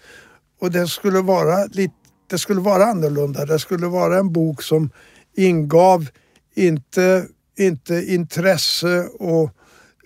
och 0.61 0.71
det 0.71 0.89
skulle 0.89 1.21
vara 1.21 1.65
lite 1.65 1.95
det 2.31 2.39
skulle 2.39 2.61
vara 2.61 2.85
annorlunda. 2.85 3.47
Det 3.47 3.59
skulle 3.59 3.87
vara 3.87 4.19
en 4.19 4.33
bok 4.33 4.63
som 4.63 4.91
ingav 5.37 6.09
inte, 6.55 7.27
inte 7.59 7.95
intresse 7.95 9.09
och 9.19 9.51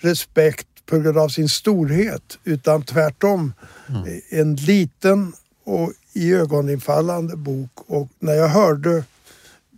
respekt 0.01 0.69
på 0.87 0.99
grund 0.99 1.19
av 1.19 1.29
sin 1.29 1.49
storhet 1.49 2.39
utan 2.45 2.83
tvärtom 2.83 3.53
mm. 3.89 4.21
en 4.31 4.57
liten 4.57 5.33
och 5.65 5.93
iögoninfallande 6.13 7.37
bok 7.37 7.71
och 7.87 8.09
när 8.19 8.33
jag 8.33 8.49
hörde 8.49 9.05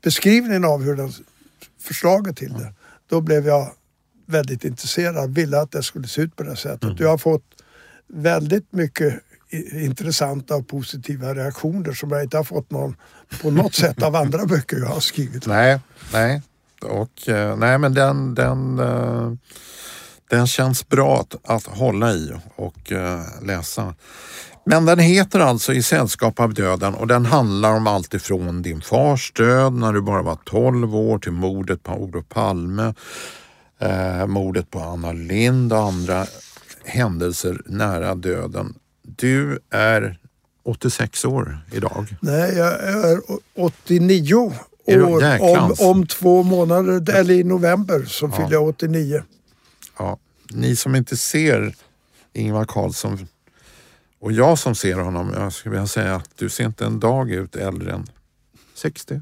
beskrivningen 0.03 0.65
av 0.65 0.83
hur 0.83 0.97
den, 0.97 1.13
förslaget 1.81 2.37
till 2.37 2.53
det, 2.53 2.73
då 3.09 3.21
blev 3.21 3.47
jag 3.47 3.71
väldigt 4.27 4.65
intresserad, 4.65 5.35
ville 5.35 5.61
att 5.61 5.73
det 5.73 5.83
skulle 5.83 6.09
se 6.09 6.23
ut 6.23 6.37
på 6.37 6.43
det 6.43 6.57
sättet. 6.57 6.83
Mm. 6.83 6.97
Jag 6.99 7.09
har 7.09 7.19
fått 7.19 7.45
väldigt 8.07 8.73
mycket 8.73 9.21
intressanta 9.73 10.57
och 10.57 10.69
positiva 10.69 11.35
reaktioner 11.35 11.93
som 11.93 12.11
jag 12.11 12.23
inte 12.23 12.37
har 12.37 12.45
fått 12.45 12.71
någon, 12.71 12.97
på 13.43 13.51
något 13.51 13.75
sätt 13.75 14.03
av 14.03 14.17
andra 14.17 14.45
böcker 14.47 14.77
jag 14.77 14.87
har 14.87 15.01
skrivit. 15.01 15.47
Nej, 15.47 15.81
nej. 16.13 16.43
Och, 16.83 17.29
eh, 17.29 17.57
nej 17.57 17.79
men 17.79 17.95
den, 17.95 18.35
den, 18.35 18.79
eh, 18.79 19.33
den 20.35 20.47
känns 20.47 20.89
bra 20.89 21.21
att, 21.21 21.51
att 21.51 21.67
hålla 21.67 22.13
i 22.13 22.33
och 22.57 22.93
eh, 22.93 23.21
läsa. 23.43 23.95
Men 24.67 24.85
den 24.85 24.99
heter 24.99 25.41
alltså 25.41 25.73
I 25.73 25.83
sällskap 25.83 26.41
av 26.41 26.55
döden 26.55 26.95
och 26.95 27.07
den 27.07 27.27
handlar 27.27 27.75
om 27.75 27.87
allt 27.87 28.15
ifrån 28.15 28.63
din 28.63 28.81
fars 28.81 29.33
död 29.33 29.73
när 29.73 29.93
du 29.93 30.03
bara 30.03 30.23
var 30.23 30.39
12 30.45 30.97
år 30.97 31.19
till 31.19 31.33
mordet 31.33 31.83
på 31.83 31.93
Olof 31.93 32.29
Palme, 32.29 32.95
eh, 33.81 34.27
mordet 34.27 34.71
på 34.71 34.81
Anna 34.81 35.13
Lind 35.13 35.73
och 35.73 35.83
andra 35.83 36.27
händelser 36.85 37.61
nära 37.67 38.15
döden. 38.15 38.75
Du 39.03 39.59
är 39.71 40.19
86 40.65 41.25
år 41.25 41.59
idag. 41.73 42.17
Nej, 42.21 42.55
jag 42.57 42.73
är 42.83 43.21
89 43.57 44.35
år. 44.35 44.53
Om, 45.41 45.75
om 45.79 46.07
två 46.07 46.43
månader, 46.43 47.15
eller 47.15 47.35
i 47.35 47.45
november, 47.45 48.05
så 48.05 48.27
ja. 48.27 48.33
fyller 48.33 48.53
jag 48.53 48.69
89. 48.69 49.23
Ja. 49.99 50.19
Ni 50.51 50.77
som 50.77 50.95
inte 50.95 51.17
ser 51.17 51.75
Ingvar 52.33 52.65
Carlsson 52.65 53.29
och 54.21 54.33
jag 54.33 54.59
som 54.59 54.75
ser 54.75 54.95
honom, 54.95 55.33
jag 55.35 55.53
skulle 55.53 55.73
vilja 55.73 55.87
säga 55.87 56.15
att 56.15 56.31
du 56.37 56.49
ser 56.49 56.65
inte 56.65 56.85
en 56.85 57.01
dag 57.01 57.31
ut 57.31 57.57
äldre 57.57 57.93
än 57.93 58.07
60. 58.75 59.21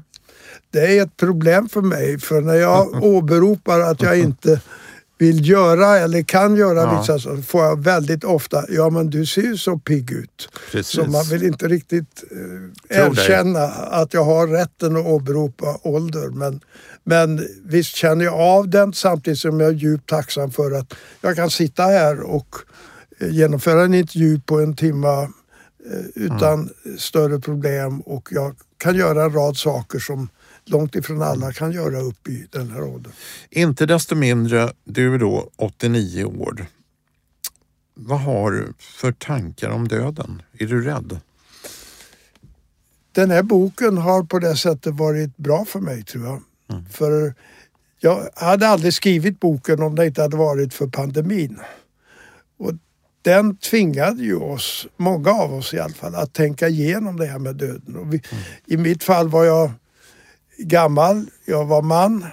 Det 0.71 0.97
är 0.97 1.03
ett 1.03 1.17
problem 1.17 1.69
för 1.69 1.81
mig, 1.81 2.19
för 2.19 2.41
när 2.41 2.53
jag 2.53 3.03
åberopar 3.03 3.79
att 3.79 4.01
jag 4.01 4.19
inte 4.19 4.61
vill 5.17 5.49
göra 5.49 5.97
eller 5.97 6.21
kan 6.21 6.55
göra 6.55 6.81
ja. 6.81 6.99
vissa 6.99 7.19
saker 7.19 7.41
får 7.41 7.63
jag 7.63 7.83
väldigt 7.83 8.23
ofta, 8.23 8.65
ja 8.69 8.89
men 8.89 9.09
du 9.09 9.25
ser 9.25 9.41
ju 9.41 9.57
så 9.57 9.77
pigg 9.77 10.11
ut. 10.11 10.49
Precis. 10.71 10.93
Så 10.93 11.05
man 11.05 11.23
vill 11.25 11.43
inte 11.43 11.67
riktigt 11.67 12.23
eh, 12.89 12.97
erkänna 12.97 13.63
att 13.69 14.13
jag 14.13 14.23
har 14.23 14.47
rätten 14.47 14.97
att 14.97 15.05
åberopa 15.05 15.79
ålder. 15.81 16.29
Men, 16.29 16.59
men 17.03 17.47
visst 17.65 17.95
känner 17.95 18.25
jag 18.25 18.33
av 18.33 18.69
den 18.69 18.93
samtidigt 18.93 19.39
som 19.39 19.59
jag 19.59 19.69
är 19.69 19.73
djupt 19.73 20.09
tacksam 20.09 20.51
för 20.51 20.71
att 20.71 20.93
jag 21.21 21.35
kan 21.35 21.49
sitta 21.49 21.83
här 21.83 22.21
och 22.21 22.55
eh, 23.19 23.29
genomföra 23.29 23.83
en 23.83 23.93
intervju 23.93 24.39
på 24.39 24.59
en 24.59 24.75
timma 24.75 25.23
eh, 25.23 26.05
utan 26.15 26.53
mm. 26.53 26.97
större 26.97 27.39
problem 27.39 28.01
och 28.01 28.29
jag 28.31 28.55
kan 28.77 28.95
göra 28.95 29.23
en 29.23 29.33
rad 29.33 29.57
saker 29.57 29.99
som 29.99 30.29
långt 30.65 30.95
ifrån 30.95 31.21
alla 31.21 31.53
kan 31.53 31.71
göra 31.71 31.99
upp 31.99 32.27
i 32.27 32.47
den 32.51 32.71
här 32.71 32.83
åldern. 32.83 33.13
Inte 33.49 33.85
desto 33.85 34.15
mindre, 34.15 34.71
du 34.83 35.13
är 35.13 35.19
då 35.19 35.49
89 35.55 36.23
år. 36.25 36.65
Vad 37.93 38.19
har 38.19 38.51
du 38.51 38.73
för 38.79 39.11
tankar 39.11 39.69
om 39.69 39.87
döden? 39.87 40.41
Är 40.59 40.67
du 40.67 40.81
rädd? 40.83 41.19
Den 43.11 43.31
här 43.31 43.43
boken 43.43 43.97
har 43.97 44.23
på 44.23 44.39
det 44.39 44.57
sättet 44.57 44.93
varit 44.93 45.37
bra 45.37 45.65
för 45.65 45.79
mig 45.79 46.03
tror 46.03 46.25
jag. 46.25 46.41
Mm. 46.71 46.85
För 46.85 47.33
jag 47.99 48.29
hade 48.35 48.67
aldrig 48.67 48.93
skrivit 48.93 49.39
boken 49.39 49.81
om 49.81 49.95
det 49.95 50.05
inte 50.05 50.21
hade 50.21 50.37
varit 50.37 50.73
för 50.73 50.87
pandemin. 50.87 51.59
Och 52.57 52.71
den 53.21 53.57
tvingade 53.57 54.23
ju 54.23 54.35
oss, 54.35 54.87
många 54.97 55.31
av 55.31 55.53
oss 55.53 55.73
i 55.73 55.79
alla 55.79 55.93
fall, 55.93 56.15
att 56.15 56.33
tänka 56.33 56.67
igenom 56.67 57.17
det 57.17 57.25
här 57.25 57.39
med 57.39 57.55
döden. 57.55 58.09
Vi, 58.09 58.21
mm. 58.31 58.43
I 58.65 58.77
mitt 58.77 59.03
fall 59.03 59.29
var 59.29 59.45
jag 59.45 59.71
gammal, 60.57 61.25
jag 61.45 61.65
var 61.65 61.81
man 61.81 62.25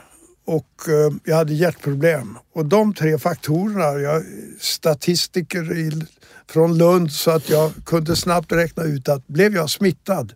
och 0.44 0.88
eh, 0.88 1.14
jag 1.24 1.36
hade 1.36 1.54
hjärtproblem. 1.54 2.38
Och 2.54 2.66
de 2.66 2.94
tre 2.94 3.18
faktorerna, 3.18 4.00
jag 4.00 4.16
är 4.16 4.24
statistiker 4.60 5.78
i, 5.78 6.06
från 6.50 6.78
Lund 6.78 7.12
så 7.12 7.30
att 7.30 7.50
jag 7.50 7.72
kunde 7.86 8.16
snabbt 8.16 8.52
räkna 8.52 8.82
ut 8.82 9.08
att 9.08 9.26
blev 9.26 9.54
jag 9.54 9.70
smittad 9.70 10.32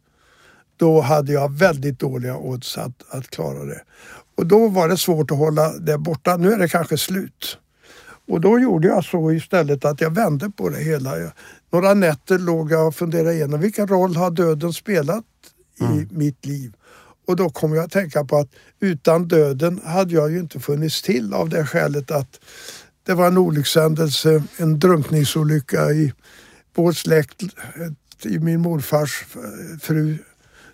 då 0.77 1.01
hade 1.01 1.33
jag 1.33 1.53
väldigt 1.53 1.99
dåliga 1.99 2.37
odds 2.37 2.79
att, 2.79 3.05
att 3.09 3.31
klara 3.31 3.65
det. 3.65 3.83
Och 4.37 4.47
då 4.47 4.69
var 4.69 4.89
det 4.89 4.97
svårt 4.97 5.31
att 5.31 5.39
hålla 5.39 5.73
det 5.73 5.99
borta. 5.99 6.37
Nu 6.37 6.53
är 6.53 6.59
det 6.59 6.69
kanske 6.69 6.99
slut. 6.99 7.59
Och 8.29 8.41
då 8.41 8.59
gjorde 8.59 8.89
jag 8.89 9.05
så 9.05 9.33
istället 9.33 9.85
att 9.85 10.01
jag 10.01 10.15
vände 10.15 10.51
på 10.51 10.69
det 10.69 10.79
hela. 10.79 11.15
Några 11.73 11.95
nätter 11.95 12.39
låg 12.39 12.73
jag 12.73 12.89
och 12.89 12.95
funderade 12.95 13.35
igenom 13.35 13.61
vilken 13.61 13.89
roll 13.89 14.17
har 14.17 14.31
döden 14.31 14.73
spelat 14.73 15.25
i 15.81 15.85
mm. 15.85 16.09
mitt 16.11 16.47
liv? 16.47 16.73
Och 17.27 17.37
då 17.37 17.51
kom 17.51 17.75
jag 17.75 17.85
att 17.85 17.93
tänka 17.93 18.25
på 18.25 18.37
att 18.37 18.49
utan 18.81 19.29
döden 19.29 19.81
hade 19.85 20.15
jag 20.15 20.31
ju 20.31 20.39
inte 20.39 20.61
funnits 20.61 21.03
till 21.03 21.35
av 21.35 21.49
det 21.49 21.67
skälet 21.67 22.11
att 22.11 22.41
det 23.03 23.15
var 23.15 23.27
en 23.27 23.39
olyckshändelse, 23.39 24.43
en 24.57 24.79
drunkningsolycka 24.79 25.91
i 25.91 26.13
vår 26.75 26.93
släkt, 26.93 27.43
i 28.25 28.39
min 28.39 28.61
morfars 28.61 29.25
fru 29.81 30.19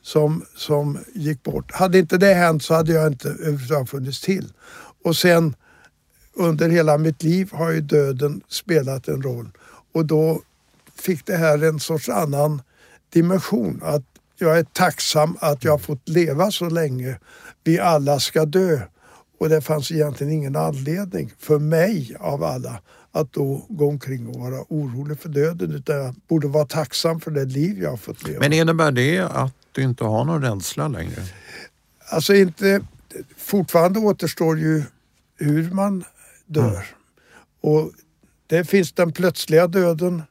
som, 0.02 0.44
som 0.54 0.98
gick 1.14 1.42
bort. 1.42 1.72
Hade 1.72 1.98
inte 1.98 2.18
det 2.18 2.34
hänt 2.34 2.62
så 2.62 2.74
hade 2.74 2.92
jag 2.92 3.06
inte 3.06 3.28
överhuvudtaget 3.28 3.90
funnits 3.90 4.20
till. 4.20 4.52
Och 5.04 5.16
sen 5.16 5.54
under 6.34 6.68
hela 6.68 6.98
mitt 6.98 7.22
liv 7.22 7.50
har 7.52 7.70
ju 7.70 7.80
döden 7.80 8.40
spelat 8.48 9.08
en 9.08 9.22
roll 9.22 9.48
och 9.92 10.06
då 10.06 10.42
fick 10.94 11.26
det 11.26 11.36
här 11.36 11.64
en 11.64 11.80
sorts 11.80 12.08
annan 12.08 12.62
dimension. 13.12 13.80
Att 13.84 14.02
jag 14.40 14.58
är 14.58 14.64
tacksam 14.64 15.36
att 15.40 15.64
jag 15.64 15.72
har 15.72 15.78
fått 15.78 16.08
leva 16.08 16.50
så 16.50 16.68
länge. 16.70 17.18
Vi 17.64 17.78
alla 17.78 18.20
ska 18.20 18.44
dö. 18.44 18.80
Och 19.38 19.48
det 19.48 19.60
fanns 19.60 19.92
egentligen 19.92 20.32
ingen 20.32 20.56
anledning 20.56 21.32
för 21.38 21.58
mig 21.58 22.16
av 22.20 22.44
alla 22.44 22.80
att 23.12 23.32
då 23.32 23.66
gå 23.68 23.88
omkring 23.88 24.28
och 24.28 24.40
vara 24.40 24.64
orolig 24.68 25.20
för 25.20 25.28
döden 25.28 25.72
utan 25.72 25.96
jag 25.96 26.14
borde 26.28 26.48
vara 26.48 26.66
tacksam 26.66 27.20
för 27.20 27.30
det 27.30 27.44
liv 27.44 27.82
jag 27.82 27.90
har 27.90 27.96
fått 27.96 28.28
leva. 28.28 28.40
Men 28.40 28.52
innebär 28.52 28.92
det 28.92 29.18
att 29.18 29.54
du 29.72 29.82
inte 29.82 30.04
har 30.04 30.24
någon 30.24 30.42
rädsla 30.42 30.88
längre? 30.88 31.22
Alltså 32.10 32.34
inte... 32.34 32.80
Fortfarande 33.36 33.98
återstår 33.98 34.58
ju 34.58 34.82
hur 35.36 35.70
man 35.70 36.04
dör. 36.46 36.68
Mm. 36.68 36.82
Och 37.60 37.92
det 38.46 38.64
finns 38.64 38.92
den 38.92 39.12
plötsliga 39.12 39.66
döden. 39.66 40.22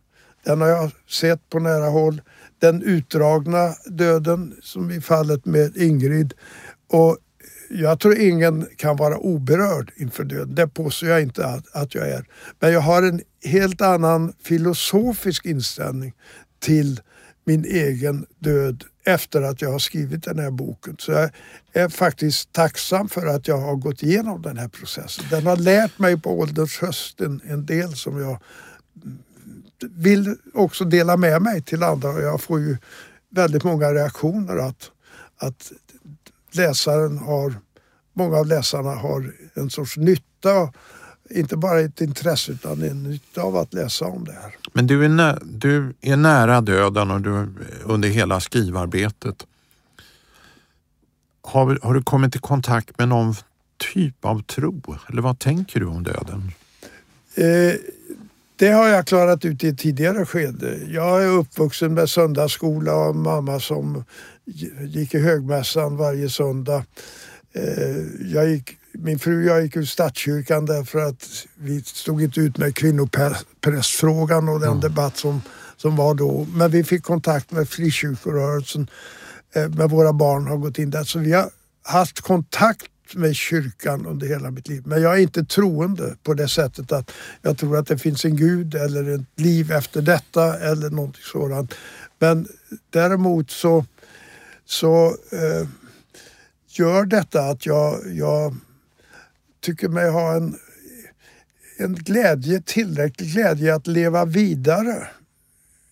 Den 0.44 0.62
har 0.62 0.68
jag 0.68 0.92
sett 1.10 1.50
på 1.50 1.60
nära 1.60 1.90
håll 1.90 2.22
den 2.60 2.84
utdragna 2.84 3.76
döden 3.86 4.56
som 4.62 4.92
i 4.92 5.02
fallet 5.02 5.46
med 5.46 5.78
Ingrid. 5.78 6.34
Och 6.88 7.18
jag 7.70 8.00
tror 8.00 8.18
ingen 8.18 8.68
kan 8.76 8.96
vara 8.96 9.18
oberörd 9.18 9.92
inför 9.96 10.24
döden. 10.24 10.56
Det 10.56 10.68
påstår 10.68 11.10
jag 11.10 11.22
inte 11.22 11.46
att, 11.46 11.76
att 11.76 11.96
jag 11.96 12.10
är. 12.10 12.26
Men 12.60 12.74
jag 12.74 12.82
har 12.82 13.04
en 13.04 13.22
helt 13.44 13.82
annan 13.82 14.34
filosofisk 14.44 15.46
inställning 15.46 16.14
till 16.60 17.02
min 17.44 17.66
egen 17.66 18.26
död 18.40 18.84
efter 19.06 19.42
att 19.42 19.62
jag 19.62 19.72
har 19.72 19.80
skrivit 19.80 20.24
den 20.24 20.40
här 20.40 20.52
boken. 20.52 20.96
Så 21.00 21.12
jag 21.12 21.30
är 21.74 21.90
faktiskt 21.90 22.54
tacksam 22.54 23.10
för 23.10 23.28
att 23.28 23.48
jag 23.48 23.58
har 23.58 23.76
gått 23.76 24.04
igenom 24.04 24.42
den 24.42 24.58
här 24.58 24.68
processen. 24.68 25.26
Den 25.30 25.48
har 25.48 25.58
lärt 25.58 26.00
mig 26.00 26.22
på 26.22 26.40
ålderns 26.40 26.78
höst 26.78 27.22
en, 27.22 27.42
en 27.46 27.66
del 27.66 27.96
som 27.96 28.22
jag 28.22 28.40
vill 29.84 30.36
också 30.54 30.86
dela 30.86 31.18
med 31.18 31.42
mig 31.42 31.62
till 31.62 31.84
andra 31.84 32.10
och 32.10 32.22
jag 32.22 32.42
får 32.42 32.60
ju 32.60 32.78
väldigt 33.30 33.64
många 33.64 33.94
reaktioner 33.94 34.58
att, 34.58 34.92
att 35.38 35.72
läsaren 36.52 37.18
har, 37.18 37.54
många 38.14 38.38
av 38.38 38.48
läsarna 38.48 38.90
har 38.90 39.34
en 39.54 39.70
sorts 39.70 39.98
nytta, 39.98 40.74
inte 41.30 41.58
bara 41.58 41.80
ett 41.80 42.02
intresse 42.02 42.52
utan 42.52 42.84
en 42.84 43.04
nytta 43.04 43.42
av 43.42 43.58
att 43.58 43.74
läsa 43.74 44.06
om 44.06 44.26
det 44.26 44.32
här. 44.32 44.56
Men 44.74 44.88
du 44.88 45.06
är, 45.06 45.10
nä 45.10 45.38
du 45.44 45.94
är 46.02 46.18
nära 46.18 46.62
döden 46.62 47.12
och 47.12 47.22
du 47.22 47.48
under 47.84 48.10
hela 48.10 48.40
skrivarbetet. 48.40 49.46
Har, 51.42 51.80
har 51.82 51.94
du 51.94 52.04
kommit 52.04 52.36
i 52.36 52.40
kontakt 52.40 52.98
med 52.98 53.08
någon 53.08 53.36
typ 53.94 54.26
av 54.26 54.44
tro? 54.44 54.82
Eller 55.10 55.22
vad 55.22 55.40
tänker 55.40 55.80
du 55.80 55.86
om 55.86 56.04
döden? 56.04 56.52
Eh, 57.36 57.76
det 58.60 58.72
har 58.72 58.88
jag 58.88 59.08
klarat 59.08 59.46
ut 59.46 59.64
i 59.64 59.68
ett 59.68 59.78
tidigare 59.78 60.26
skede. 60.26 60.80
Jag 60.88 61.24
är 61.24 61.28
uppvuxen 61.28 61.94
med 61.94 62.10
söndagsskola 62.10 62.96
och 62.96 63.16
mamma 63.16 63.60
som 63.60 64.04
gick 64.86 65.14
i 65.14 65.20
högmässan 65.20 65.98
varje 65.98 66.30
söndag. 66.30 66.86
Eh, 67.54 67.98
jag 68.34 68.50
gick, 68.50 68.78
min 68.94 69.20
fru 69.20 69.38
och 69.38 69.56
jag 69.56 69.64
gick 69.64 69.76
ur 69.76 69.86
statskyrkan 69.86 70.66
därför 70.66 71.00
att 71.00 71.46
vi 71.56 71.82
stod 71.82 72.22
inte 72.22 72.40
ut 72.40 72.58
med 72.58 72.76
kvinnoprästfrågan 72.76 74.50
och 74.50 74.60
den 74.60 74.70
mm. 74.70 74.82
debatt 74.82 75.18
som, 75.18 75.42
som 75.78 75.96
var 75.96 76.14
då. 76.14 76.48
Men 76.54 76.72
vi 76.72 76.84
fick 76.84 77.04
kontakt 77.04 77.52
med 77.52 77.70
frikyrkorörelsen. 77.70 78.88
Eh, 79.56 79.70
med 79.70 79.90
våra 79.90 80.14
barn 80.14 80.48
har 80.48 80.58
gått 80.58 80.80
in 80.80 80.90
där. 80.90 81.04
Så 81.04 81.20
vi 81.20 81.32
har 81.32 81.50
haft 81.84 82.22
kontakt 82.22 82.86
med 83.16 83.36
kyrkan 83.36 84.06
under 84.06 84.28
hela 84.28 84.52
mitt 84.52 84.68
liv. 84.68 84.84
Men 84.86 85.02
jag 85.02 85.14
är 85.14 85.22
inte 85.22 85.44
troende 85.44 86.16
på 86.24 86.34
det 86.34 86.48
sättet 86.48 86.92
att 86.92 87.12
jag 87.42 87.58
tror 87.58 87.78
att 87.78 87.88
det 87.88 87.98
finns 87.98 88.26
en 88.26 88.36
gud 88.36 88.76
eller 88.76 89.16
ett 89.16 89.40
liv 89.40 89.72
efter 89.72 90.02
detta 90.02 90.60
eller 90.60 90.90
någonting 90.90 91.24
sådant. 91.24 91.74
Men 92.20 92.48
däremot 92.90 93.52
så, 93.52 93.86
så 94.66 95.06
eh, 95.32 95.68
gör 96.68 97.06
detta 97.06 97.42
att 97.42 97.66
jag, 97.66 98.00
jag 98.14 98.56
tycker 99.60 99.88
mig 99.88 100.10
ha 100.10 100.36
en, 100.36 100.58
en 101.78 101.96
glädje, 101.96 102.62
tillräcklig 102.66 103.32
glädje 103.32 103.76
att 103.76 103.88
leva 103.88 104.26
vidare. 104.26 105.08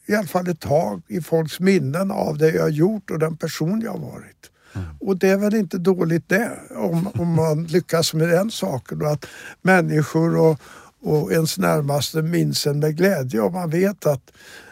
I 0.05 0.15
alla 0.15 0.27
fall 0.27 0.49
ett 0.49 0.59
tag 0.59 1.01
i 1.07 1.21
folks 1.21 1.59
minnen 1.59 2.11
av 2.11 2.37
det 2.37 2.51
jag 2.51 2.69
gjort 2.69 3.11
och 3.11 3.19
den 3.19 3.37
person 3.37 3.81
jag 3.81 3.99
varit. 3.99 4.51
Mm. 4.77 4.89
Och 4.99 5.17
det 5.17 5.29
är 5.29 5.37
väl 5.37 5.55
inte 5.55 5.77
dåligt 5.77 6.29
det, 6.29 6.51
om, 6.75 7.07
om 7.13 7.33
man 7.33 7.63
lyckas 7.63 8.13
med 8.13 8.29
den 8.29 8.51
saken. 8.51 9.01
Och 9.01 9.11
att 9.11 9.25
människor 9.61 10.37
och, 10.37 10.61
och 11.01 11.31
ens 11.31 11.57
närmaste 11.57 12.21
minns 12.21 12.67
en 12.67 12.79
med 12.79 12.97
glädje 12.97 13.41
och 13.41 13.53
man 13.53 13.69
vet 13.69 14.05
att 14.05 14.31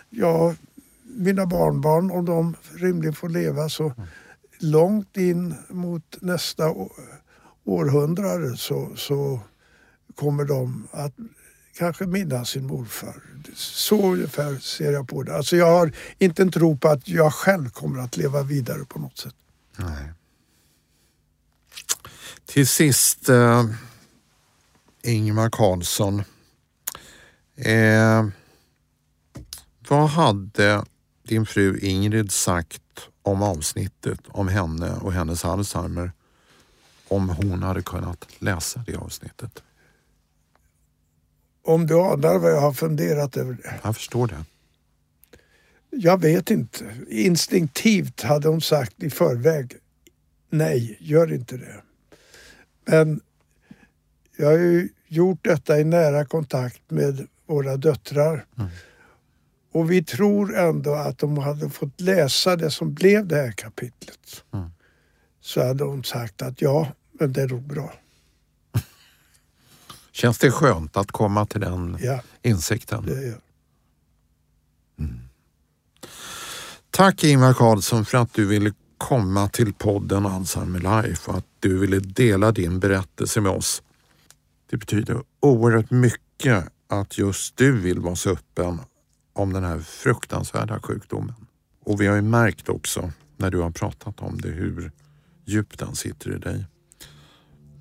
ja, 0.09 0.55
mina 1.03 1.45
barnbarn, 1.45 2.11
om 2.11 2.25
de 2.25 2.55
rimligen 2.75 3.13
får 3.13 3.29
leva 3.29 3.69
så 3.69 3.83
mm. 3.83 4.07
långt 4.59 5.17
in 5.17 5.55
mot 5.69 6.17
nästa 6.21 6.73
århundrade 7.63 8.57
så, 8.57 8.91
så 8.95 9.39
kommer 10.15 10.45
de 10.45 10.87
att 10.91 11.13
kanske 11.77 12.05
minnas 12.05 12.49
sin 12.49 12.67
morfar. 12.67 13.15
Så 13.55 14.13
ungefär 14.13 14.55
ser 14.55 14.91
jag 14.91 15.07
på 15.07 15.23
det. 15.23 15.35
Alltså 15.35 15.55
jag 15.55 15.71
har 15.71 15.91
inte 16.17 16.41
en 16.41 16.51
tro 16.51 16.77
på 16.77 16.87
att 16.87 17.07
jag 17.07 17.33
själv 17.33 17.69
kommer 17.69 17.99
att 17.99 18.17
leva 18.17 18.43
vidare 18.43 18.85
på 18.85 18.99
något 18.99 19.17
sätt. 19.17 19.35
Nej. 19.77 20.11
Till 22.45 22.67
sist, 22.67 23.29
eh, 23.29 23.65
Ingmar 25.03 25.49
Karlsson. 25.49 26.23
Eh, 27.55 28.27
vad 29.89 30.09
hade 30.09 30.83
din 31.23 31.45
fru 31.45 31.79
Ingrid 31.79 32.31
sagt 32.31 32.81
om 33.21 33.41
avsnittet 33.41 34.19
om 34.27 34.47
henne 34.47 34.91
och 34.95 35.13
hennes 35.13 35.45
Alzheimer 35.45 36.11
om 37.07 37.29
hon 37.29 37.63
hade 37.63 37.81
kunnat 37.81 38.27
läsa 38.39 38.83
det 38.87 38.95
avsnittet? 38.95 39.63
Om 41.63 41.87
du 41.87 41.99
anar 41.99 42.39
vad 42.39 42.51
jag 42.51 42.61
har 42.61 42.73
funderat 42.73 43.37
över 43.37 43.53
det? 43.53 43.79
Jag 43.83 43.95
förstår 43.95 44.27
det. 44.27 44.45
Jag 45.97 46.21
vet 46.21 46.51
inte. 46.51 46.95
Instinktivt 47.09 48.21
hade 48.21 48.47
hon 48.47 48.61
sagt 48.61 49.03
i 49.03 49.09
förväg 49.09 49.77
nej, 50.49 50.97
gör 50.99 51.33
inte 51.33 51.57
det. 51.57 51.81
Men 52.85 53.21
jag 54.37 54.47
har 54.47 54.57
ju 54.57 54.89
gjort 55.07 55.39
detta 55.41 55.79
i 55.79 55.83
nära 55.83 56.25
kontakt 56.25 56.81
med 56.87 57.27
våra 57.45 57.77
döttrar. 57.77 58.45
Mm. 58.57 58.69
Och 59.71 59.91
vi 59.91 60.03
tror 60.03 60.57
ändå 60.57 60.93
att 60.93 61.17
de 61.17 61.37
hade 61.37 61.69
fått 61.69 62.01
läsa 62.01 62.55
det 62.55 62.71
som 62.71 62.93
blev 62.93 63.27
det 63.27 63.35
här 63.35 63.51
kapitlet. 63.51 64.43
Mm. 64.53 64.69
Så 65.41 65.67
hade 65.67 65.83
hon 65.83 66.03
sagt 66.03 66.41
att 66.41 66.61
ja, 66.61 66.87
men 67.11 67.33
det 67.33 67.41
är 67.41 67.47
nog 67.47 67.63
bra. 67.63 67.93
Känns 70.11 70.37
det 70.37 70.51
skönt 70.51 70.97
att 70.97 71.11
komma 71.11 71.45
till 71.45 71.61
den 71.61 71.97
ja, 72.01 72.21
insikten? 72.41 73.05
Det 73.05 73.25
gör. 73.25 73.39
Mm. 74.99 75.24
Tack 76.95 77.23
Ingvar 77.23 77.53
Carlsson 77.53 78.05
för 78.05 78.17
att 78.17 78.33
du 78.33 78.45
ville 78.45 78.73
komma 78.97 79.49
till 79.49 79.73
podden 79.73 80.25
Alzheimer 80.25 81.03
Life 81.03 81.31
och 81.31 81.37
att 81.37 81.45
du 81.59 81.79
ville 81.79 81.99
dela 81.99 82.51
din 82.51 82.79
berättelse 82.79 83.41
med 83.41 83.51
oss. 83.51 83.83
Det 84.69 84.77
betyder 84.77 85.23
oerhört 85.39 85.91
mycket 85.91 86.67
att 86.87 87.17
just 87.17 87.57
du 87.57 87.71
vill 87.71 87.99
vara 87.99 88.15
så 88.15 88.29
öppen 88.29 88.79
om 89.33 89.53
den 89.53 89.63
här 89.63 89.79
fruktansvärda 89.79 90.79
sjukdomen. 90.79 91.35
Och 91.85 92.01
vi 92.01 92.07
har 92.07 92.15
ju 92.15 92.21
märkt 92.21 92.69
också 92.69 93.11
när 93.37 93.51
du 93.51 93.57
har 93.57 93.71
pratat 93.71 94.21
om 94.21 94.41
det 94.41 94.49
hur 94.49 94.91
djupt 95.45 95.79
den 95.79 95.95
sitter 95.95 96.35
i 96.35 96.37
dig. 96.37 96.65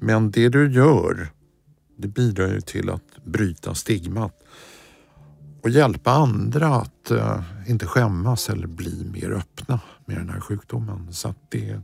Men 0.00 0.30
det 0.30 0.48
du 0.48 0.72
gör, 0.72 1.28
det 1.96 2.08
bidrar 2.08 2.48
ju 2.48 2.60
till 2.60 2.90
att 2.90 3.24
bryta 3.24 3.74
stigmat 3.74 4.42
och 5.64 5.70
hjälpa 5.70 6.10
andra 6.10 6.68
att 6.68 7.10
eh, 7.10 7.42
inte 7.66 7.86
skämmas 7.86 8.50
eller 8.50 8.66
bli 8.66 9.04
mer 9.04 9.30
öppna 9.30 9.80
med 10.06 10.16
den 10.16 10.28
här 10.28 10.40
sjukdomen. 10.40 11.12
Så 11.12 11.34
det, 11.48 11.80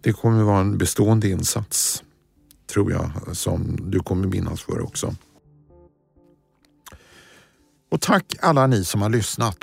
det 0.00 0.12
kommer 0.12 0.42
vara 0.42 0.60
en 0.60 0.78
bestående 0.78 1.28
insats, 1.28 2.02
tror 2.72 2.92
jag, 2.92 3.10
som 3.36 3.90
du 3.90 4.00
kommer 4.00 4.26
minnas 4.26 4.62
för 4.62 4.80
också. 4.80 5.14
Och 7.90 8.00
tack 8.00 8.34
alla 8.40 8.66
ni 8.66 8.84
som 8.84 9.02
har 9.02 9.10
lyssnat. 9.10 9.58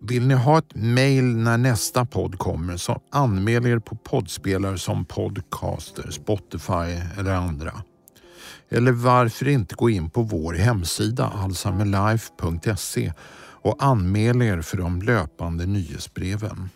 Vill 0.00 0.26
ni 0.26 0.34
ha 0.34 0.58
ett 0.58 0.74
mejl 0.74 1.24
när 1.24 1.58
nästa 1.58 2.04
podd 2.04 2.38
kommer 2.38 2.76
så 2.76 3.00
anmäl 3.10 3.66
er 3.66 3.78
på 3.78 3.96
poddspelare 3.96 4.78
som 4.78 5.04
Podcaster, 5.04 6.10
Spotify 6.10 7.18
eller 7.18 7.34
andra. 7.34 7.82
Eller 8.68 8.92
varför 8.92 9.48
inte 9.48 9.74
gå 9.74 9.90
in 9.90 10.10
på 10.10 10.22
vår 10.22 10.54
hemsida 10.54 11.26
alzheimerlife.se 11.26 13.12
och 13.62 13.76
anmäl 13.84 14.42
er 14.42 14.62
för 14.62 14.76
de 14.76 15.02
löpande 15.02 15.66
nyhetsbreven. 15.66 16.68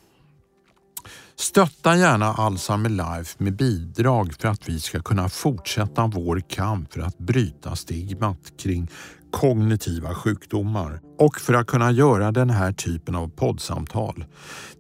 Stötta 1.41 1.97
gärna 1.97 2.26
Alzheimer 2.26 2.88
Life 2.88 3.36
med 3.38 3.57
bidrag 3.57 4.34
för 4.34 4.49
att 4.49 4.68
vi 4.68 4.80
ska 4.80 5.03
kunna 5.03 5.28
fortsätta 5.28 6.07
vår 6.07 6.41
kamp 6.41 6.93
för 6.93 7.01
att 7.01 7.18
bryta 7.18 7.76
stigmat 7.76 8.53
kring 8.59 8.91
kognitiva 9.32 10.14
sjukdomar 10.14 11.01
och 11.18 11.36
för 11.36 11.55
att 11.55 11.66
kunna 11.66 11.91
göra 11.91 12.32
den 12.32 12.51
här 12.51 12.72
typen 12.72 13.14
av 13.14 13.28
poddsamtal. 13.28 14.24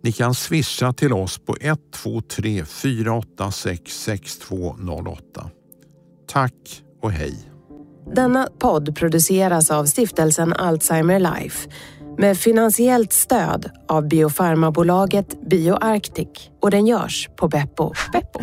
Ni 0.02 0.12
kan 0.12 0.34
swisha 0.34 0.92
till 0.92 1.12
oss 1.12 1.38
på 1.38 1.56
123 1.60 2.64
486 2.64 3.92
6208. 3.92 5.50
Tack 6.28 6.82
och 7.02 7.12
hej. 7.12 7.34
Denna 8.14 8.48
podd 8.58 8.96
produceras 8.96 9.70
av 9.70 9.84
stiftelsen 9.84 10.52
Alzheimer 10.52 11.18
Life 11.18 11.68
med 12.18 12.36
finansiellt 12.36 13.12
stöd 13.12 13.70
av 13.88 14.08
biofarmabolaget 14.08 15.50
BioArctic 15.50 16.50
och 16.60 16.70
den 16.70 16.86
görs 16.86 17.28
på 17.36 17.48
Beppo. 17.48 17.92
Beppo. 18.12 18.40